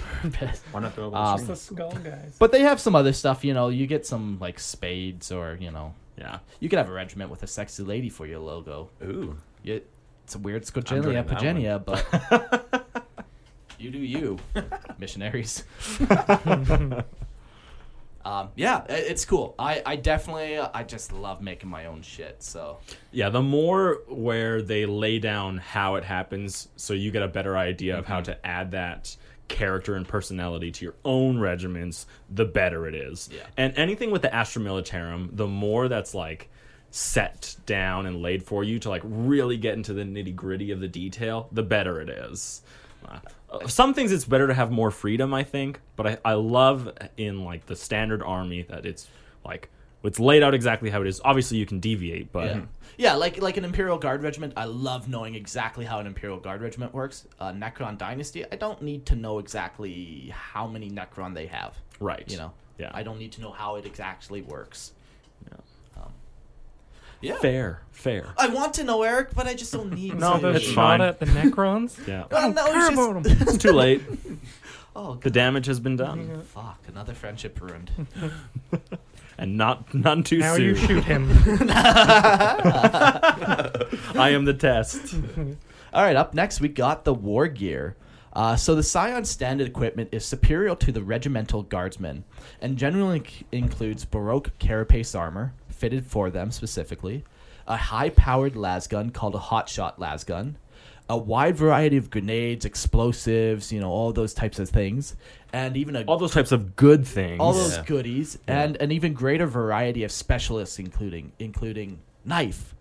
[0.71, 2.35] Why not throw Um, the skull guys.
[2.39, 3.69] But they have some other stuff, you know.
[3.69, 6.39] You get some like spades, or you know, Yeah.
[6.59, 8.89] you could have a regiment with a sexy lady for your logo.
[9.03, 9.37] Ooh.
[9.63, 9.81] You,
[10.23, 12.97] it's a weird joining Scogenia that Pagenia, but
[13.79, 14.39] you do you,
[14.97, 15.63] missionaries.
[18.27, 19.55] um, yeah, it's cool.
[19.57, 22.43] I, I definitely, I just love making my own shit.
[22.43, 22.79] So
[23.11, 27.55] Yeah, the more where they lay down how it happens, so you get a better
[27.57, 28.13] idea of Mm-hmm.
[28.13, 29.15] how to add that
[29.47, 33.29] character and personality to your own regiments, the better it is.
[33.31, 33.43] Yeah.
[33.55, 36.49] And anything with the Astra Militarum, the more that's like
[36.91, 40.79] set down and laid for you to like really get into the nitty gritty of
[40.81, 42.61] the detail, the better it is.
[43.07, 46.91] Uh, some things it's better to have more freedom, I think, but I, I love
[47.15, 49.07] in like the standard army that it's
[49.45, 49.69] like
[50.03, 51.21] it's laid out exactly how it is.
[51.23, 52.61] Obviously, you can deviate, but Yeah.
[52.99, 56.61] Yeah, like like an Imperial Guard regiment, I love knowing exactly how an Imperial Guard
[56.61, 57.27] regiment works.
[57.39, 61.77] Uh, Necron Dynasty, I don't need to know exactly how many Necron they have.
[61.99, 64.93] right, You know, yeah, I don't need to know how it exactly works.
[67.21, 68.27] Yeah, fair, fair.
[68.37, 70.15] I want to know Eric, but I just don't need.
[70.19, 70.39] No, to.
[70.39, 71.01] the It's shot fine.
[71.01, 71.97] at the Necrons.
[72.07, 73.47] Yeah, Oh, no, care it's about just- 'em.
[73.47, 74.01] it's too late.
[74.99, 76.79] Oh, The damage has been done, fuck!
[76.87, 77.91] Another friendship ruined.
[79.37, 80.47] and not none too soon.
[80.49, 80.65] Now soon.
[80.65, 81.29] you shoot him.
[84.15, 85.13] I am the test.
[85.93, 87.95] All right, up next we got the war gear.
[88.33, 92.23] Uh, so the Scion standard equipment is superior to the regimental guardsmen,
[92.61, 97.23] and generally c- includes Baroque carapace armor fitted for them specifically,
[97.67, 100.55] a high-powered lasgun called a hotshot lasgun,
[101.09, 105.15] a wide variety of grenades, explosives, you know, all those types of things,
[105.53, 107.39] and even a All those types of good things.
[107.39, 107.83] all those Yeah.
[107.85, 112.75] goodies, and an even greater variety of specialists, including including knife,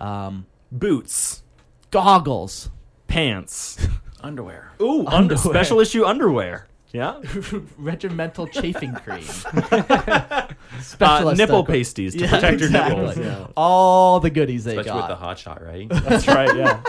[0.00, 1.42] um, boots,
[1.90, 2.70] goggles,
[3.08, 3.78] pants.
[4.20, 4.72] Underwear.
[4.80, 5.38] Ooh, under, Underwear.
[5.38, 6.66] special issue underwear.
[6.94, 7.20] Yeah,
[7.76, 10.46] regimental chafing cream, uh,
[10.80, 11.74] Specialist nipple stuff.
[11.74, 12.96] pasties to Yeah, protect your exactly.
[13.06, 13.18] nipples.
[13.18, 13.46] Yeah.
[13.56, 15.88] all the goodies they Especially with the hot shot, right?
[15.88, 16.56] That's right.
[16.56, 16.80] Yeah.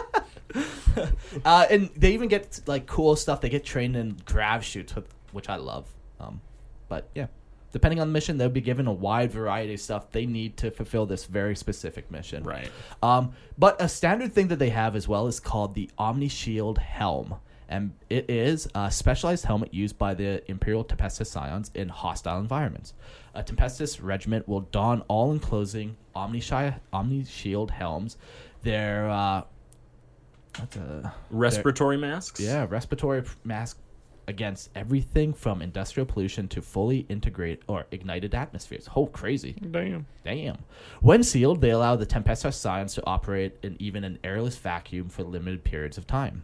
[1.43, 3.41] Uh, and they even get like cool stuff.
[3.41, 5.87] They get trained in grav chutes, with, which I love.
[6.19, 6.39] Um,
[6.87, 7.27] but yeah,
[7.73, 10.71] depending on the mission, they'll be given a wide variety of stuff they need to
[10.71, 12.43] fulfill this very specific mission.
[12.43, 12.69] Right.
[13.03, 16.77] Um, but a standard thing that they have as well is called the Omni Shield
[16.77, 17.35] Helm.
[17.67, 22.93] And it is a specialized helmet used by the Imperial Tempestus Scions in hostile environments.
[23.33, 28.17] A Tempestus regiment will don all enclosing Omni, Shi- Omni Shield helms.
[28.61, 29.41] They're, uh,
[30.59, 32.39] what's a, Respiratory masks.
[32.39, 33.79] yeah, respiratory p- mask
[34.27, 38.89] against everything from industrial pollution to fully integrated or ignited atmospheres.
[38.95, 39.53] Oh, crazy.
[39.71, 40.07] Damn.
[40.23, 40.57] Damn.
[41.01, 45.23] When sealed, they allow the Tempestus Scions to operate in even an airless vacuum for
[45.23, 46.43] limited periods of time.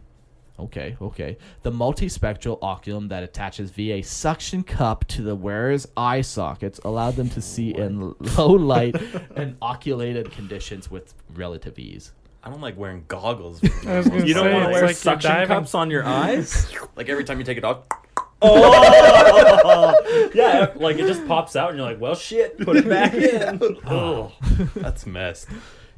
[0.58, 1.38] Okay, okay.
[1.62, 7.30] The multispectral oculum that attaches via suction cup to the wearer's eye sockets allowed them
[7.30, 8.94] to see in low light
[9.34, 12.12] and oculated conditions with relative ease.
[12.44, 13.62] I don't like wearing goggles.
[13.86, 16.72] I You don't say, want to wear like suction cups on your eyes.
[16.96, 17.84] like every time you take it off.
[18.44, 20.72] oh, yeah.
[20.74, 24.32] Like it just pops out, and you're like, "Well, shit, put it back in." oh,
[24.74, 25.46] That's messed.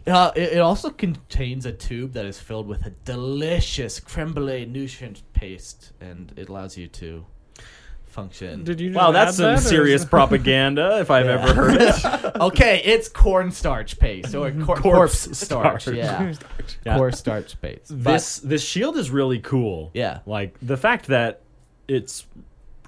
[0.06, 4.66] Uh, it, it also contains a tube that is filled with a delicious creme brulee
[4.66, 7.24] nutrient paste, and it allows you to
[8.06, 8.64] function.
[8.64, 8.90] Did you?
[8.90, 12.36] Just wow, that's some that, serious propaganda if I've ever heard it.
[12.40, 14.82] okay, it's cornstarch paste or cor- corpse,
[15.26, 15.82] Corpse starch.
[15.82, 15.96] starch.
[15.96, 16.34] Yeah,
[16.84, 16.96] Yeah.
[16.96, 17.88] corpse starch paste.
[17.88, 19.90] But- This this shield is really cool.
[19.94, 20.20] Yeah.
[20.26, 21.40] like the fact that
[21.88, 22.26] it's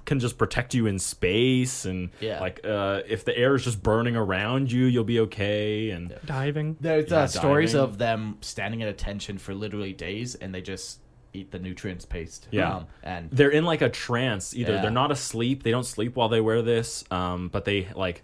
[0.07, 2.39] can just protect you in space and Yeah.
[2.39, 5.91] like uh, if the air is just burning around you, you'll be okay.
[5.91, 6.77] And diving.
[6.81, 7.83] There's Yeah, uh, stories diving.
[7.91, 11.01] of them standing at attention for literally days, and they just
[11.33, 12.47] eat the nutrients paste.
[12.51, 12.77] Yeah.
[12.77, 14.55] um, and they're in like a trance.
[14.55, 14.81] Either Yeah.
[14.81, 18.23] they're not asleep, they don't sleep while they wear this, um, but they like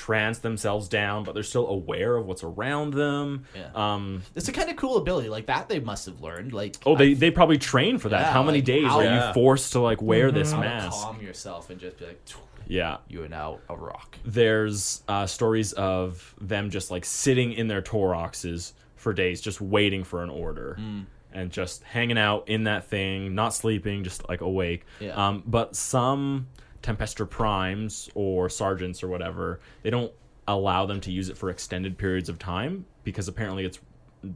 [0.00, 3.44] trance themselves down, but they're still aware of what's around them.
[3.54, 3.70] Yeah.
[3.74, 5.68] Um, it's a kind of cool ability like that.
[5.68, 6.52] They must have learned.
[6.54, 8.20] Like oh, they I- they probably train for that.
[8.22, 9.28] Yeah, how many like, days how- are Yeah.
[9.28, 11.02] you forced to like wear this how mask?
[11.02, 12.20] calm yourself and just be like,
[12.66, 12.96] Yeah.
[13.08, 14.16] you are now a rock.
[14.24, 20.02] there's uh, stories of them just like sitting in their Tauroxes for days, just waiting
[20.04, 20.76] for an order.
[20.80, 21.04] Mm.
[21.32, 24.84] And just hanging out in that thing, not sleeping, just like awake.
[24.98, 25.12] Yeah.
[25.14, 26.48] Um, but some
[26.82, 30.12] Tempestor Primes or Sergeants or whatever, they don't
[30.48, 33.78] allow them to use it for extended periods of time because apparently it's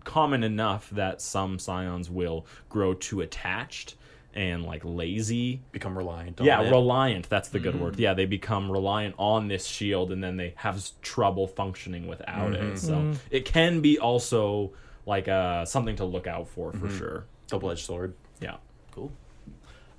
[0.04, 3.96] common enough that some Scions will grow too attached
[4.34, 6.48] and like lazy Become reliant on it.
[6.50, 6.70] yeah, it.
[6.70, 7.28] reliant.
[7.28, 7.80] That's the good Mm.
[7.80, 7.98] word.
[8.00, 12.72] Yeah, they become reliant on this shield, and then they have trouble functioning without Mm-hmm.
[12.72, 12.78] it.
[12.78, 14.72] So it can be also
[15.06, 17.26] like uh, something to look out for for sure.
[17.46, 18.14] Double edged sword.
[18.40, 18.56] Yeah.
[18.90, 19.12] Cool.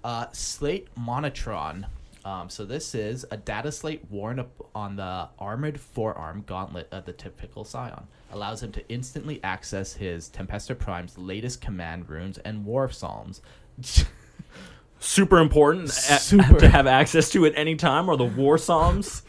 [0.03, 1.85] Uh, slate Monitron.
[2.25, 7.05] Um, so this is a data slate worn up on the armored forearm gauntlet of
[7.05, 8.07] the typical Scion.
[8.31, 13.41] Allows him to instantly access his Tempestor Prime's latest command runes and war psalms.
[14.99, 19.21] Super important a- to have access to at any time, or the war psalms.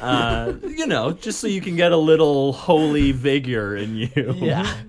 [0.00, 4.08] Uh, you know, just so you can get a little holy vigor in you.
[4.36, 4.74] yeah.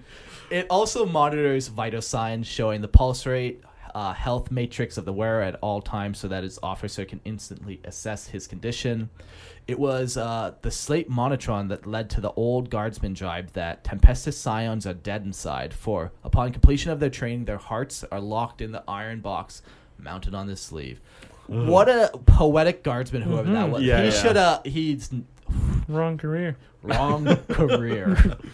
[0.51, 3.61] It also monitors vital signs showing the pulse rate,
[3.95, 7.79] uh, health matrix of the wearer at all times so that his officer can instantly
[7.83, 9.09] assess his condition.
[9.67, 14.37] It was uh, the slate monitron that led to the old guardsman jibe that Tempestus
[14.37, 18.71] scions are dead inside, for upon completion of their training, their hearts are locked in
[18.71, 19.61] the iron box
[19.97, 20.99] mounted on the sleeve.
[21.47, 23.81] What a poetic guardsman, whoever that was.
[23.81, 24.21] Yeah, he yeah.
[24.21, 24.61] should have.
[24.65, 25.09] He's
[25.87, 26.57] Wrong career.
[26.83, 28.17] Wrong career.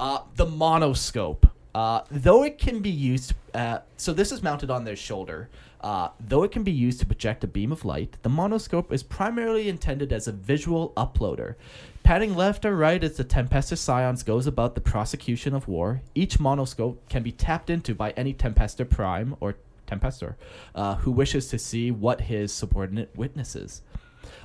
[0.00, 1.48] Uh, the monoscope.
[1.74, 5.48] Uh, though it can be used, uh, so this is mounted on their shoulder.
[5.80, 9.02] Uh, though it can be used to project a beam of light, the monoscope is
[9.02, 11.56] primarily intended as a visual uploader.
[12.04, 16.38] Panning left or right as the Tempestus Scions goes about the prosecution of war, each
[16.38, 19.56] monoscope can be tapped into by any Tempestor Prime or
[19.86, 20.36] Tempestor
[20.74, 23.82] uh, who wishes to see what his subordinate witnesses.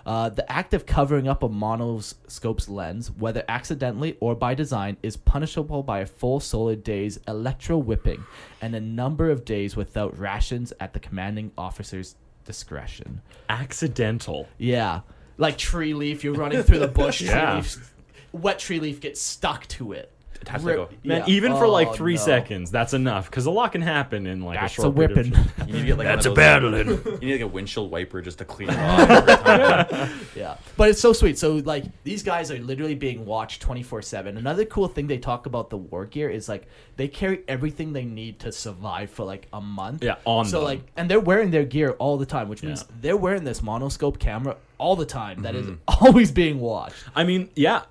[0.06, 5.16] Uh, the act of covering up a monoscope's lens, whether accidentally or by design, is
[5.18, 8.24] punishable by a full solar day's electro whipping
[8.61, 13.22] and a number of days without rations at the commanding officer's discretion.
[13.49, 14.48] Accidental.
[14.57, 15.02] Yeah.
[15.38, 17.52] Like tree leaf, you're running through the bush, Yeah.
[17.52, 17.94] tree leaf,
[18.32, 20.11] wet tree leaf gets stuck to it.
[20.41, 20.90] It has to Rip- go.
[21.03, 21.34] Man, yeah.
[21.34, 22.20] even for like three no.
[22.22, 25.11] seconds, that's enough because a lot can happen in like That's a a short period
[25.11, 25.34] of whipping.
[25.34, 25.68] time.
[25.68, 26.86] You need to get like That's a one battling.
[26.88, 29.10] those, You need like a windshield wiper just to clean it off.
[29.45, 30.16] every.
[30.36, 31.38] Yeah, but it's so sweet.
[31.38, 34.38] So like these guys are literally being watched twenty four seven.
[34.38, 38.06] Another cool thing they talk about the war gear is like they carry everything they
[38.06, 40.03] need to survive for like a month.
[40.03, 40.66] Yeah, on So them.
[40.66, 44.20] like, and they're wearing their gear all the time, which means they're wearing this monoscope
[44.20, 45.41] camera all the time.
[45.41, 46.06] That is Mm-hmm.
[46.06, 46.95] always being watched.
[47.14, 47.84] I mean, yeah,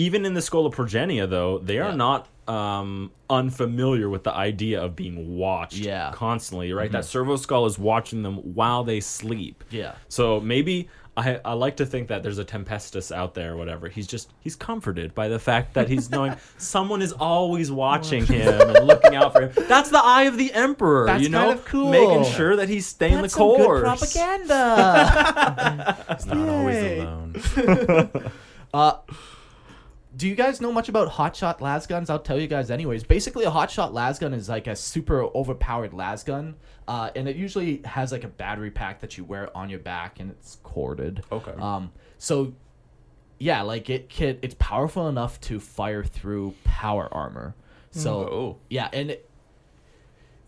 [0.00, 1.96] even in the Schola Progenia, though, they are Yeah.
[1.96, 6.06] not um, unfamiliar with the idea of being watched Yeah.
[6.06, 6.14] Mm-hmm.
[6.16, 6.90] constantly, right?
[6.90, 9.62] That Servo Skull is watching them while they sleep.
[9.70, 9.92] Yeah.
[10.08, 13.88] So maybe I, I like to think that there's a Tempestus out there or whatever.
[13.88, 18.48] He's just, he's comforted by the fact that he's knowing someone is always watching him
[18.70, 19.52] and looking out for him.
[19.68, 21.46] That's the eye of the Emperor, That's you know?
[21.48, 21.90] kind of cool.
[21.90, 23.82] Making sure that he's staying That's the some good course.
[23.82, 24.64] propaganda.
[26.10, 27.34] It's not always alone.
[28.74, 28.92] Uh,
[30.20, 32.10] do you guys know much about hotshot las guns?
[32.10, 33.04] I'll tell you guys anyways.
[33.04, 36.56] Basically, a hotshot las gun is like a super overpowered las gun,
[36.86, 40.20] uh, and it usually has like a battery pack that you wear on your back,
[40.20, 41.24] and it's corded.
[41.32, 41.52] Okay.
[41.58, 42.52] Um, so
[43.38, 47.54] yeah, like it can, it's powerful enough to fire through power armor.
[47.90, 48.56] So Oh.
[48.68, 49.26] yeah, and it,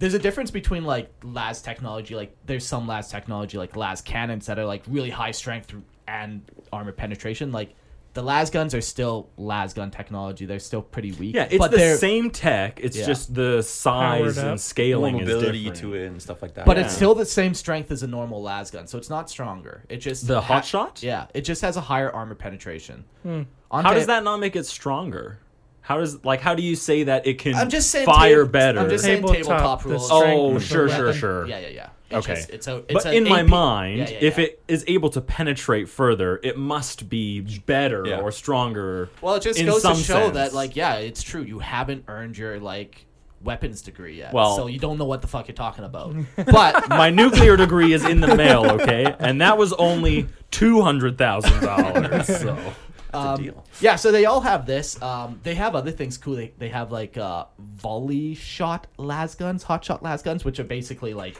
[0.00, 2.14] there's a difference between like las technology.
[2.14, 5.74] Like there's some las technology like las cannons that are like really high strength
[6.06, 7.52] and armor penetration.
[7.52, 7.74] Like
[8.14, 10.44] the las guns are still las gun technology.
[10.44, 11.34] They're still pretty weak.
[11.34, 12.78] Yeah, it's but the they're, same tech.
[12.82, 13.06] It's Yeah.
[13.06, 16.66] just the size and scaling is mobility to it and stuff like that.
[16.66, 16.84] But Yeah.
[16.84, 19.84] it's still the same strength as a normal las gun, so it's not stronger.
[19.88, 21.02] It just The ha- hot shot?
[21.02, 23.04] Yeah, it just has a higher armor penetration.
[23.24, 25.38] On How ta- does that not make it stronger?
[25.80, 28.52] How does like how do you say that it can I'm just saying fire tab-
[28.52, 28.78] better?
[28.80, 30.08] I'm just saying Tabletop, tabletop rules.
[30.12, 31.20] oh, sure, sure, weapon.
[31.20, 31.46] sure.
[31.48, 31.88] Yeah, yeah, yeah.
[32.14, 32.34] It's Okay.
[32.34, 34.44] just- it's a, it's but a in my mind, Yeah, yeah, if yeah.
[34.44, 38.20] it is able to penetrate further, it must be better Yeah.
[38.20, 39.08] or stronger.
[39.20, 40.34] well, it just in goes to some show sense.
[40.34, 41.42] that, like, yeah, it's true.
[41.42, 43.06] You haven't earned your like
[43.42, 46.14] weapons degree yet, Well- so you don't know what the fuck you're talking about.
[46.36, 51.18] but my nuclear degree is in the mail, okay, and that was only two hundred
[51.18, 52.26] thousand dollars.
[52.26, 52.56] So
[53.12, 53.64] That's a deal.
[53.80, 55.00] yeah, so they all have this.
[55.02, 56.36] Um, they have other things cool.
[56.36, 60.64] They they have like uh, volley shot las guns, hot shot las guns, which are
[60.64, 61.36] basically like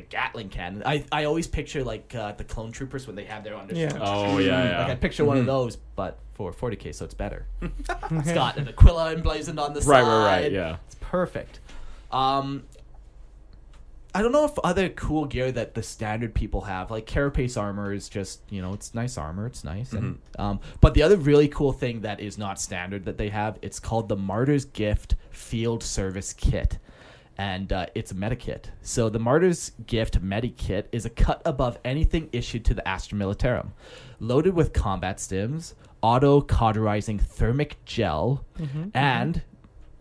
[0.00, 0.82] a Gatling cannon.
[0.84, 3.74] I, I always picture like uh, the clone troopers when they have their under.
[3.74, 3.96] Yeah.
[4.00, 4.78] Oh, yeah, yeah.
[4.82, 7.46] Like I picture one of those, but for 40k, so it's better.
[7.62, 10.08] it's got an Aquila emblazoned on the Right, side.
[10.08, 10.76] right, right, yeah.
[10.86, 11.60] it's perfect.
[12.10, 12.64] Um,
[14.12, 17.92] I don't know if other cool gear that the standard people have, like Carapace armor,
[17.92, 19.92] is just you know it's nice armor, it's nice.
[19.92, 23.58] And, um, but the other really cool thing that is not standard that they have,
[23.62, 26.78] it's called the Martyr's Gift Field Service Kit,
[27.40, 28.70] and uh, it's a meta kit.
[28.82, 33.16] So the Martyr's Gift meta kit is a cut above anything issued to the Astra
[33.16, 33.68] Militarum,
[34.20, 35.72] loaded with combat stims,
[36.02, 38.44] auto cauterizing thermic gel,
[38.92, 39.40] and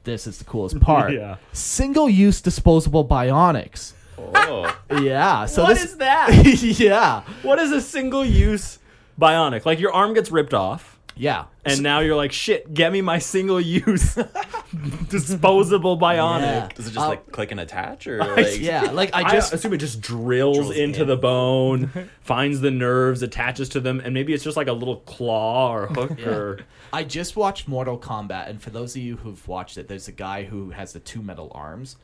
[0.04, 1.38] this is the coolest part: Yeah.
[1.54, 3.94] single-use disposable bionics.
[4.18, 4.76] Oh.
[4.92, 5.46] Yeah.
[5.46, 6.30] So What this is that?
[6.80, 7.22] yeah.
[7.44, 8.80] what is a single use
[9.22, 9.64] bionic?
[9.66, 10.99] Like your arm gets ripped off.
[11.20, 11.46] Yeah.
[11.66, 14.16] And now you're like, shit, get me my single use
[15.10, 16.42] disposable bionic.
[16.42, 16.70] Yeah.
[16.74, 18.84] Does it just Uh, like click and attach or like yeah.
[18.92, 21.08] Like I I just assume it just drills, Drills into in.
[21.10, 24.98] the bone, finds the nerves, attaches to them, and maybe it's just like a little
[25.02, 26.60] claw or hook or
[26.94, 30.12] I just watched Mortal Kombat, and for those of you who've watched it, there's a
[30.14, 31.98] guy who has the two metal arms.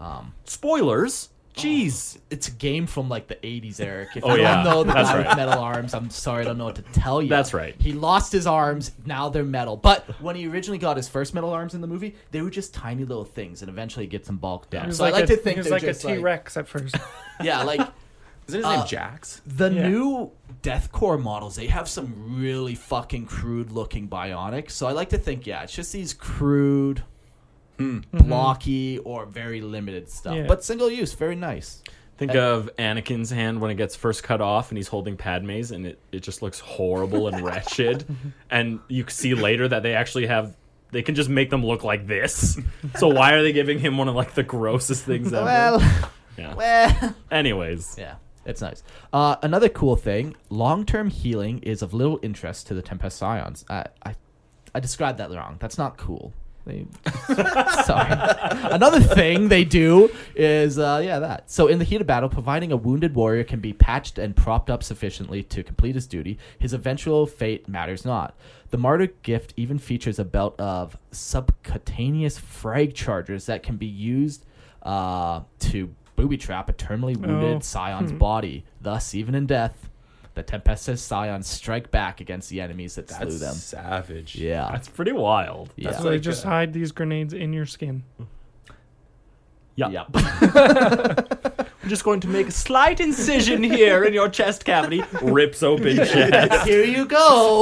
[0.00, 1.28] Um, spoilers.
[1.54, 2.18] Jeez.
[2.30, 4.10] It's a game from like the 80s, Eric.
[4.16, 4.62] If Oh, you yeah.
[4.62, 5.26] don't know the That's guy right.
[5.28, 7.28] with metal arms, I'm sorry, I don't know what to tell you.
[7.28, 7.74] That's right.
[7.78, 9.76] He lost his arms, now they're metal.
[9.76, 12.72] But when he originally got his first metal arms in the movie, they were just
[12.72, 14.90] tiny little things, and eventually gets them bulked down.
[14.92, 16.66] So like I like a, to think he was like a just T Rex at
[16.68, 16.96] first.
[17.42, 17.80] yeah, like
[18.48, 19.40] Isn't his Uh, name Jax?
[19.46, 19.88] the Yeah.
[19.88, 20.30] new
[20.62, 24.70] Death Korps models, they have some really fucking crude looking bionics.
[24.72, 27.02] So I like to think, yeah, it's just these crude,
[28.12, 30.36] blocky, or very limited stuff.
[30.36, 30.46] Yeah.
[30.46, 31.82] But single use, very nice.
[32.18, 35.86] Think of Anakin's hand when it gets first cut off and he's holding Padme's and
[35.86, 38.04] it, it just looks horrible and wretched.
[38.50, 40.54] and you see later that they actually have
[40.92, 42.58] they can just make them look like this.
[42.98, 45.44] So why are they giving him one of like the grossest things ever?
[45.44, 46.54] Well, yeah.
[46.54, 47.14] well.
[47.30, 47.96] Anyways.
[47.98, 48.82] Yeah, it's nice.
[49.12, 53.64] Uh, another cool thing: long-term healing is of little interest to the Tempest Scions.
[53.70, 54.14] I, I,
[54.74, 55.56] I described that wrong.
[55.58, 56.34] That's not cool.
[56.64, 56.86] They,
[57.84, 58.08] sorry.
[58.70, 61.50] Another thing they do is, uh, yeah, that.
[61.50, 64.70] So in the heat of battle, providing a wounded warrior can be patched and propped
[64.70, 68.36] up sufficiently to complete his duty, his eventual fate matters not.
[68.70, 74.46] The martyr gift even features a belt of subcutaneous frag chargers that can be used
[74.82, 77.60] uh, to booby trap a terminally wounded Oh.
[77.60, 78.64] scion's body.
[78.80, 79.88] Thus, even in death,
[80.34, 83.54] the Tempestus scions strike back against the enemies that slew That's them.
[83.54, 84.36] savage.
[84.36, 84.68] Yeah.
[84.72, 85.72] That's pretty wild.
[85.76, 85.92] yeah.
[85.96, 88.02] so they like, just uh, hide these grenades in your skin.
[89.76, 89.88] Yeah.
[89.88, 90.04] yeah.
[91.82, 95.02] I'm just going to make a slight incision here in your chest cavity.
[95.20, 96.64] Rips open chest.
[96.68, 97.60] Here you go.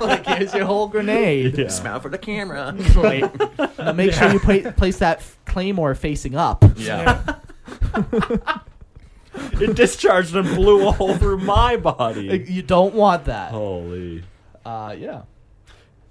[0.00, 1.56] like, here's your whole grenade.
[1.56, 1.68] Yeah.
[1.68, 2.74] Smile for the camera.
[2.96, 6.64] Like, now make sure you pla- place that f- claymore facing up.
[6.76, 7.36] yeah.
[9.60, 12.44] It discharged and blew a hole through my body.
[12.48, 13.50] You don't want that.
[13.50, 14.22] Holy.
[14.64, 15.22] Uh, yeah.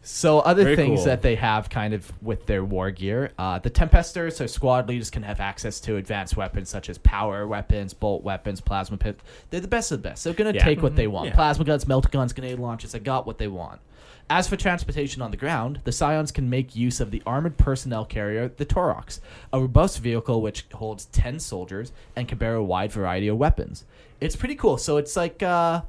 [0.01, 1.05] So other Very things cool.
[1.07, 5.09] that they have kind of with their war gear, uh, the Tempesters so squad leaders
[5.09, 9.19] can have access to advanced weapons such as power weapons, bolt weapons, plasma pit.
[9.49, 10.23] They're the best of the best.
[10.23, 10.63] They're gonna Yeah.
[10.63, 11.33] take what they want.
[11.33, 12.93] Plasma guns, melt guns, grenade launchers.
[12.93, 13.81] They got what they want.
[14.31, 18.05] As for transportation on the ground, the Scions can make use of the armored personnel
[18.05, 22.91] carrier, the Taurox, a robust vehicle which holds 10 soldiers and can bear a wide
[22.91, 23.85] variety of weapons.
[24.21, 24.77] It's pretty cool.
[24.77, 25.81] So it's like, uh,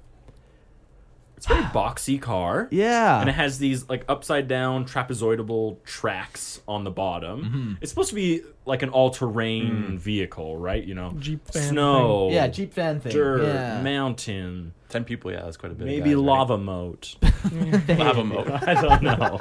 [1.41, 2.69] It's a very boxy car.
[2.71, 3.19] yeah.
[3.21, 7.45] And it has these like upside down trapezoidal tracks on the bottom.
[7.45, 7.73] Mm-hmm.
[7.81, 9.15] It's supposed to be like an all Mm.
[9.15, 10.85] terrain vehicle, right?
[10.85, 13.11] You know, Jeep van snow, yeah, Jeep van thing.
[13.13, 13.81] dirt, yeah.
[13.83, 15.83] mountain, Ten people, yeah, that's quite a bit.
[15.83, 16.25] of maybe guys, right?
[16.25, 17.17] lava moat.
[17.89, 18.51] Lava moat.
[18.51, 19.41] I don't know.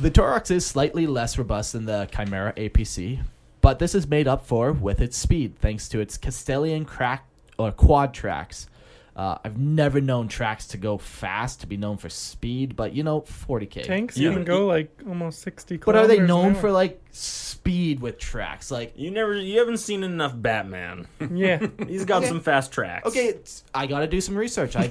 [0.00, 3.20] The Taurox is slightly less robust than the Chimera APC,
[3.62, 7.26] but this is made up for with its speed thanks to its Castellian crack
[7.58, 8.68] or quad tracks.
[9.14, 13.02] Uh, I've never known tracks to go fast to be known for speed, but you
[13.02, 13.82] know, 40k.
[13.84, 18.18] Tanks You can go like almost 60 But are they known for like speed with
[18.18, 18.70] tracks?
[18.70, 21.06] Like, You never, you haven't seen enough Batman.
[21.30, 21.66] Yeah.
[21.86, 22.28] He's got Okay.
[22.28, 23.06] some fast tracks.
[23.08, 24.76] okay, it's, I gotta do some research.
[24.76, 24.90] I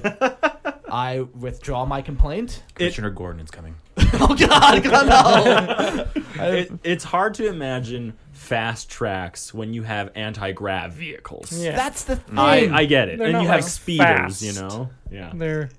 [0.88, 2.62] I withdraw my complaint.
[2.74, 3.74] Commissioner Gordon is coming.
[3.96, 6.44] oh God, God no!
[6.44, 8.12] It, it's hard to imagine
[8.42, 11.52] fast tracks when you have anti grav vehicles.
[11.52, 11.76] Yeah.
[11.76, 12.38] That's the thing.
[12.38, 13.18] I, I get it.
[13.18, 14.42] They're and not, you have like, speeders, fast.
[14.42, 14.90] you know?
[15.10, 15.32] Yeah.
[15.34, 15.70] They're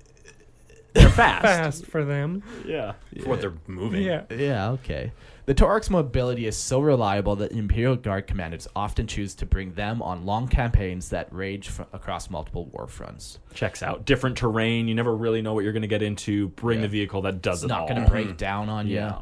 [0.94, 1.42] They're fast.
[1.44, 2.42] fast for them.
[2.66, 2.94] Yeah.
[3.22, 4.02] For what they're moving.
[4.02, 4.22] Yeah.
[4.30, 5.12] Yeah, okay.
[5.46, 10.00] The Taurox's mobility is so reliable that Imperial Guard commanders often choose to bring them
[10.00, 13.38] on long campaigns that rage fr- across multiple war fronts.
[13.52, 14.06] Checks out.
[14.06, 14.88] Different terrain.
[14.88, 16.48] You never really know what you're going to get into.
[16.50, 16.82] Bring Yeah.
[16.84, 18.94] the vehicle that does It's it not going to break down on you.
[18.94, 19.18] Yeah.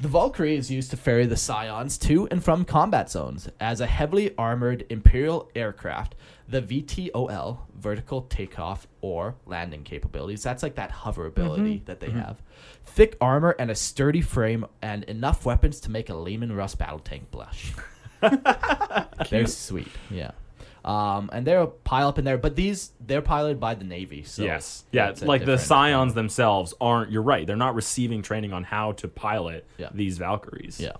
[0.00, 3.50] The Valkyrie is used to ferry the Scions to and from combat zones.
[3.60, 6.14] As a heavily armored Imperial aircraft,
[6.48, 11.42] the VTOL, vertical takeoff or landing capabilities, that's like that hover mm-hmm.
[11.42, 12.20] ability that they mm-hmm.
[12.20, 12.40] have.
[12.86, 17.00] Thick armor and a sturdy frame, and enough weapons to make a Leman Russ battle
[17.00, 17.74] tank blush.
[19.30, 20.30] they're sweet, yeah.
[20.90, 24.24] Um, and they're a pile up in there, but these they're piloted by the Navy.
[24.24, 24.84] So yes.
[24.92, 25.08] Yeah.
[25.22, 27.46] Like the different- Scions themselves aren't, you're right.
[27.46, 29.90] They're not receiving training on how to pilot Yeah.
[29.92, 30.80] these Valkyries.
[30.80, 30.92] Yeah.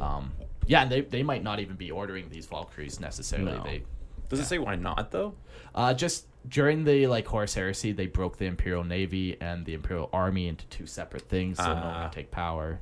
[0.00, 0.32] Um,
[0.66, 3.52] yeah, and they, they might not even be ordering these Valkyries necessarily.
[3.52, 3.62] No.
[3.64, 3.82] They
[4.28, 5.34] Does it say why not though?
[5.74, 10.08] uh, just during the like Horus Heresy, they broke the Imperial Navy and the Imperial
[10.12, 12.02] Army into two separate things, so no one Ah.
[12.04, 12.80] could take power.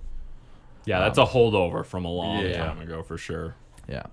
[0.85, 1.01] Yeah.
[1.01, 2.65] That's a holdover from a long Yeah.
[2.67, 3.55] time ago for sure.
[3.89, 4.05] Yeah.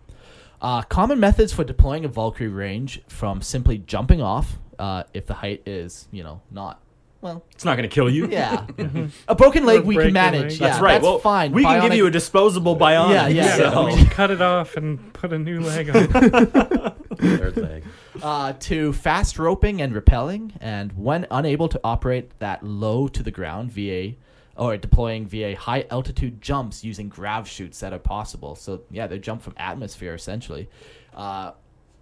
[0.61, 5.33] Uh, common methods for deploying a Valkyrie range from simply jumping off, uh, if the
[5.33, 6.79] height is you know not
[7.21, 7.43] well.
[7.51, 8.27] It's not going to kill you.
[8.27, 8.65] Yeah,
[9.27, 10.59] a broken leg Or we can manage.
[10.59, 10.93] Yeah, That's right.
[10.93, 11.51] That's well, fine.
[11.51, 13.13] We can give you a disposable bionic.
[13.13, 16.07] Yeah, yeah, so- We cut it off and put a new leg on.
[17.15, 17.83] Third leg.
[18.21, 23.31] uh, to fast roping and rappelling, and when unable to operate that low to the
[23.31, 24.13] ground via
[24.61, 28.55] or deploying via high altitude jumps using grav chutes that are possible.
[28.55, 30.69] So yeah, they jump from atmosphere essentially.
[31.15, 31.51] Uh,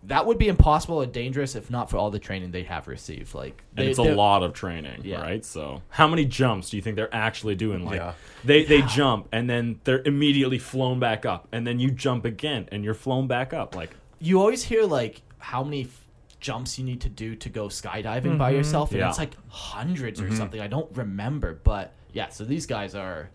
[0.03, 3.33] that would be impossible or dangerous if not for all the training they have received.
[3.33, 5.21] Like, And they, it's a lot of training, Yeah.
[5.21, 5.43] right?
[5.43, 7.83] So, how many jumps do you think they're actually doing?
[7.85, 8.13] Like, Yeah.
[8.43, 12.67] they they jump and then they're immediately flown back up, and then you jump again
[12.71, 13.73] and you're flown back up.
[13.75, 16.05] Like, You always hear like how many f-
[16.41, 19.09] jumps you need to do to go skydiving by yourself, and Yeah.
[19.09, 20.33] it's like 100s Mm-hmm.
[20.33, 20.61] or something.
[20.61, 22.29] I don't remember, but yeah.
[22.29, 23.29] So these guys are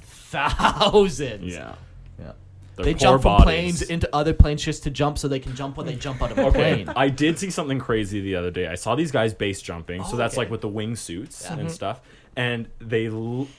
[0.00, 1.52] thousands.
[1.52, 1.74] yeah,
[2.18, 2.32] Yeah.
[2.76, 3.44] Their They jump from bodies.
[3.44, 6.32] planes into other planes just to jump, so they can jump when they jump out
[6.32, 6.88] of a Okay, plane.
[6.96, 8.66] I did see something crazy the other day.
[8.66, 10.42] I saw these guys base jumping, so Oh, that's okay.
[10.42, 11.52] like with the wingsuits Yeah.
[11.52, 11.68] and mm-hmm.
[11.68, 12.00] stuff.
[12.34, 13.10] And they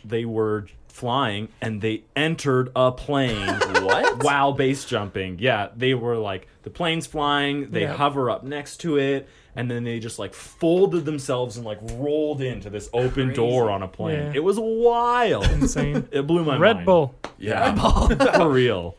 [0.04, 3.60] they were flying and they entered a plane.
[3.84, 4.24] What?
[4.24, 7.70] While base jumping, yeah, they were like the plane's flying.
[7.72, 7.94] They Yeah.
[7.98, 12.42] hover up next to it, and then they just like folded themselves and like rolled
[12.42, 14.28] into this open door on a plane.
[14.28, 14.32] Yeah.
[14.36, 15.50] It was wild.
[15.52, 16.08] Insane.
[16.12, 16.62] it blew my mind.
[16.62, 16.86] Red mind.
[16.86, 17.16] Bull.
[17.38, 17.76] Yeah,
[18.38, 18.96] for real.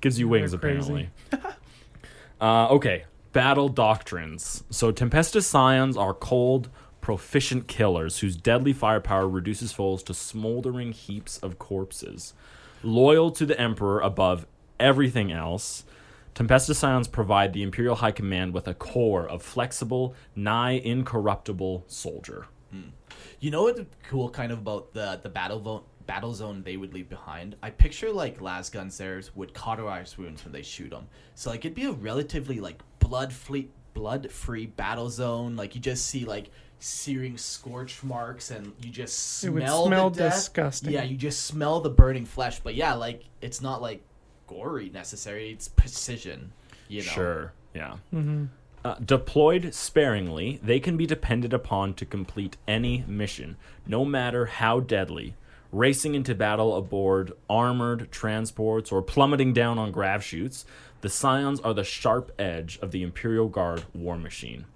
[0.00, 1.10] Gives you wings, They're apparently.
[2.40, 4.64] uh, okay, battle doctrines.
[4.70, 6.68] So Tempestus Scions are cold,
[7.00, 12.34] proficient killers whose deadly firepower reduces foes to smoldering heaps of corpses.
[12.82, 14.46] Loyal to the Emperor above
[14.78, 15.84] everything else,
[16.34, 22.46] Tempestus Scions provide the Imperial High Command with a core of flexible, nigh incorruptible soldier.
[22.70, 22.88] Hmm.
[23.40, 26.94] You know what's cool kind of about the the battle vo- battle zone they would
[26.94, 27.56] leave behind?
[27.62, 31.06] I picture like las gunsers would cauterize wounds when they shoot them.
[31.34, 35.54] So like it'd be a relatively like blood free blood free battle zone.
[35.56, 40.10] Like you just see like searing scorch marks and you just It would smell smell
[40.10, 40.34] the death.
[40.34, 40.92] disgusting.
[40.92, 42.60] Yeah, you just smell the burning flesh.
[42.60, 44.02] But yeah, like it's not like
[44.52, 45.50] gory necessarily.
[45.50, 46.52] It's precision.
[46.88, 47.12] You know.
[47.12, 47.52] Sure.
[47.74, 47.96] Yeah.
[48.12, 48.44] Mm-hmm.
[48.84, 53.56] Uh, deployed sparingly, they can be depended upon to complete any mission,
[53.86, 55.34] no matter how deadly.
[55.70, 60.66] Racing into battle aboard armored transports or plummeting down on grav chutes,
[61.00, 64.66] the Scions are the sharp edge of the Imperial Guard war machine.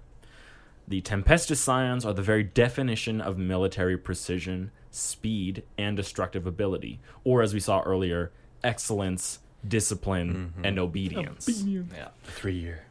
[0.87, 7.41] The Tempestus Scions are the very definition of military precision, speed, and destructive ability, or
[7.41, 8.31] as we saw earlier,
[8.63, 11.47] excellence, discipline, and obedience.
[11.65, 12.09] Yeah.
[12.23, 12.83] Three year.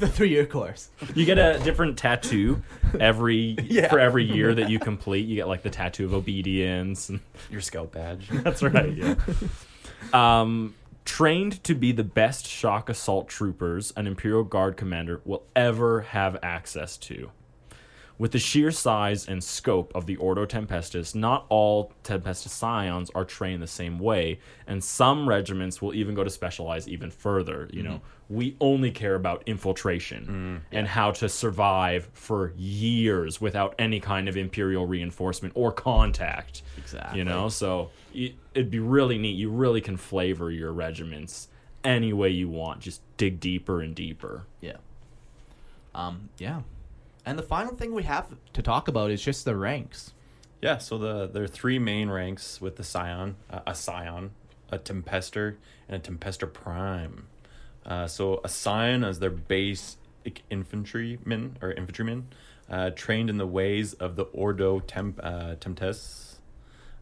[0.00, 0.88] the three year course.
[1.14, 2.62] You get a different tattoo
[2.98, 3.56] every
[3.90, 5.26] for every year that you complete.
[5.26, 7.08] You get like the tattoo of obedience.
[7.08, 7.20] And,
[7.50, 8.28] Your scout badge.
[8.30, 8.94] that's right.
[8.94, 9.14] Yeah.
[10.12, 10.74] Um,
[11.04, 16.36] trained to be the best shock assault troopers an Imperial Guard commander will ever have
[16.42, 17.30] access to.
[18.18, 23.24] With the sheer size and scope of the Ordo Tempestus, not all Tempestus Scions are
[23.24, 27.68] trained the same way, and some regiments will even go to specialize even further.
[27.72, 34.00] You know, we only care about infiltration and how to survive for years without any
[34.00, 36.62] kind of Imperial reinforcement or contact.
[36.76, 37.18] Exactly.
[37.20, 39.36] You know, so it'd be really neat.
[39.36, 41.48] You really can flavor your regiments
[41.84, 42.80] any way you want.
[42.80, 44.44] Just dig deeper and deeper.
[44.60, 44.78] Yeah.
[45.94, 46.62] Um, yeah.
[47.28, 50.14] And the final thing we have to talk about is just the ranks.
[50.62, 54.30] Yeah, so the there are three main ranks with the Scion, uh, a Scion,
[54.70, 55.58] a Tempester,
[55.90, 57.26] and a Tempester Prime.
[57.84, 62.28] Uh, so a Scion is their basic infantryman or infantryman,
[62.70, 66.38] uh, trained in the ways of the Ordo Temp uh, Tempest.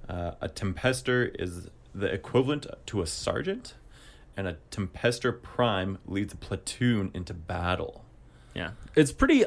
[0.09, 3.75] Uh, a Tempester is the equivalent to a sergeant,
[4.37, 8.05] and a Tempester Prime leads a platoon into battle.
[8.55, 9.45] Yeah, it's pretty.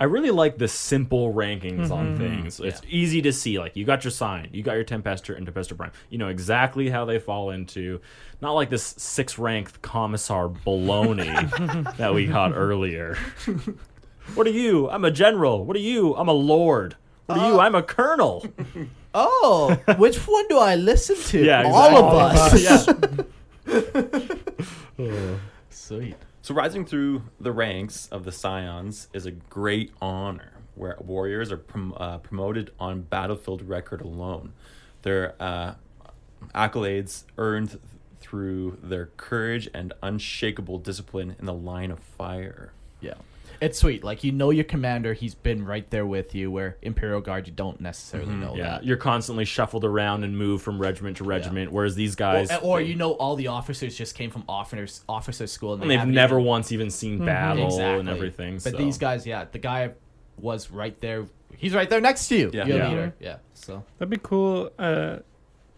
[0.00, 2.18] I really like the simple rankings on mm-hmm.
[2.18, 2.60] things.
[2.60, 3.58] It's easy to see.
[3.58, 5.92] Like you got your Scion, you got your Tempester and Tempester Prime.
[6.10, 8.00] You know exactly how they fall into.
[8.40, 13.16] Not like this six ranked commissar baloney that we got earlier.
[14.34, 14.90] what are you?
[14.90, 15.64] I'm a general.
[15.64, 16.14] What are you?
[16.16, 16.96] I'm a lord.
[17.26, 17.60] What are you?
[17.60, 18.44] Uh, I'm a colonel.
[19.16, 21.44] Oh, which one do I listen to?
[21.44, 22.66] Yeah, all of exactly.
[22.66, 22.88] us.
[22.88, 23.24] Uh,
[24.98, 25.06] yeah.
[25.06, 25.40] Oh,
[25.70, 26.16] sweet.
[26.44, 31.56] So rising through the ranks of the Scions is a great honor, where warriors are
[31.56, 34.52] prom- uh, promoted on battlefield record alone.
[35.00, 35.76] Their uh,
[36.54, 37.80] accolades earned th-
[38.20, 42.74] through their courage and unshakable discipline in the line of fire.
[43.00, 43.14] Yeah.
[43.64, 44.04] It's sweet.
[44.04, 46.50] Like you know your commander, he's been right there with you.
[46.50, 48.84] Where Imperial Guard, you don't necessarily know Yeah, that.
[48.84, 52.80] you're constantly shuffled around and moved from regiment to regiment, whereas these guys, Or, or
[52.80, 56.06] you know all the officers just came from officers officer school and, and they they've
[56.06, 58.00] never even- once even seen battle Exactly.
[58.00, 58.54] and everything.
[58.54, 58.76] But so.
[58.76, 59.92] these guys, yeah, the guy
[60.38, 61.26] was right there.
[61.56, 62.50] He's right there next to you.
[62.52, 62.66] Yeah.
[62.66, 62.88] Your Yeah.
[62.88, 63.14] leader.
[63.20, 63.36] Yeah.
[63.54, 65.18] So That'd be cool uh,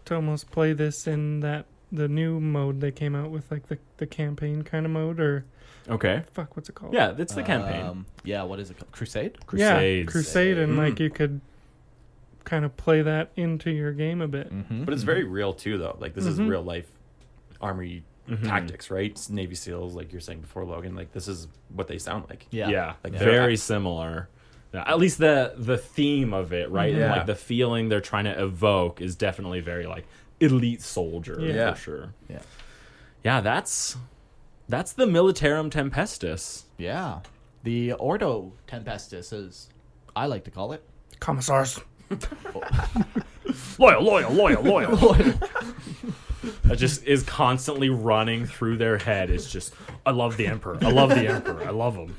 [0.05, 3.77] to almost play this in that the new mode they came out with, like the
[3.97, 5.45] the campaign kind of mode, or
[5.89, 6.93] okay, fuck, what's it called?
[6.93, 7.85] yeah, it's the campaign.
[7.85, 8.43] Um, yeah.
[8.43, 8.91] What is it called?
[8.91, 9.45] Crusade.
[9.45, 10.05] Crusades.
[10.07, 10.99] Yeah, Crusade, and like Mm.
[10.99, 11.41] you could
[12.43, 14.51] kind of play that into your game a bit.
[14.53, 14.83] Mm-hmm.
[14.85, 15.97] But it's very real too, though.
[15.99, 16.49] Like this is Mhm.
[16.49, 16.89] real life
[17.59, 18.03] army
[18.43, 19.11] tactics, right?
[19.11, 20.95] It's Navy SEALs, like you're saying before, Logan.
[20.95, 22.45] Like this is what they sound like.
[22.51, 22.69] Yeah.
[22.69, 24.29] Yeah, Like very they're- similar.
[24.73, 26.93] Yeah, At least the the theme of it, right?
[26.93, 27.11] Yeah.
[27.15, 30.05] Like the feeling they're trying to evoke is definitely very like
[30.41, 31.73] elite soldier Yeah.
[31.73, 32.13] for sure.
[32.29, 32.39] Yeah.
[33.23, 33.95] Yeah, that's
[34.69, 36.63] that's the Militarum Tempestus.
[36.77, 37.19] Yeah.
[37.63, 39.67] The Ordo Tempestus, as
[40.15, 40.83] I like to call it.
[41.19, 41.79] Commissars.
[43.79, 44.95] Loyal, loyal, loyal, loyal.
[46.63, 49.29] that just is constantly running through their head.
[49.29, 49.73] It's just,
[50.05, 50.77] I love the Emperor.
[50.81, 51.63] I love the Emperor.
[51.63, 52.15] I love him.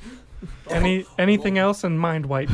[0.71, 2.51] Any anything else in mind wipe?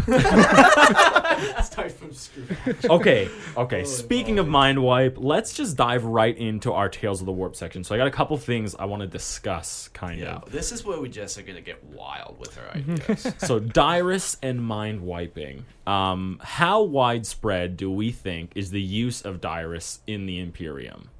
[1.63, 2.85] Start from scratch.
[2.89, 3.85] okay, okay.
[3.85, 7.83] Speaking of mind wipe, let's just dive right into our Tales of the Warp section.
[7.85, 10.37] So I got a couple things I want to discuss, kind Yeah.
[10.37, 10.51] of.
[10.53, 13.33] This is where we just are going to get wild with our ideas.
[13.39, 15.65] So Dirus and mind wiping.
[15.87, 21.11] Um, how widespread do we think is the use of Dirus in the Imperium?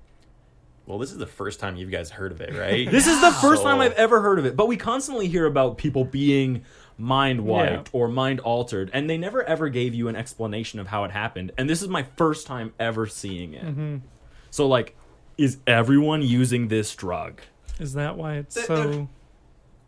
[0.87, 2.91] Well, this is the first time you guys heard of it, right?
[2.91, 5.47] This is the first So- time I've ever heard of it, but we constantly hear
[5.47, 6.65] about people being
[6.99, 11.05] mind wiped or mind altered, and they never ever gave you an explanation of how
[11.05, 11.53] it happened.
[11.59, 13.65] And this is my first time ever seeing it.
[13.65, 13.97] Mm-hmm.
[14.51, 14.95] So, like,
[15.39, 17.41] is everyone using this drug?
[17.81, 19.09] Is that why it's There- so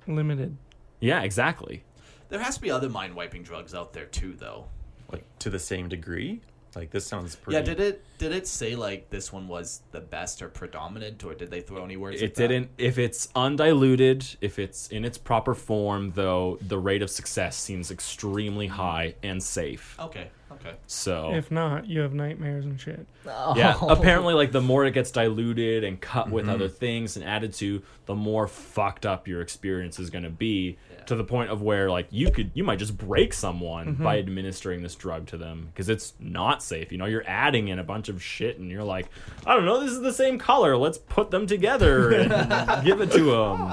[0.06, 0.56] limited?
[1.00, 1.84] Yeah, exactly.
[2.30, 4.66] there has to be other mind wiping drugs out there too, though.
[5.12, 6.40] like to the same degree.
[6.76, 7.56] Like this sounds pretty.
[7.56, 11.34] Yeah, did it did it say like this one was the best or predominant, or
[11.34, 12.20] did they throw any words?
[12.20, 12.68] It at didn't.
[12.76, 17.90] If it's undiluted, if it's in its proper form, though, the rate of success seems
[17.90, 19.96] extremely high and safe.
[19.98, 20.28] Okay.
[20.52, 20.74] Okay.
[20.86, 23.06] So If not, you have nightmares and shit.
[23.24, 26.54] Yeah, apparently, like the more it gets diluted and cut with Mm-hmm.
[26.54, 30.78] other things and added to, the more fucked up your experience is going to be.
[31.06, 34.02] To the point of where, like, you could, you might just break someone Mm-hmm.
[34.04, 36.90] by administering this drug to them because it's not safe.
[36.92, 39.06] You know, you're adding in a bunch of shit, and you're like,
[39.46, 40.76] I don't know, this is the same color.
[40.76, 42.30] Let's put them together and
[42.84, 43.72] give it to them.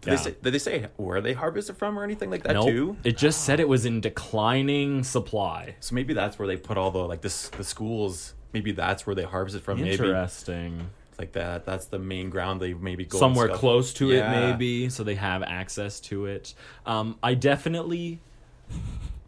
[0.00, 2.68] Did, they say, did they say where they harvested from or anything like that Nope.
[2.68, 2.96] too?
[3.04, 5.74] It just said it was in declining supply.
[5.80, 8.34] So maybe that's where they put all the like this the schools.
[8.52, 9.78] Maybe that's where they harvested from.
[9.80, 10.88] Maybe Interesting.
[11.18, 11.66] Like that.
[11.66, 14.30] That's the main ground they maybe go and somewhere close to Yeah.
[14.32, 16.54] it maybe so they have access to it
[16.86, 18.20] um, i definitely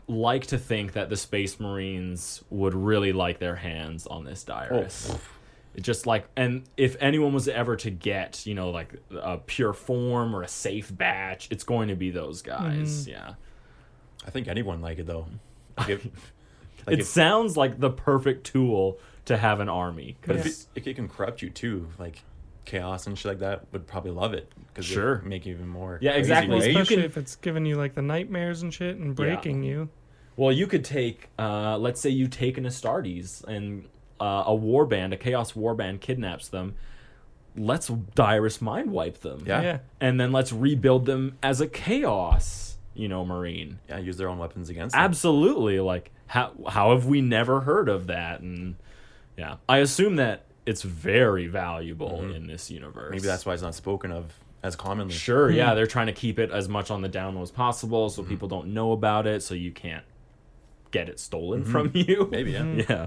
[0.06, 5.16] like to think that the space marines would really like their hands on this Dirus.
[5.74, 9.72] It just like and if anyone was ever to get you know like a pure
[9.72, 13.34] form or a safe batch it's going to be those guys yeah
[14.26, 15.26] I think anyone like it though.
[15.78, 16.04] Like if,
[16.86, 18.98] like it if, sounds like the perfect tool
[19.30, 22.22] to have an army but if 'cause- it, if it can corrupt you too, like
[22.64, 25.22] chaos and shit like that, would probably love it because Sure.
[25.24, 25.98] make you even more.
[26.00, 26.56] Yeah, crazy, exactly.
[26.60, 26.70] right?
[26.70, 29.88] You Especially if it's giving you like the nightmares and shit and breaking you.
[30.36, 33.86] Well, you could take, uh, let's say you take an Astartes and
[34.20, 36.74] uh, a warband, a Chaos warband kidnaps them.
[37.56, 39.42] Let's Dirus mind wipe them.
[39.46, 39.62] Yeah.
[39.62, 39.78] Yeah.
[40.00, 43.78] And then let's rebuild them as a Chaos, you know, Marine.
[43.88, 44.94] Yeah, use their own weapons against.
[44.94, 45.02] them.
[45.02, 45.80] Absolutely.
[45.80, 48.40] Like, how, how have we never heard of that?
[48.40, 48.76] And
[49.40, 53.04] yeah, I assume that it's very valuable in this universe.
[53.06, 53.10] Mm-hmm.
[53.12, 55.14] Maybe that's why it's not spoken of as commonly.
[55.14, 55.56] Sure, Hmm.
[55.56, 58.22] yeah, they're trying to keep it as much on the down low as possible so
[58.22, 60.04] people don't know about it, so you can't
[60.90, 62.04] get it stolen from you.
[62.04, 62.30] Mm-hmm.
[62.30, 62.84] Maybe, yeah.
[62.88, 63.06] Yeah.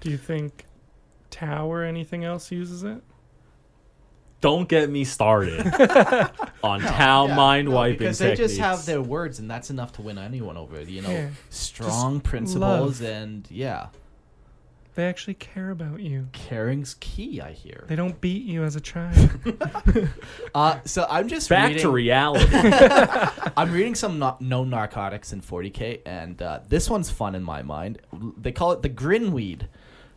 [0.00, 0.64] Do you think
[1.30, 3.02] Tau or anything else uses it?
[4.40, 5.60] Don't get me started
[6.64, 10.02] on Tau mind No, wiping because they just have their words, and that's enough to
[10.02, 10.80] win anyone over.
[10.82, 11.28] You know, Yeah.
[11.50, 13.08] strong Just principles, love.
[13.08, 13.86] and yeah,
[14.94, 16.28] They actually care about you.
[16.32, 17.40] caring's key.
[17.40, 17.84] I hear.
[17.88, 19.30] They don't beat you as a child.
[20.54, 22.46] Uh, so I'm just Back reading, to reality.
[23.56, 27.62] I'm reading some no- known narcotics in 40k, and uh, this one's fun in my
[27.62, 28.00] mind.
[28.36, 29.62] They call it the grinweed.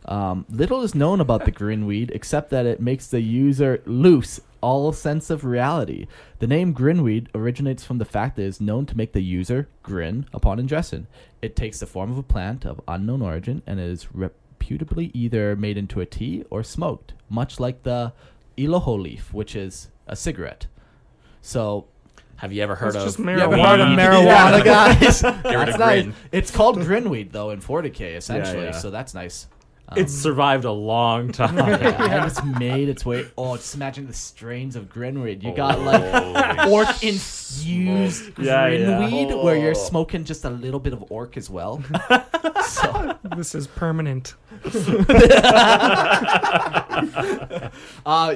[0.04, 4.92] Um, little is known about the grinweed except that it makes the user lose all
[4.92, 6.06] sense of reality.
[6.38, 9.68] The name grinweed originates from the fact that it is known to make the user
[9.82, 11.06] grin upon ingestion.
[11.40, 14.06] It takes the form of a plant of unknown origin and is
[14.60, 18.12] reputably either made into a tea or smoked, much like the
[18.56, 20.66] lho leaf, which is a cigarette.
[21.42, 21.86] So
[22.36, 23.40] have you ever heard It's of just you marijuana.
[23.42, 23.98] ever heard of Weed.
[23.98, 24.64] marijuana,
[25.00, 25.20] guys?
[25.20, 26.02] that's nice.
[26.04, 26.14] grin.
[26.32, 28.64] It's called grinweed, though, in 40k, essentially.
[28.64, 28.70] yeah.
[28.72, 29.46] So that's nice.
[29.94, 31.56] It's survived a long time.
[31.58, 33.26] Yeah, and it's made its way.
[33.38, 35.42] Oh, just imagine the strains of grinweed.
[35.44, 38.86] You got like orc infused Yeah, yeah.
[39.00, 41.82] grinweed, where you're smoking just a little bit of orc as well.
[42.66, 44.34] so, this is permanent.
[48.04, 48.34] uh,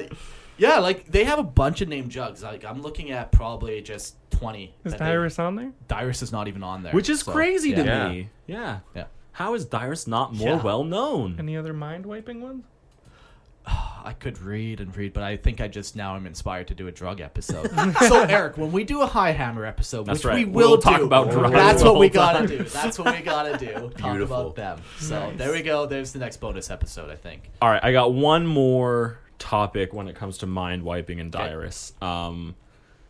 [0.57, 2.43] yeah, like they have a bunch of name jugs.
[2.43, 4.73] Like I'm looking at probably just 20.
[4.85, 5.71] Is that they- Dirus on there?
[5.89, 8.09] Dirus is not even on there, Which is so, crazy to yeah.
[8.09, 8.29] me.
[8.47, 8.79] Yeah.
[8.95, 9.05] Yeah.
[9.33, 10.61] How is Dirus not more Yeah.
[10.61, 11.35] well known?
[11.39, 12.65] Any other mind wiping ones?
[14.03, 16.87] I could read and read, but I think I just now am inspired to do
[16.87, 17.69] a drug episode.
[17.99, 20.35] so Eric, when we do a High Hammer episode, That's which right.
[20.35, 22.47] we will We'll talk do, about drugs That's the what we whole gotta time.
[22.47, 22.63] do.
[22.63, 23.73] That's what we gotta do.
[23.97, 24.41] Talk Beautiful.
[24.49, 24.81] about them.
[24.99, 25.85] So there we go.
[25.85, 27.09] There's the next bonus episode.
[27.11, 27.49] I think.
[27.61, 31.99] All right, I got one more topic when it comes to mind wiping and Dirus.
[32.01, 32.55] Um,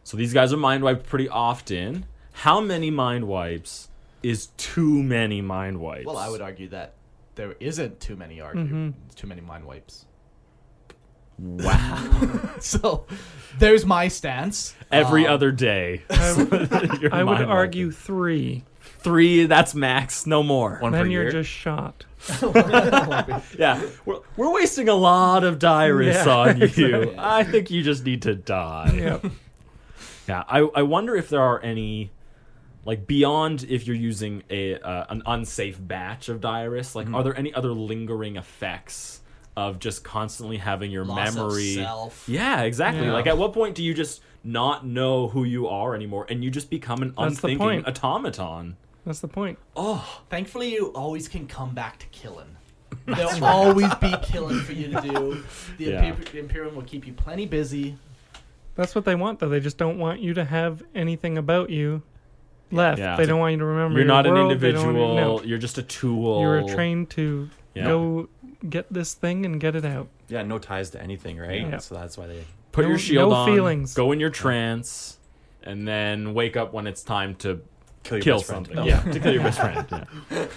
[0.04, 2.06] so these guys are mind wiped pretty often.
[2.34, 3.88] How many mind wipes
[4.24, 6.06] is too many mind wipes?
[6.06, 6.94] Well, I would argue that
[7.36, 10.06] there isn't too many argue too many mind wipes.
[11.40, 12.38] Wow.
[12.62, 13.08] So
[13.58, 14.76] there's my stance.
[14.92, 16.04] Every Um, other day.
[16.12, 16.74] I would,
[17.14, 17.98] I would argue wiping.
[18.00, 18.64] three.
[19.00, 19.48] three.
[19.48, 20.28] That's max.
[20.28, 20.78] No more.
[20.80, 21.32] One per then you're year.
[21.32, 22.06] just shot.
[23.58, 26.66] Yeah, we're, we're wasting a lot of Dirus Yeah, on you.
[26.66, 27.16] exactly.
[27.18, 28.92] I think you just need to die.
[28.96, 29.26] Yep.
[30.28, 32.12] Yeah, I, I wonder if there are any,
[32.86, 37.38] like beyond if you're using a uh, an unsafe batch of Dirus, like are there
[37.38, 39.22] any other lingering effects
[39.58, 41.76] of just constantly having your Loss of memory?
[41.76, 42.28] self.
[42.28, 43.06] Yeah, exactly.
[43.06, 43.14] Yeah.
[43.14, 46.50] Like at what point do you just not know who you are anymore, and you
[46.50, 48.78] just become an That's unthinking automaton?
[49.06, 49.58] That's the point.
[49.76, 52.56] Oh, Thankfully, you always can come back to killing.
[53.06, 55.44] There'll always be killing for you to do.
[55.78, 56.12] The Yeah.
[56.12, 57.98] Imper- Imperium will keep you plenty busy.
[58.76, 59.50] That's what they want, though.
[59.50, 62.04] They just don't want you to have anything about you
[62.72, 63.00] left.
[63.00, 63.16] Yeah.
[63.18, 63.94] They don't want you to remember.
[64.00, 64.60] you're your not an world.
[64.60, 65.10] They don't individual.
[65.16, 65.42] you- no.
[65.44, 66.42] You're just a tool.
[66.42, 67.86] You were trained to Yeah.
[67.86, 68.30] go
[68.70, 70.08] get this thing and get it out.
[70.28, 71.62] yeah, no ties to anything, right?
[71.62, 71.78] Yeah.
[71.78, 72.44] So that's why they.
[72.72, 73.54] Put No- your shield no on.
[73.54, 73.94] feelings.
[73.94, 75.18] Go in your trance,
[75.64, 77.60] and then wake up when it's time to
[78.04, 78.66] Kill your kill best friend.
[78.68, 78.84] something.
[78.84, 78.86] Oh.
[78.86, 79.86] Yeah, to kill your best friend.
[79.92, 80.06] Yeah.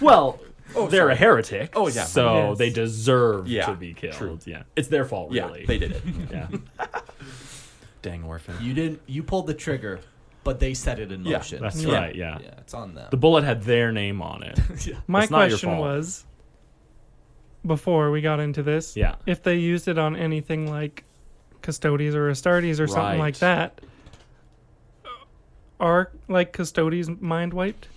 [0.77, 1.73] Oh, well, they're a heretic.
[1.77, 2.05] Oh, yeah.
[2.05, 2.59] So Yes.
[2.59, 4.15] they deserve Yeah, to be killed.
[4.15, 4.39] true.
[4.47, 5.31] Yeah, it's their fault.
[5.31, 5.67] Really, Yeah, Really.
[5.67, 6.03] they did it.
[6.33, 6.49] Yeah.
[8.03, 8.55] Dang orphan.
[8.61, 9.01] You didn't.
[9.07, 10.01] You pulled the trigger,
[10.45, 11.61] but they set it in Yeah, motion.
[11.63, 11.95] That's Yeah.
[11.95, 12.15] right.
[12.15, 12.39] Yeah.
[12.41, 13.09] yeah, it's on them.
[13.11, 14.59] The bullet had their name on it.
[15.07, 15.81] My It's not your question fault.
[15.81, 16.25] was
[17.67, 19.15] before we got into this, Yeah.
[19.27, 21.05] if they used it on anything like
[21.63, 23.81] Custodes or Astartes or something like that,
[25.81, 27.89] are like Custodes mind wiped?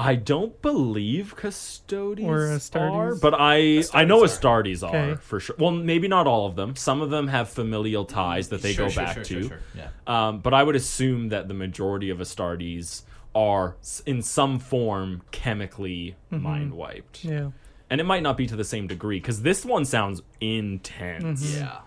[0.00, 5.20] I don't believe Custodes Or are, but I I know Astartes Astartes are Okay.
[5.20, 5.56] for sure.
[5.58, 6.76] Well, maybe not all of them.
[6.76, 9.40] Some of them have familial ties that they Sure, go sure, back sure, to.
[9.40, 9.58] sure, sure.
[9.74, 9.88] Yeah.
[10.06, 13.02] Um, but I would assume that the majority of Astartes
[13.34, 13.76] are
[14.06, 17.24] in some form chemically mind wiped.
[17.24, 17.50] Yeah.
[17.90, 21.56] And it might not be to the same degree because this one sounds intense.
[21.56, 21.78] Yeah.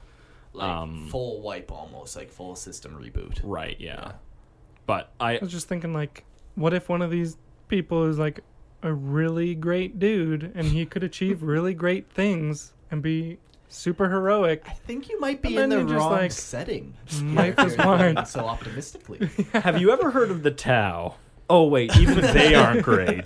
[0.54, 3.40] Like Um, full wipe almost, like full system reboot.
[3.42, 4.14] Right, yeah.
[4.86, 6.26] But I I was just thinking, like,
[6.56, 7.38] what if one of these
[7.72, 8.42] people is like
[8.84, 13.40] a really great dude and he could achieve really great things and be
[13.70, 14.64] super heroic?
[14.68, 16.94] I think you might be in the you're just wrong like, setting.
[17.24, 19.30] Life is You're thinking so optimistically.
[19.54, 21.16] have you ever heard of the Tau?
[21.50, 23.26] Oh wait, even they aren't great.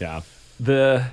[0.00, 0.20] Yeah.
[0.60, 1.06] The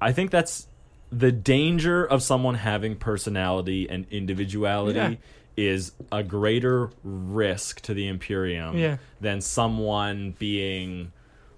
[0.00, 0.66] I think that's
[1.10, 5.14] the danger of someone having personality and individuality Yeah.
[5.56, 8.96] is a greater risk to the Imperium Yeah.
[9.20, 11.12] than someone being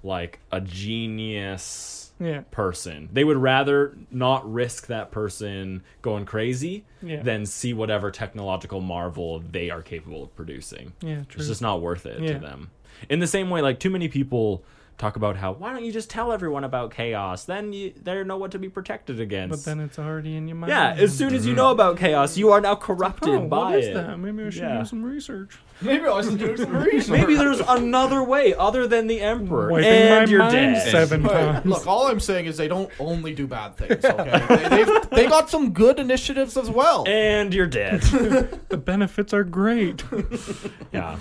[0.06, 2.42] like a genius Yeah.
[2.50, 3.10] person.
[3.12, 7.22] They would rather not risk that person going crazy Yeah.
[7.22, 10.94] than see whatever technological marvel they are capable of producing.
[11.02, 11.40] Yeah, true.
[11.40, 12.34] It's just not worth it Yeah.
[12.34, 12.70] to them.
[13.10, 14.64] In the same way, like too many people
[14.98, 17.44] talk about how why don't you just tell everyone about chaos?
[17.44, 19.50] Then you they know what to be protected against.
[19.50, 20.70] But then it's already in your mind.
[20.70, 23.78] yeah, as soon as you know about chaos, you are now corrupted oh, by what
[23.78, 23.94] is it.
[23.94, 24.18] that?
[24.18, 24.78] Maybe I should Yeah.
[24.78, 25.56] do some research.
[25.82, 27.10] Maybe I should do some research.
[27.10, 30.90] Maybe there's another way other than the emperor, Wiping and my you're mind dead.
[30.90, 31.66] seven Hey, times.
[31.66, 34.02] look, all I'm saying is they don't only do bad things.
[34.02, 37.04] Okay, they, they've, they got some good initiatives as well.
[37.06, 38.00] and you're dead.
[38.70, 40.02] the benefits are great.
[40.92, 41.18] yeah.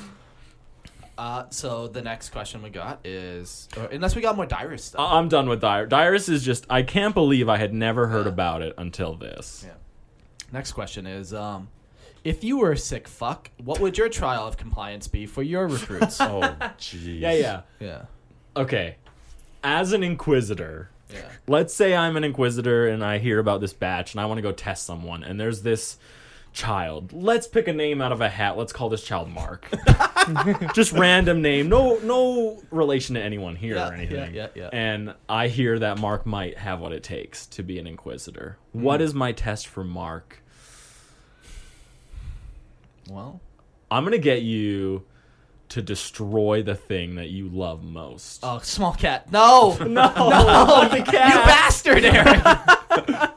[1.17, 4.99] Uh, so the next question we got is, or unless we got more Dirus stuff.
[5.01, 5.87] I- I'm done with Dirus.
[5.89, 9.63] Dirus is just I can't believe I had never heard about it until this.
[9.65, 9.73] Yeah.
[10.51, 11.69] Next question is, um,
[12.23, 15.67] if you were a sick fuck, what would your trial of compliance be for your
[15.67, 16.17] recruits?
[16.21, 16.41] Oh,
[16.77, 17.19] jeez.
[17.21, 17.61] Yeah, yeah.
[17.79, 18.01] yeah,
[18.57, 18.97] Okay.
[19.63, 21.21] As an inquisitor, yeah.
[21.47, 24.41] let's say I'm an inquisitor and I hear about this batch and I want to
[24.43, 25.97] go test someone and there's this
[26.53, 27.11] child.
[27.13, 28.57] Let's pick a name out of a hat.
[28.57, 29.67] Let's call this child Mark.
[30.73, 31.69] Just random name.
[31.69, 34.34] No no relation to anyone here Yeah, or anything.
[34.34, 34.69] yeah, yeah, yeah.
[34.73, 38.57] And I hear that Mark might have what it takes to be an inquisitor.
[38.72, 39.06] What Hmm.
[39.06, 40.41] is my test for Mark?
[43.10, 43.39] Well,
[43.91, 45.03] I'm going to get you
[45.69, 48.39] to destroy the thing that you love most.
[48.43, 49.31] oh, small cat.
[49.31, 53.31] No, no, no, the you bastard, Eric.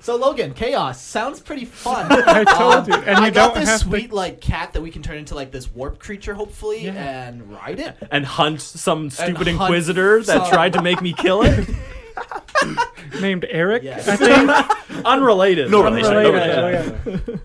[0.00, 2.06] So Logan, chaos sounds pretty fun.
[2.10, 4.72] I told um, you, and you I got don't this have sweet to like cat
[4.72, 7.28] that we can turn into like this warp creature, hopefully, Yeah.
[7.28, 7.96] and ride it.
[8.10, 11.68] and hunt some stupid hunt inquisitor that some- tried to make me kill it.
[13.20, 13.82] named Eric.
[13.82, 14.06] Yes.
[14.08, 15.70] I think Unrelated.
[15.70, 17.00] No relation, no Unrelated, relation.
[17.06, 17.36] oh, yeah.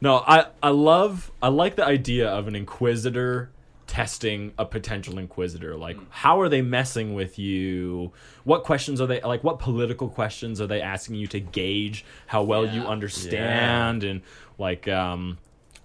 [0.00, 3.50] No, I I love I like the idea of an inquisitor
[3.86, 5.76] testing a potential inquisitor.
[5.76, 8.12] Like how are they messing with you?
[8.44, 12.42] What questions are they like what political questions are they asking you to gauge how
[12.42, 12.88] well you Yeah.
[12.88, 14.22] understand and
[14.58, 15.38] like um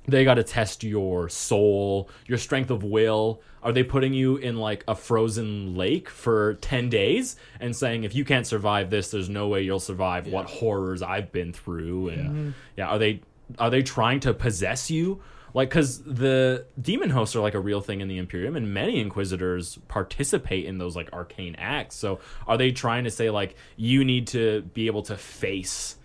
[0.07, 3.40] they got to test your soul, your strength of will.
[3.61, 8.15] Are they putting you in like a frozen lake for 10 days and saying if
[8.15, 12.56] you can't survive this there's no way you'll survive what horrors I've been through and
[12.76, 13.22] yeah, are they
[13.60, 15.22] are they trying to possess you?
[15.53, 18.99] Like cuz the demon hosts are like a real thing in the imperium and many
[18.99, 21.95] inquisitors participate in those like arcane acts.
[21.95, 25.95] So are they trying to say like you need to be able to face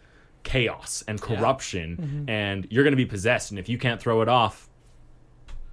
[0.43, 4.29] chaos and corruption and you're going to be possessed and if you can't throw it
[4.29, 4.69] off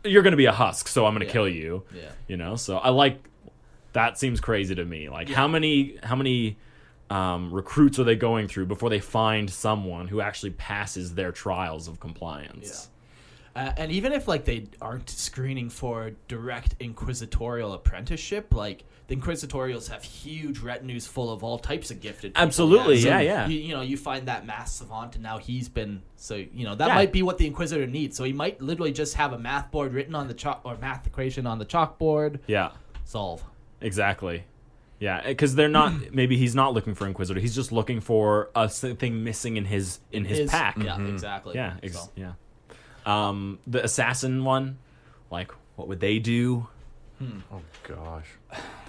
[0.03, 1.31] you're going to be a husk so i'm going to Yeah.
[1.31, 1.83] kill you.
[1.95, 2.09] Yeah.
[2.27, 2.55] you know?
[2.55, 3.23] So i like
[3.93, 5.07] that seems crazy to me.
[5.09, 6.57] Like how many how many
[7.11, 11.87] um, recruits are they going through before they find someone who actually passes their trials
[11.87, 12.89] of compliance
[13.55, 19.89] Uh, and even if like they aren't screening for direct inquisitorial apprenticeship, like the inquisitorials
[19.89, 22.33] have huge retinues full of all types of gifted.
[22.33, 22.41] people.
[22.43, 23.47] Absolutely, so yeah, yeah.
[23.47, 26.73] You, you know, you find that math savant, and now he's been so you know
[26.73, 26.95] that Yeah.
[26.95, 28.17] might be what the inquisitor needs.
[28.17, 31.05] So he might literally just have a math board written on the chalk or math
[31.05, 32.39] equation on the chalkboard.
[32.47, 32.71] yeah
[33.05, 33.43] Solve.
[33.81, 34.45] exactly
[34.99, 38.69] yeah because they're not maybe he's not looking for inquisitor he's just looking for a
[38.69, 41.55] thing missing in his in his, pack Yeah, exactly.
[41.55, 42.31] Yeah, ex- So, yeah.
[43.05, 44.77] Um, the assassin one,
[45.31, 46.67] like, what would they do?
[47.51, 48.25] Oh gosh.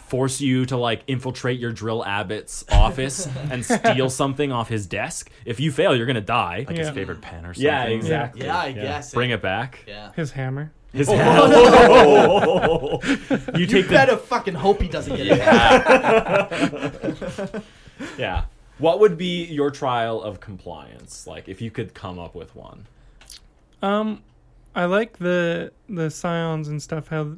[0.08, 5.30] Force you to like infiltrate your drill abbot's office and steal something off his desk.
[5.44, 6.64] If you fail, you're gonna die.
[6.66, 6.92] Like his Yeah.
[6.94, 7.64] favorite pen or something.
[7.64, 8.44] yeah, exactly.
[8.46, 9.84] Yeah, I guess Bring it- it back.
[9.86, 10.10] Yeah.
[10.16, 10.72] His hammer.
[10.92, 11.14] His you
[13.56, 15.38] You take the better fucking hope he doesn't get it.
[18.18, 18.44] yeah.
[18.78, 21.26] What would be your trial of compliance?
[21.26, 22.86] Like, if you could come up with one.
[23.82, 24.22] Um,
[24.74, 27.08] I like the the scions and stuff.
[27.08, 27.36] How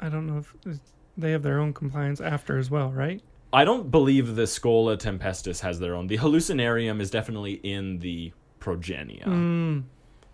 [0.00, 0.78] I don't know if
[1.16, 3.20] they have their own compliance after as well, right?
[3.52, 6.06] I don't believe the Schola Tempestus has their own.
[6.06, 9.24] The hallucinarium is definitely in the Progenia.
[9.24, 9.82] Mm.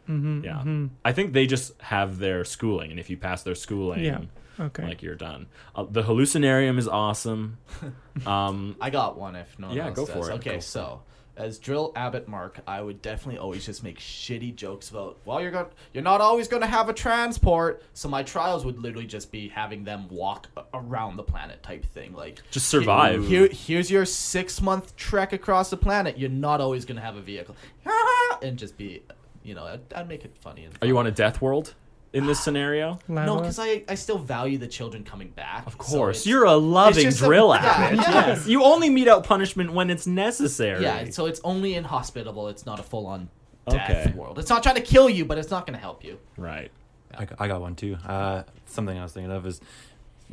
[0.09, 0.53] Mm-hmm, Yeah.
[0.59, 0.87] mm-hmm.
[1.05, 4.20] I think they just have their schooling, and if you pass their schooling, Yeah.
[4.61, 4.85] Okay.
[4.85, 5.47] like you're done.
[5.75, 7.59] Uh, the hallucinarium is awesome.
[8.27, 10.15] Um, I got one if no one Yeah, else go does.
[10.15, 10.35] for it.
[10.37, 11.03] Okay, Go for so
[11.39, 15.19] as Drill Abbot Mark, I would definitely always just make shitty jokes about.
[15.24, 17.82] Well, you're going you're not always going to have a transport.
[17.94, 22.12] So my trials would literally just be having them walk around the planet type thing,
[22.12, 23.27] like Just survive.
[23.27, 26.19] Here, here's your six month trek across the planet.
[26.19, 27.56] You're not always going to have a vehicle,
[28.43, 29.02] and just be,
[29.44, 30.65] you know, I'd, I'd make it funny.
[30.65, 31.74] And are you on a death world
[32.12, 32.98] in this scenario?
[33.09, 35.66] No, because I, I still value the children coming back.
[35.66, 37.98] Of course, you're a loving just a- drill yeah, abbot.
[38.01, 38.26] yeah.
[38.28, 40.82] Yes, you only mete out punishment when it's necessary.
[40.82, 42.48] Yeah, so it's only inhospitable.
[42.48, 43.28] It's not a full on
[43.68, 44.12] death Okay.
[44.16, 44.39] world.
[44.39, 46.18] It's not trying to kill you, but it's not going to help you.
[46.36, 46.70] right.
[47.16, 47.97] I, got- I got one too.
[48.06, 49.60] Uh, something I was thinking of is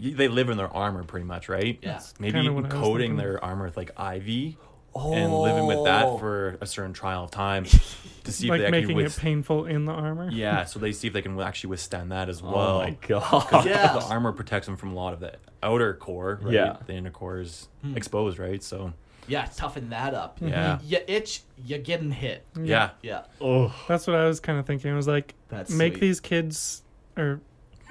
[0.01, 1.79] y- they live in their armor pretty much, right?
[1.81, 2.01] Yeah.
[2.19, 4.57] Maybe Kinda what I was coating their armor with like ivy
[4.95, 5.83] and living with Oh.
[5.83, 7.65] that for a certain trial of time
[8.23, 10.29] to see like if they actually making with- it painful in the armor.
[10.31, 12.79] Yeah, so they see if they can actually withstand that as Oh well.
[12.79, 13.65] my god.
[13.65, 13.93] Yeah.
[13.93, 16.39] The armor protects them from a lot of the outer core.
[16.41, 16.53] Right?
[16.53, 16.77] Yeah.
[16.85, 17.97] The inner core is Hmm.
[17.97, 18.63] exposed, right?
[18.63, 18.93] So
[19.27, 20.37] Yeah, toughen that up.
[20.39, 20.79] Yeah.
[20.83, 22.45] You itch, you're getting hit.
[22.59, 23.23] yeah, Yeah.
[23.41, 24.91] Oh, That's what I was kind of thinking.
[24.91, 26.01] I was like, That's make sweet.
[26.01, 26.83] these kids,
[27.17, 27.41] or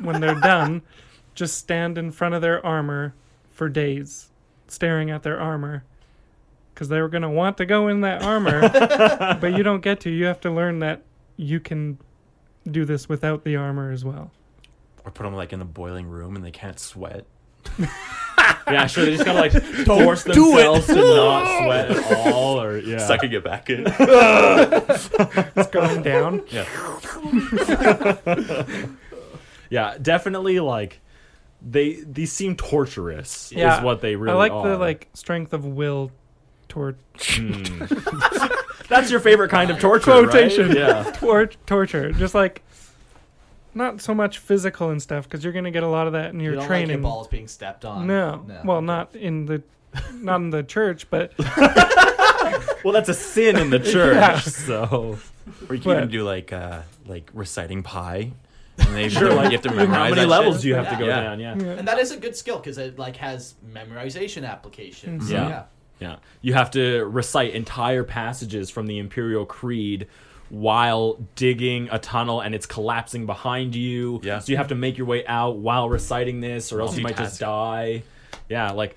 [0.00, 0.82] when they're done,
[1.34, 3.14] just stand in front of their armor
[3.50, 4.30] for days,
[4.68, 5.84] staring at their armor.
[6.74, 8.68] Because they were going to want to go in that armor,
[9.40, 10.10] but you don't get to.
[10.10, 11.02] You have to learn that
[11.36, 11.98] you can
[12.68, 14.32] do this without the armor as well.
[15.04, 17.26] or put them like in a boiling room and they can't sweat.
[18.66, 19.04] yeah, sure.
[19.04, 19.52] They just gotta like
[19.86, 20.64] force do it.
[20.64, 22.98] themselves to not sweat at all, or yeah.
[22.98, 23.84] Sucking it back in.
[23.86, 26.42] It's going down.
[26.50, 26.66] yeah.
[29.70, 30.60] Yeah, definitely.
[30.60, 31.00] Like
[31.62, 33.50] they these seem torturous.
[33.52, 34.68] Yeah, is what they really I like are.
[34.68, 36.10] the like strength of will
[36.74, 36.96] toward
[38.88, 40.68] That's your favorite kind of torture, quotation.
[40.68, 40.76] right?
[40.76, 41.02] Yeah.
[41.14, 42.62] Tor- torture, just like
[43.74, 46.40] not so much physical and stuff, because you're gonna get a lot of that in
[46.40, 46.88] You your don't training.
[46.88, 48.06] like your balls being stepped on.
[48.08, 48.44] No.
[48.64, 49.62] well, not in the
[50.14, 51.32] not in the church, but
[52.84, 54.16] Well, that's a sin in the church.
[54.16, 54.38] Yeah.
[54.40, 55.18] So
[55.68, 58.32] Or you can But- even do like uh like reciting pi.
[58.76, 60.62] And they sure, like you have to memorize how many that levels shit.
[60.62, 61.20] do you have to go Yeah.
[61.22, 61.38] down?
[61.40, 61.52] Yeah.
[61.52, 65.28] And that is a good skill because it like has memorization applications.
[65.28, 65.62] So, Yeah.
[66.04, 66.10] Yeah.
[66.10, 66.16] Yeah.
[66.42, 70.06] You have to recite entire passages from the Imperial Creed
[70.50, 74.20] while digging a tunnel and it's collapsing behind you.
[74.22, 74.38] Yeah.
[74.38, 77.16] So you have to make your way out while reciting this or else you might
[77.16, 78.02] just die.
[78.48, 78.96] Yeah, like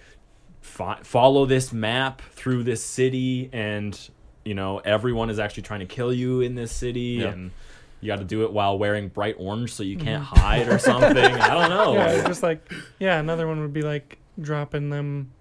[0.61, 3.97] fo- follow this map through this city and
[4.43, 7.29] you know everyone is actually trying to kill you in this city Yeah.
[7.29, 7.51] and
[7.99, 10.05] you got to do it while wearing bright orange so you mm-hmm.
[10.05, 13.19] can't hide or something i don't know Yeah, it's just like yeah.
[13.19, 15.31] Another one would be like dropping them.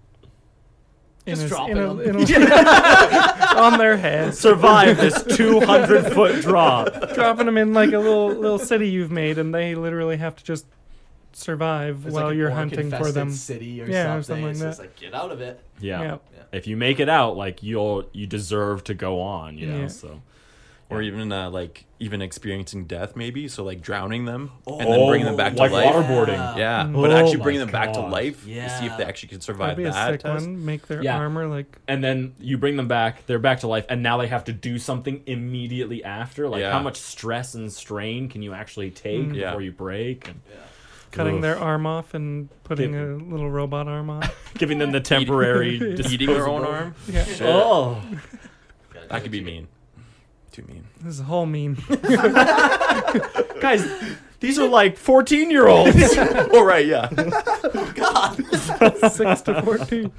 [1.27, 6.41] In Just a, dropping in a, in a- on their heads, survive this 200 foot
[6.41, 10.35] drop dropping them in like a little little city you've made, and they literally have
[10.37, 10.65] to just
[11.33, 13.31] survive It's while like you're hunting for infested them.
[13.31, 14.23] City or Yeah, or something.
[14.23, 14.67] something like it's that.
[14.69, 15.59] just like get out of it.
[15.79, 16.01] yeah.
[16.01, 16.17] Yeah.
[16.51, 19.87] if you make it out like you'll you deserve to go on you know Yeah.
[19.87, 20.21] so
[20.89, 25.07] or even uh, like even experiencing death maybe so like drowning them and Oh, then
[25.07, 26.57] bringing them back to like life waterboarding.
[26.57, 28.11] yeah but Oh actually my bringing them back to gosh.
[28.11, 28.85] life to see Yeah.
[28.85, 30.65] if they actually can survive That'd survive be a that sick test one.
[30.65, 31.17] Make their Yeah.
[31.17, 34.27] armor like and then you bring them back they're back to life and now they
[34.27, 36.71] have to do something immediately after like Yeah.
[36.71, 39.35] how much stress and strain can you actually take Mm.
[39.35, 39.45] Yeah.
[39.49, 40.39] before you break and
[41.11, 41.41] cutting Oof.
[41.41, 44.23] their arm off and putting Give- a little robot arm on.
[44.57, 45.75] giving them the temporary
[46.09, 48.01] eating their own disposable- arm Yeah, oh
[49.09, 49.67] that could be mean
[50.57, 50.83] too mean?
[51.01, 51.75] This is a whole mean.
[53.61, 53.87] guys
[54.39, 57.09] these are like 14 year olds oh right yeah.
[59.09, 60.11] Six to fourteen.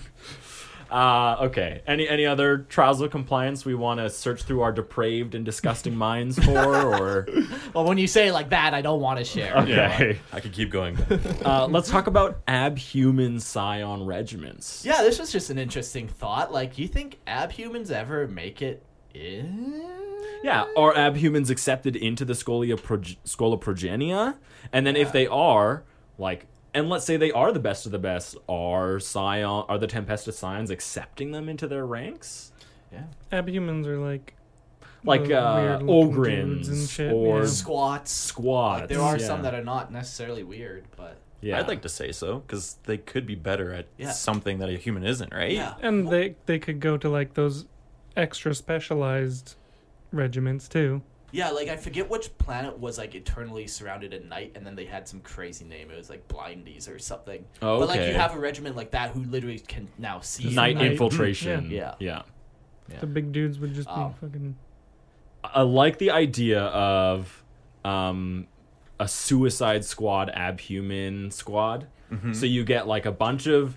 [0.90, 1.82] uh, okay.
[1.86, 5.96] Any any other trials of compliance we want to search through our depraved and disgusting
[5.96, 7.28] minds for or?
[7.74, 9.56] Well, when you say it like that, I don't want to share.
[9.58, 10.18] okay.
[10.32, 10.96] I could keep going.
[11.44, 14.84] Uh, let's talk about abhuman scion regiments.
[14.84, 16.52] Yeah, this was just an interesting thought.
[16.52, 18.82] Like, you think abhumans ever make it
[19.14, 20.07] in?
[20.42, 24.36] Yeah, are abhumans accepted into the Scholia Proge- Schola Progenia?
[24.72, 25.82] And then if they are,
[26.18, 29.86] like, and let's say they are the best of the best, are Scion, are the
[29.88, 32.52] Tempestus Scions accepting them into their ranks?
[32.92, 33.04] Yeah.
[33.32, 34.34] Abhumans are like
[35.04, 37.46] Like the uh, Ogryns and shit, or yeah.
[37.46, 38.10] Squats.
[38.12, 38.80] squads.
[38.82, 39.26] Like, there are yeah.
[39.26, 41.58] some that are not necessarily weird, but Yeah.
[41.60, 44.10] i'd like to say so because they could be better at Yeah.
[44.12, 45.74] something that a human isn't right yeah.
[45.80, 47.66] and they they could go to like those
[48.16, 49.54] extra specialized
[50.12, 51.02] regiments too.
[51.30, 54.86] Yeah, like I forget which planet was like eternally surrounded at night, and then they
[54.86, 55.90] had some crazy name.
[55.90, 57.44] It was like Blindies or something.
[57.60, 58.12] Oh, But like okay.
[58.12, 61.70] you have a regiment like that who literally can now see Night at infiltration.
[61.70, 61.94] Yeah.
[61.98, 62.22] yeah.
[62.90, 63.00] Yeah.
[63.00, 64.14] The big dudes would just Oh.
[64.20, 64.56] be fucking.
[65.44, 67.44] I like the idea of
[67.84, 68.46] um,
[68.98, 71.86] a Suicide Squad abhuman squad.
[72.10, 72.32] Mm-hmm.
[72.32, 73.76] So you get like a bunch of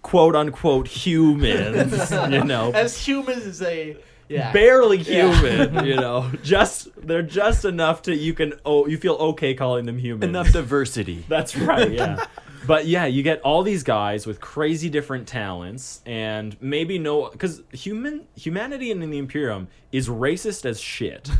[0.00, 3.96] quote unquote humans, you know, As humans as a
[4.28, 4.52] yeah.
[4.52, 5.32] barely Yeah.
[5.32, 9.86] human, you know, just they're just enough to you can oh you feel okay calling
[9.86, 10.28] them human.
[10.28, 12.24] enough diversity That's right, yeah.
[12.66, 17.62] But yeah, you get all these guys with crazy different talents, and maybe no, because
[17.70, 21.30] human humanity in the Imperium is racist as shit.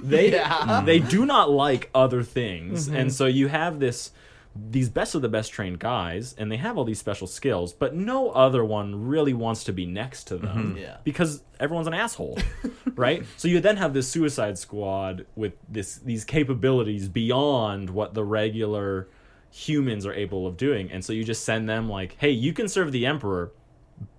[0.00, 0.82] They Yeah.
[0.86, 2.94] they do not like other things, mm-hmm.
[2.96, 4.12] and so you have this
[4.70, 7.94] these best of the best trained guys, and they have all these special skills, but
[7.94, 10.96] no other one really wants to be next to them Yeah.
[11.04, 12.38] because everyone's an asshole,
[12.96, 13.24] right?
[13.36, 19.08] So you then have this Suicide Squad with this these capabilities beyond what the regular
[19.50, 22.68] humans are able of doing, and so you just send them like, hey, you can
[22.68, 23.52] serve the Emperor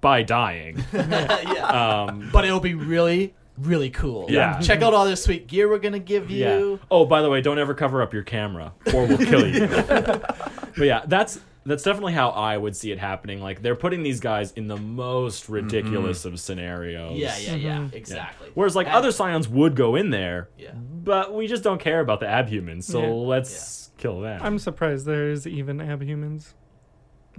[0.02, 0.84] by dying.
[0.94, 2.04] yeah.
[2.08, 4.28] Um, but it'll be really, really cool.
[4.30, 4.60] Yeah.
[4.60, 6.38] Check out all this sweet gear we're gonna give you.
[6.44, 6.58] yeah.
[6.58, 6.80] you.
[6.90, 9.68] Oh, by the way, don't ever cover up your camera, or we'll kill you.
[9.68, 13.42] but yeah, that's that's definitely how I would see it happening.
[13.42, 17.18] Like they're putting these guys in the most ridiculous of scenarios.
[17.18, 17.78] Yeah, yeah, yeah.
[17.80, 17.94] Mhm.
[17.94, 18.50] Exactly.
[18.56, 20.72] Whereas like And- other scions would go in there, Yeah.
[20.74, 23.08] but we just don't care about the abhumans, so Yeah.
[23.10, 24.40] let's kill them.
[24.42, 26.54] I'm surprised there is even abhumans.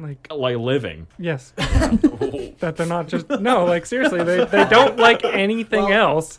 [0.02, 1.06] Like like living.
[1.18, 3.64] yes, that they're not just no.
[3.64, 6.38] Like seriously, they they don't like anything Well- else.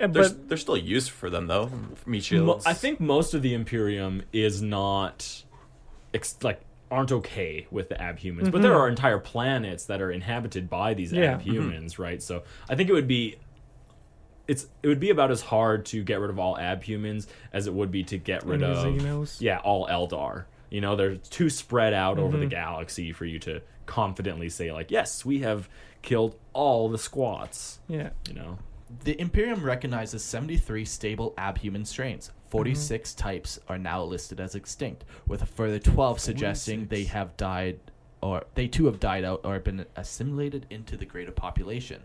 [0.00, 1.70] Uh, there's But there's still use for them though
[2.06, 5.42] meat Mo- shields I think most of the Imperium is not
[6.14, 6.60] ex- like
[6.90, 11.12] aren't okay with the abhumans, but there are entire planets that are inhabited by these
[11.12, 11.38] Yeah.
[11.38, 12.22] abhumans, right?
[12.22, 13.36] So I think it would be
[14.46, 17.74] it's it would be about as hard to get rid of all abhumans as it
[17.74, 19.40] would be to get rid And of Xenos.
[19.40, 20.44] yeah all Eldar.
[20.70, 24.90] You know, they're too spread out over the galaxy for you to confidently say like,
[24.90, 25.68] yes, we have
[26.02, 27.78] killed all the squats.
[27.88, 28.58] yeah, You know,
[29.04, 32.30] The Imperium recognizes 73 stable abhuman strains.
[32.50, 37.78] 46 types are now listed as extinct, with a further 12 suggesting they have died
[38.20, 42.02] or they too have died out or been assimilated into the greater population.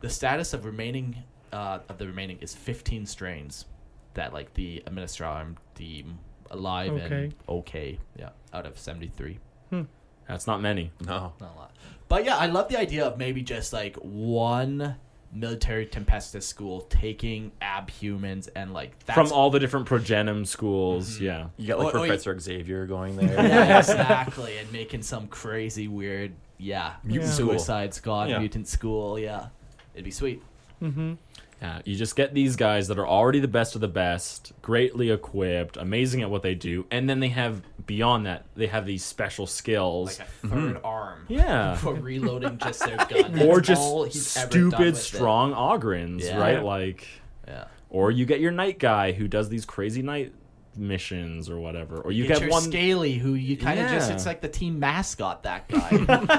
[0.00, 1.22] The status of remaining
[1.52, 3.66] uh, of the remaining is 15 strains
[4.14, 6.18] that like the Administratum deem
[6.54, 7.24] alive Okay.
[7.24, 7.98] and okay.
[8.18, 9.38] Yeah, out of 73.
[9.70, 9.82] Hmm.
[10.28, 10.90] that's not many.
[11.04, 11.76] no Not a lot.
[12.08, 14.96] But yeah, I love the idea of maybe just like one
[15.32, 21.24] military Tempestus school taking abhumans and like that's From all the different Progenium schools, mm-hmm.
[21.24, 21.46] yeah.
[21.56, 25.88] you got like Oh, oh, professor xavier going there yeah, exactly, and making some crazy
[25.88, 27.48] weird yeah Mutant school.
[27.50, 28.38] suicide squad Yeah.
[28.38, 29.18] mutant school.
[29.18, 29.46] Yeah,
[29.94, 30.40] it'd be sweet.
[30.82, 31.14] Mm-hmm.
[31.62, 35.10] Yeah, you just get these guys that are already the best of the best, greatly
[35.10, 39.02] equipped, amazing at what they do, and then they have beyond that, they have these
[39.04, 40.18] special skills.
[40.18, 41.18] Like a 3rd arm.
[41.24, 41.32] Mm-hmm.
[41.32, 41.74] Yeah.
[41.76, 43.40] For reloading just their gun.
[43.42, 45.00] or just all he's ever done stupid with it.
[45.00, 46.38] strong Ogryns, Yeah.
[46.38, 46.62] right?
[46.62, 47.06] Like
[47.46, 47.64] Yeah.
[47.88, 50.32] or you get your night guy who does these crazy night
[50.76, 52.00] missions or whatever.
[52.00, 54.48] Or you Get get your one Scaly, who you kind of just it's like the
[54.48, 55.68] team mascot, that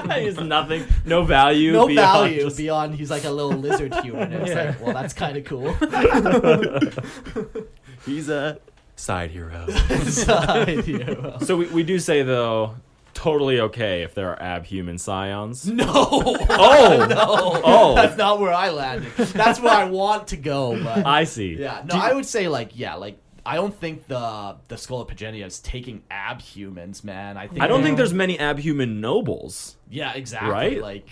[0.08, 0.20] guy.
[0.20, 4.32] He's nothing, no value, no beyond value just- beyond he's like a little lizard human.
[4.32, 4.64] It's Yeah.
[4.70, 5.72] like, well, that's kind of cool.
[8.04, 8.58] He's a
[8.94, 9.66] side hero.
[9.68, 11.38] Side hero.
[11.40, 12.76] So we, we do say though,
[13.14, 15.66] totally okay if there are abhuman scions.
[15.68, 15.84] No.
[15.88, 17.60] Oh, no.
[17.64, 17.94] Oh.
[17.96, 19.12] That's not where I landed.
[19.16, 21.54] That's where I want to go, but I see.
[21.56, 21.82] yeah.
[21.84, 25.46] No, you- I would say like yeah, like I don't think the the Schola Progenia
[25.46, 27.36] is taking abhumans, man.
[27.36, 29.76] I think I don't think there's many abhuman nobles.
[29.88, 30.50] Yeah, exactly.
[30.50, 30.80] Right?
[30.82, 31.08] Like,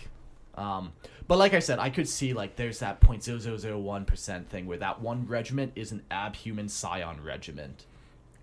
[0.56, 0.92] um,
[1.28, 4.04] but like I said, I could see like there's that point zero zero zero one
[4.04, 7.86] percent thing where that one regiment is an abhuman scion regiment,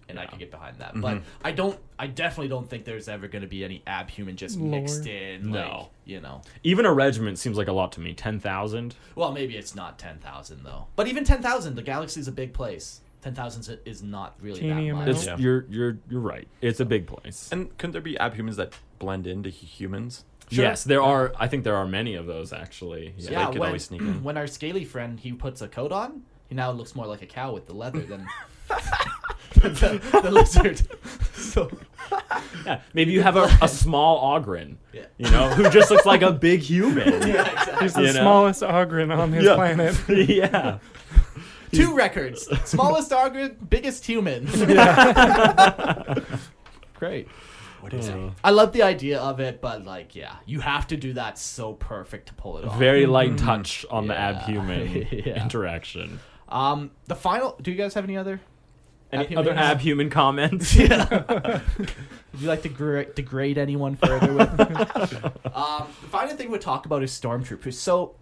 [0.09, 0.93] and I could get behind that.
[0.99, 1.25] But Mm-hmm.
[1.43, 1.77] I don't.
[1.99, 5.07] I definitely don't think there's ever going to be any abhuman just mixed Lord.
[5.09, 5.51] in.
[5.51, 5.59] No.
[5.59, 6.41] like, you know.
[6.63, 8.13] Even a regiment seems like a lot to me.
[8.13, 8.95] Ten thousand.
[9.15, 10.87] Well, maybe it's not ten thousand though.
[10.95, 13.00] But even ten thousand, the galaxy's a big place.
[13.21, 15.07] Ten thousand is not really Teeny that much.
[15.09, 15.37] It's Yeah.
[15.37, 16.47] you're you're you're right.
[16.61, 17.49] It's a big place.
[17.51, 20.25] and couldn't there be abhumans that blend into humans?
[20.51, 20.65] Sure.
[20.65, 21.31] Yes, there are.
[21.39, 23.13] I think there are many of those actually.
[23.19, 23.45] So Yeah.
[23.45, 24.23] they could when, always sneak in.
[24.27, 27.27] when our scaly friend he puts a coat on, he now looks more like a
[27.27, 28.27] cow with the leather than
[29.55, 30.81] the, the lizard.
[31.33, 31.69] So
[32.65, 35.03] Yeah, Maybe you have a, a small Ogryn, Yeah.
[35.17, 37.07] you know, who just looks like a big human.
[37.27, 37.75] yeah, exactly.
[37.81, 38.21] He's the You know?
[38.21, 39.55] smallest Ogryn on his Yeah.
[39.55, 39.95] planet.
[40.09, 40.79] yeah.
[41.71, 44.45] Two records: smallest Ogre, biggest human.
[46.95, 47.27] Great.
[47.79, 48.31] What is it?
[48.43, 51.73] I love the idea of it, but like, yeah, you have to do that so
[51.73, 52.77] perfect to pull it off.
[52.77, 54.33] Very light touch on the Yeah.
[54.45, 55.41] abhuman Yeah.
[55.43, 56.19] interaction.
[56.47, 57.57] Um, the final.
[57.61, 58.39] Do you guys have any other?
[59.11, 59.37] Any Abhumans?
[59.39, 60.75] other abhuman comments?
[60.75, 61.59] Yeah.
[61.77, 64.59] Would you like to gra- degrade anyone further with?
[65.53, 67.73] um, the final thing we'll talk about is stormtroopers.
[67.73, 68.15] So,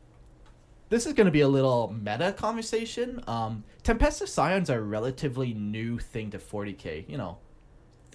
[0.90, 3.24] this is going to be a little meta conversation.
[3.28, 7.07] Um, Tempestus Scions are a relatively new thing to 40k.
[7.07, 7.38] You know,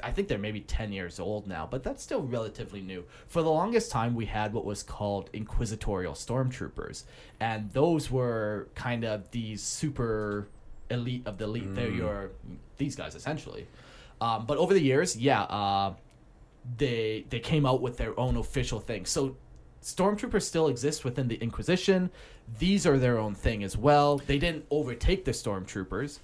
[0.02, 3.04] I think they're maybe 10 years old now, but that's still relatively new.
[3.28, 7.04] For the longest time, we had what was called Inquisitorial Stormtroopers,
[7.40, 10.48] and those were kind of these super
[10.90, 11.74] elite of the elite.
[11.74, 12.30] They're your
[12.76, 13.66] these guys essentially.
[14.20, 15.94] Um, but over the years, yeah, uh,
[16.76, 19.06] they they came out with their own official thing.
[19.06, 19.36] So
[19.84, 22.10] stormtroopers still exist within the Inquisition.
[22.58, 24.18] These are their own thing as well.
[24.18, 26.18] They didn't overtake the stormtroopers.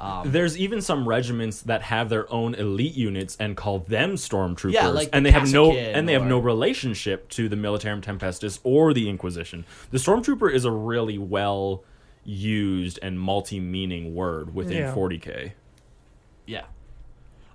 [0.00, 4.72] Um, There's even some regiments that have their own elite units and call them stormtroopers,
[4.72, 8.00] Yeah, like and the they have no and they have no relationship to the Militarum
[8.02, 9.64] Tempestus or the Inquisition.
[9.90, 11.84] The stormtrooper is a really well
[12.24, 14.94] used and multi-meaning word within Yeah.
[14.94, 15.52] 40k.
[16.46, 16.62] yeah.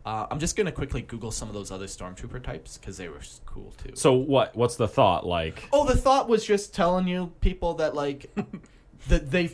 [0.07, 3.19] Uh, I'm just gonna quickly Google some of those other stormtrooper types because they were
[3.45, 3.91] cool too.
[3.95, 4.55] So what?
[4.55, 5.67] What's the thought like?
[5.73, 8.33] Oh, the thought was just telling you people that like
[9.09, 9.51] that they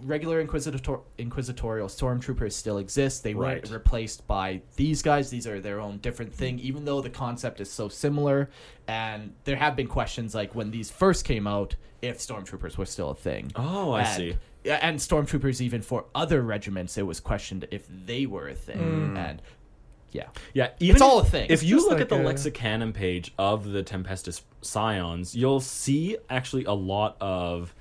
[0.00, 3.22] regular inquisitor inquisitorial stormtroopers still exist.
[3.22, 3.70] They weren't Right.
[3.72, 5.30] replaced by these guys.
[5.30, 8.50] These are their own different thing, even though the concept is so similar.
[8.88, 13.10] And there have been questions like when these first came out, if stormtroopers were still
[13.10, 13.52] a thing.
[13.54, 14.36] Oh, I And- see.
[14.64, 19.16] Yeah, and stormtroopers even for other regiments, it was questioned if they were a thing.
[19.16, 19.42] And
[20.12, 21.44] yeah, Yeah, even all if- a thing.
[21.46, 25.60] If It's you look like at the a- Lexicanum page of the Tempestus Scions, you'll
[25.60, 27.74] see actually a lot of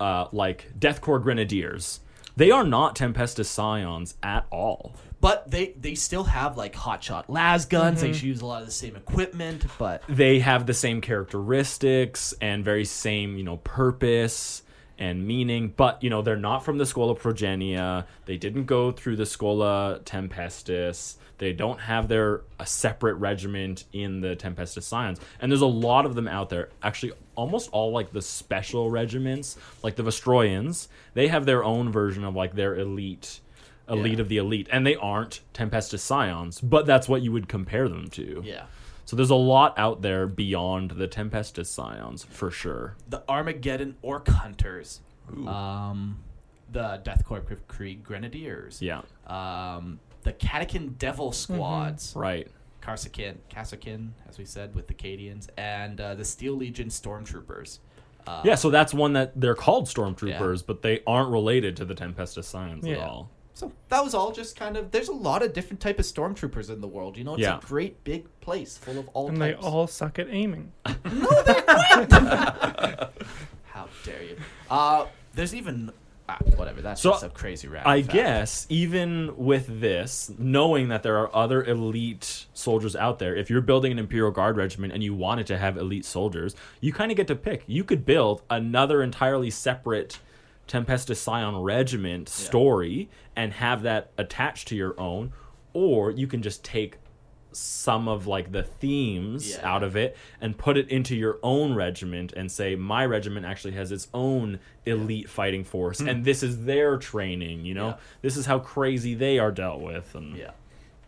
[0.00, 2.00] uh, like Death Korps Grenadiers.
[2.36, 4.92] They are not Tempestus Scions at all.
[5.22, 8.02] but they they still have like hotshot las guns.
[8.02, 12.64] They use a lot of the same equipment, but They have the same characteristics and
[12.64, 14.62] very same, you know, purpose
[14.98, 18.06] and meaning, but you know, they're not from the Schola Progenia.
[18.24, 21.16] They didn't go through the Schola Tempestus.
[21.38, 25.20] They don't have their a separate regiment in the Tempestus Scions.
[25.40, 26.70] And there's a lot of them out there.
[26.82, 32.24] Actually, almost all like the special regiments, like the Vostroyans, they have their own version
[32.24, 33.40] of like their elite
[33.88, 34.20] elite Yeah.
[34.20, 34.68] of the elite.
[34.72, 38.42] And they aren't Tempestus Scions, but that's what you would compare them to.
[38.44, 38.64] yeah.
[39.06, 42.96] So there's a lot out there beyond the Tempestus Scions for sure.
[43.08, 45.00] the Armageddon Ork Hunters,
[45.46, 46.18] um,
[46.72, 52.48] the Death Korps Krieg Grenadiers, Yeah, um, the Catachan Devil Squads, right.
[52.82, 57.78] Karsakin, Kassakin, as we said, with the Cadians, and uh, the Steel Legion Stormtroopers.
[58.26, 61.94] Uh, Yeah, so that's one that they're called stormtroopers, but they aren't related to the
[61.94, 63.30] Tempestus Scions at all.
[63.56, 64.90] So that was all just kind of.
[64.90, 67.16] There's a lot of different type of stormtroopers in the world.
[67.16, 67.56] You know, it's Yeah.
[67.56, 70.72] a great big place full of all and they all suck at aiming.
[71.06, 72.12] No, they're quite
[73.64, 74.36] How dare you?
[74.70, 75.90] Uh, there's even
[76.28, 76.82] ah, whatever.
[76.82, 77.90] That's So, just a crazy random.
[77.90, 78.12] I fact.
[78.12, 83.62] guess even with this, knowing that there are other elite soldiers out there, if you're
[83.62, 87.16] building an Imperial Guard regiment and you wanted to have elite soldiers, you kind of
[87.16, 87.62] get to pick.
[87.66, 90.18] You could build another entirely separate
[90.68, 95.32] Tempestus Scion regiment story and have that attached to your own,
[95.72, 96.96] or you can just take
[97.52, 99.66] some of like the themes Yeah.
[99.74, 103.72] out of it and put it into your own regiment and say my regiment actually
[103.72, 107.98] has its own elite fighting force and this is their training you know Hmm.
[107.98, 108.04] Yeah.
[108.20, 110.50] this is how crazy they are dealt with and Yeah.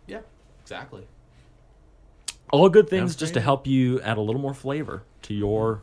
[0.07, 0.21] Yeah.
[0.63, 1.07] Exactly.
[2.51, 5.83] all good things just to help you add a little more flavor to your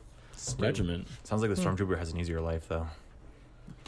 [0.58, 2.88] regiment Sounds like the stormtrooper has an easier life though.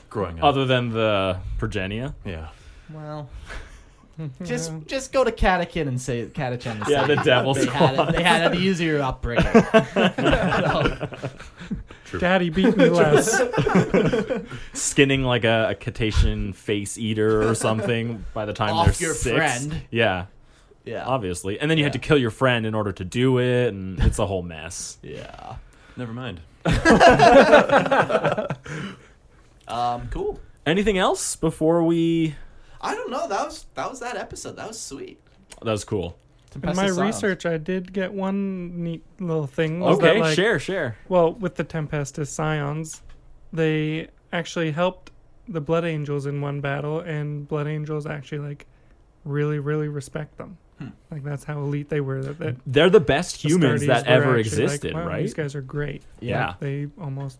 [0.09, 0.45] Growing up.
[0.45, 2.47] other than the progenia yeah.
[2.93, 3.29] Well.
[4.43, 6.81] Just, just go to Catachan and say Catachan.
[6.81, 8.09] and Yeah, say the devil they had, squad.
[8.09, 9.45] it, they had an easier upbringing.
[12.19, 13.39] Daddy beat me less.
[14.73, 19.15] skinning like a, a cetacean face eater or something by the time Off they're your
[19.15, 19.35] six.
[19.37, 19.83] friend.
[19.91, 20.25] yeah
[20.83, 21.05] Yeah.
[21.05, 23.99] obviously and then you had to kill your friend in order to do it and
[23.99, 25.57] it's a whole mess Yeah.
[25.95, 26.39] Never mind.
[29.67, 30.07] Um.
[30.11, 30.39] Cool.
[30.65, 32.35] anything else before we
[32.81, 33.27] I don't know.
[33.27, 34.55] That was that was that episode.
[34.55, 35.19] That was sweet.
[35.61, 36.17] that was cool
[36.63, 39.83] In my research, I did get one neat little thing.
[39.83, 43.01] okay that, like, share share Well, with the Tempestus Scions,
[43.51, 45.11] they actually helped
[45.47, 48.65] the Blood Angels in one battle, and Blood Angels actually like
[49.23, 50.57] really, really respect them.
[50.79, 50.89] Hmm.
[51.09, 52.21] Like that's how elite they were.
[52.21, 55.55] That, that they're the best humans Astartes that ever existed like, wow, right These guys
[55.55, 56.03] are great.
[56.19, 57.39] yeah They almost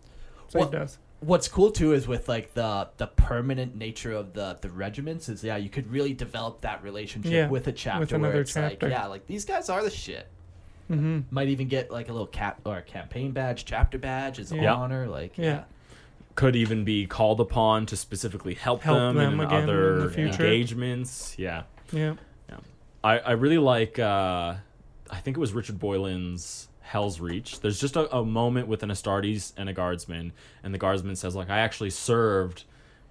[0.54, 0.98] Well, saved us.
[1.20, 5.44] What's cool too is with like the the permanent nature of the the regiments is
[5.44, 8.54] yeah you could really develop that relationship Yeah, with a chapter with another where it's
[8.54, 8.88] chapter.
[8.88, 10.28] like yeah like these guys are the shit.
[10.92, 11.22] mm-hmm.
[11.32, 14.74] Might even get like a little cap or a campaign badge, chapter badge as Yeah.
[14.76, 15.08] honor.
[15.08, 15.46] Like Yeah.
[15.46, 15.64] yeah.
[16.36, 20.00] could even be called upon to specifically help, Help them, them in again in other
[20.02, 20.44] the future.
[20.46, 22.14] engagements yeah Yeah.
[23.04, 24.56] I, I really like uh,
[25.10, 27.60] I think it was Richard Boylan's Hell's Reach.
[27.60, 30.32] There's just a, a moment with an Astartes and a guardsman,
[30.64, 32.64] and the guardsman says like I actually served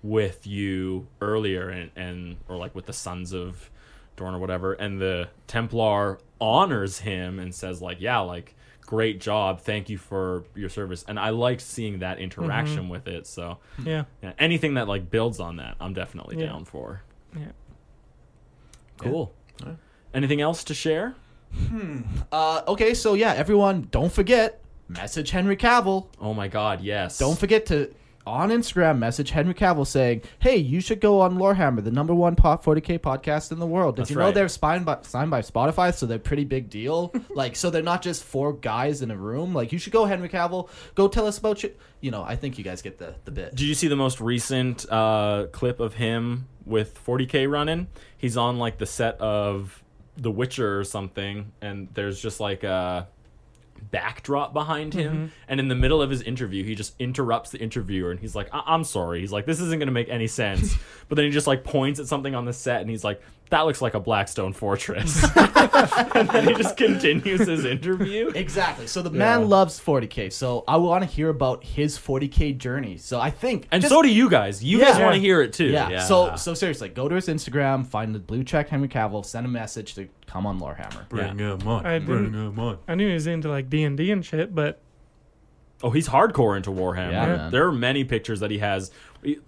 [0.02, 3.70] with you earlier and, and or like with the sons of
[4.16, 9.60] Dorn or whatever, and the Templar honors him and says like yeah like great job
[9.62, 12.88] thank you for your service and i liked seeing that interaction Mm-hmm.
[12.90, 14.04] with it so Yeah.
[14.22, 16.46] yeah, anything that like builds on that i'm definitely Yeah.
[16.50, 17.00] down for
[17.34, 17.46] Yeah.
[18.98, 19.32] cool
[20.14, 21.14] anything else to share
[22.32, 26.08] Uh, okay, so yeah, everyone, don't forget message Henry Cavill.
[26.20, 27.18] Oh my God, yes.
[27.18, 27.92] Don't forget to
[28.26, 32.34] on Instagram message Henry Cavill saying, "Hey, you should go on Lorehammer, the number one
[32.34, 34.34] pop 40k podcast in the world." Did That's you know right.
[34.34, 37.14] they're signed by signed by Spotify, so they're pretty big deal.
[37.34, 39.54] like, so they're not just four guys in a room.
[39.54, 40.68] Like, you should go, Henry Cavill.
[40.94, 41.72] Go tell us about you.
[42.00, 43.54] You know, I think you guys get the the bit.
[43.54, 47.86] Did you see the most recent uh, clip of him with 40k running?
[48.18, 49.82] He's on like the set of
[50.16, 53.08] The Witcher or something, and there's just like a
[53.90, 55.14] backdrop behind him.
[55.14, 55.26] Mm-hmm.
[55.48, 58.48] And in the middle of his interview, he just interrupts the interviewer, and he's like,
[58.52, 60.74] I- "I'm sorry." He's like, "This isn't going to make any sense."
[61.08, 63.20] but then he just like points at something on the set, and he's like,
[63.50, 68.28] "That looks like a Blackstone fortress." and then he just continues his interview.
[68.34, 68.86] Exactly.
[68.86, 69.18] So the Yeah.
[69.18, 70.32] man loves 40k.
[70.32, 72.96] So I want to hear about his 40k journey.
[72.98, 74.62] So I think And just- so do you guys.
[74.64, 75.04] You guys Yeah.
[75.04, 75.66] want to hear it too.
[75.66, 76.00] Yeah.
[76.04, 79.48] So so seriously, go to his Instagram, find the blue check Henry Cavill, send a
[79.48, 81.08] message to come on Lorehammer.
[81.08, 81.86] Bring him on.
[81.86, 82.78] I Bring didn't- him on.
[82.88, 84.80] I knew he was into like D and D and shit, but
[85.82, 87.12] Oh, he's hardcore into Warhammer.
[87.12, 87.50] Yeah, man.
[87.52, 88.90] there are many pictures that he has,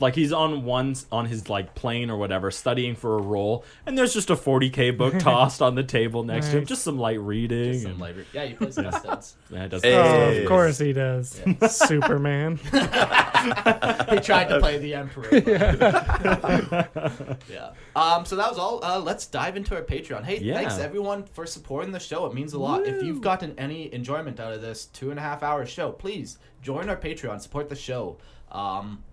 [0.00, 3.96] like he's on one on his like plane or whatever, studying for a role, and
[3.96, 7.20] there's just a 40k book tossed on the table next to him, just some light
[7.20, 7.78] reading.
[7.80, 9.36] Some and- light- yeah, he plays Custodes.
[9.50, 9.94] Yeah, it does- Hey.
[9.94, 11.40] oh, of course he does.
[11.70, 12.56] Superman.
[12.56, 15.28] he tried to play the Emperor.
[15.30, 17.70] but- yeah.
[17.94, 18.24] Um.
[18.24, 18.84] So that was all.
[18.84, 20.24] Uh, let's dive into our Patreon.
[20.24, 20.54] Hey, Yeah.
[20.54, 22.26] thanks everyone for supporting the show.
[22.26, 22.86] It means a lot.
[22.86, 26.38] If you've gotten any enjoyment out of this two and a half hour show, please
[26.62, 27.40] join our Patreon.
[27.40, 28.18] Support the show.
[28.50, 29.04] Um.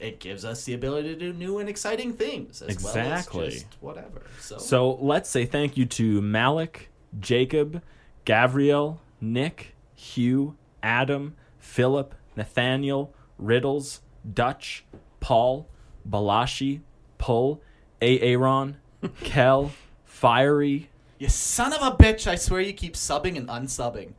[0.00, 3.38] It gives us the ability to do new and exciting things, as Exactly.
[3.38, 4.22] well as just whatever.
[4.40, 7.82] So, So let's say thank you to Malik, Jacob,
[8.24, 14.00] Gavriel, Nick, Hugh, Adam, Philip, Nathaniel, Riddles,
[14.32, 14.84] Dutch,
[15.20, 15.68] Paul,
[16.08, 16.80] Balashi,
[17.18, 17.60] Pull,
[18.00, 18.78] Aaron,
[19.22, 19.72] Kel,
[20.04, 22.26] Fiery, you son of a bitch!
[22.26, 24.12] I swear you keep subbing and unsubbing,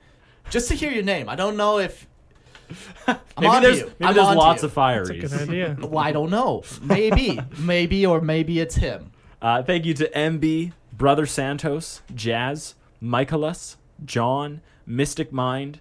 [0.51, 1.27] just to hear your name.
[1.29, 2.05] I don't know if.
[3.07, 3.91] I'm maybe on there's, to you.
[3.99, 4.67] maybe I'm there's on to lots you.
[4.67, 5.77] of That's a good idea.
[5.81, 6.63] Well, I don't know.
[6.81, 9.11] Maybe, maybe, or maybe it's him.
[9.41, 15.79] Uh, thank you to MB, Brother Santos, Jazz, Michaelis, John, Mystic Mind,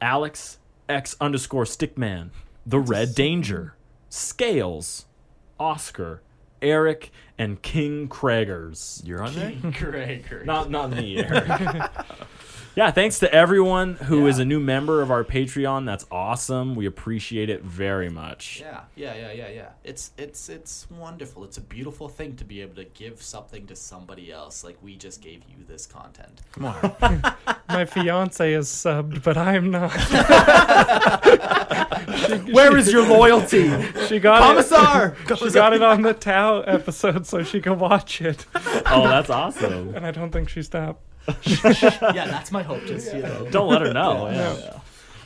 [0.00, 0.58] Alex,
[0.88, 2.30] X underscore Stickman,
[2.64, 3.74] The Red Danger,
[4.08, 5.06] Scales,
[5.58, 6.22] Oscar,
[6.62, 9.06] Eric, and King Craigers.
[9.06, 9.52] You're on there.
[9.72, 10.42] Gregor.
[10.46, 11.90] Not not me, Eric.
[12.76, 14.42] Yeah, thanks to everyone who is Yeah.
[14.42, 15.86] a new member of our Patreon.
[15.86, 16.74] That's awesome.
[16.74, 18.58] We appreciate it very much.
[18.60, 19.68] Yeah, yeah, yeah, yeah, yeah.
[19.82, 21.42] It's it's it's wonderful.
[21.44, 24.62] It's a beautiful thing to be able to give something to somebody else.
[24.62, 26.42] Like we just gave you this content.
[26.52, 27.34] Come on.
[27.70, 29.90] My fiance is subbed, but I'm not.
[32.52, 33.66] Where is your loyalty?
[34.06, 35.16] She got Commissar!
[35.28, 35.38] it.
[35.38, 38.44] She got it on the Tau episode, so she can watch it.
[38.54, 39.94] oh, that's awesome.
[39.96, 41.02] And I don't think she stopped.
[41.44, 42.84] yeah, that's my hope.
[42.86, 43.46] Just you know.
[43.50, 44.28] Don't let her know.
[44.30, 44.80] Yeah.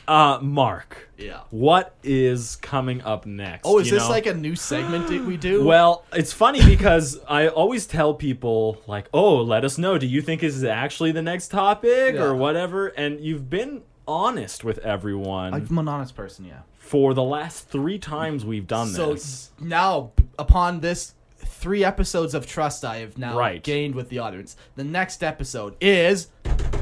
[0.09, 1.41] Uh, Mark, Yeah.
[1.51, 3.63] what is coming up next?
[3.65, 4.11] Oh, is you this know?
[4.11, 5.65] like a new segment that we do?
[5.65, 9.99] Well, it's funny because I always tell people like, "Oh, let us know.
[9.99, 12.23] Do you think this is actually the next topic Yeah.
[12.25, 16.45] or whatever?" And you've been honest with everyone I'm an honest person.
[16.45, 16.63] Yeah.
[16.79, 19.53] for the last three times we've done So this.
[19.61, 20.11] So now,
[20.41, 21.15] upon this
[21.61, 23.63] three episodes of trust, I have now Right.
[23.63, 24.57] gained with the audience.
[24.77, 26.29] The next episode is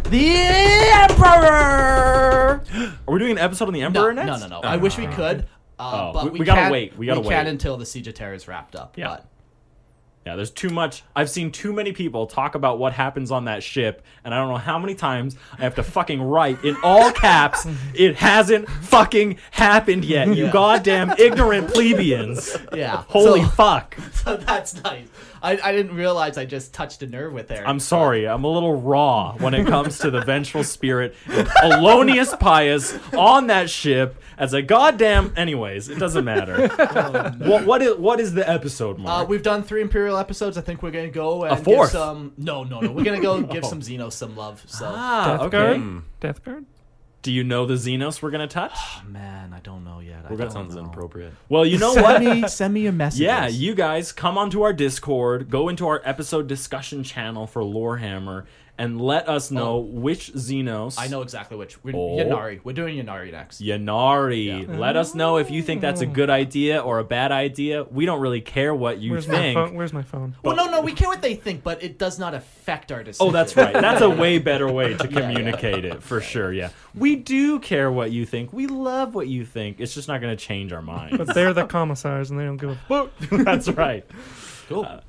[0.04, 0.34] the
[0.92, 2.62] Emperor.
[3.06, 4.40] Are we doing an episode on the Emperor no, next?
[4.42, 4.60] no, no.
[4.60, 4.68] No.
[4.68, 5.40] I wish we could.
[5.40, 5.44] Uh,
[5.80, 6.96] Oh, but we- we, we gotta wait.
[6.98, 7.50] We gotta can't wait.
[7.50, 8.96] until the Siege of Terra is wrapped up.
[8.98, 9.08] Yeah.
[9.08, 9.26] But
[10.26, 11.04] Yeah, there's too much.
[11.16, 14.48] I've seen too many people talk about what happens on that ship, and I don't
[14.50, 19.38] know how many times I have to fucking write in all caps, it hasn't fucking
[19.52, 20.52] happened yet, you Yeah.
[20.52, 22.56] goddamn ignorant plebeians.
[22.74, 23.04] yeah.
[23.08, 23.96] Holy so, fuck.
[24.12, 25.06] so that's nice.
[25.42, 27.66] I, I didn't realize I just touched a nerve with Eric.
[27.66, 32.34] I'm sorry, I'm a little raw when it comes to the vengeful spirit of Polonius
[32.38, 35.32] Pius on that ship as a goddamn.
[35.36, 36.68] Anyways, it doesn't matter.
[37.38, 40.58] what, what, is, what is the episode, Uh, we've done three Imperial episodes.
[40.58, 41.92] I think we're gonna go and fourth?
[41.92, 42.32] give some.
[42.36, 42.92] No, no, no.
[42.92, 44.62] We're gonna go give some Xenos some love.
[44.66, 45.78] So, ah, Death okay.
[45.78, 46.02] Guard?
[46.20, 46.66] Death Guard?
[47.22, 48.72] Do you know the Xenos we're gonna touch?
[48.76, 50.24] Oh, man, I don't know yet.
[50.30, 50.82] I That sounds know.
[50.82, 51.32] inappropriate.
[51.48, 52.22] Well, you know send what?
[52.22, 53.20] me send me a message.
[53.20, 58.44] Yeah, you guys come onto our Discord, go into our episode discussion channel for Lorehammer,
[58.78, 59.54] and let us oh.
[59.56, 60.94] know which Xenos.
[60.98, 61.82] I know exactly which.
[61.84, 62.16] We're, Oh.
[62.16, 62.60] Ynnari.
[62.62, 63.60] We're doing Ynnari next.
[63.60, 64.78] Ynnari.
[64.78, 66.34] Let us know if you think that's a good ah.
[66.34, 67.84] idea or a bad idea.
[67.84, 69.54] We don't really care what you Where's my think.
[69.56, 69.74] phone?
[69.74, 70.36] Where's my phone?
[70.42, 70.80] Well, no, no.
[70.80, 73.26] We care what they think, but it does not affect our decision.
[73.26, 73.72] Oh, that's right.
[73.72, 76.52] That's a way better way to communicate it, for sure.
[76.52, 76.70] Yeah.
[76.94, 78.52] We do care what you think.
[78.52, 79.80] We love what you think.
[79.80, 81.18] It's just not going to change our minds.
[81.18, 83.10] But they're the commissars and they don't give a fuck.
[83.30, 84.04] That's right.
[84.68, 84.84] cool.
[84.84, 85.00] Uh,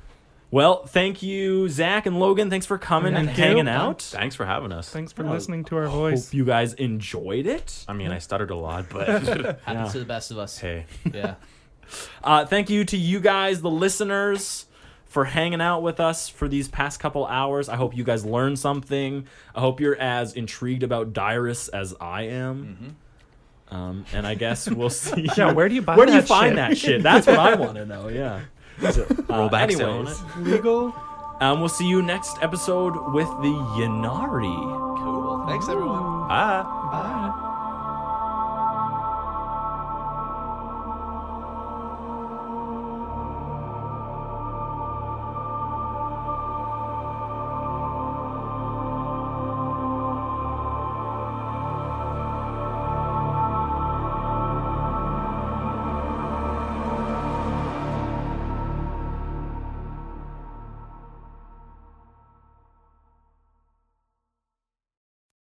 [0.52, 2.50] Well, thank you, Zach and Logan.
[2.50, 3.34] Thanks for coming and you.
[3.34, 4.02] hanging out.
[4.02, 4.88] Thanks for having us.
[4.88, 6.26] Thanks for listening to our voice.
[6.26, 7.84] Hope you guys enjoyed it.
[7.86, 9.06] I mean, I stuttered a lot, but
[9.64, 10.58] Happens to the best of us.
[10.58, 11.34] hey, Yeah.
[12.22, 14.66] Uh, thank you to you guys, the listeners,
[15.06, 17.68] for hanging out with us for these past couple hours.
[17.68, 19.26] I hope you guys learned something.
[19.56, 22.96] I hope you're as intrigued about Dirus as I am.
[23.72, 25.28] Um, and I guess we'll see.
[25.36, 26.56] Yeah, where do you buy Where do you that find shit?
[26.56, 27.02] that shit?
[27.02, 28.06] That's what I want to know.
[28.06, 28.42] Yeah.
[28.80, 30.18] So, uh, roll back sale on it.
[30.38, 30.94] Legal?
[31.40, 34.98] um, we'll see you next episode with the Ynnari.
[34.98, 35.44] Cool.
[35.46, 36.28] Thanks, everyone.
[36.28, 36.62] Bye.
[36.62, 37.46] Bye.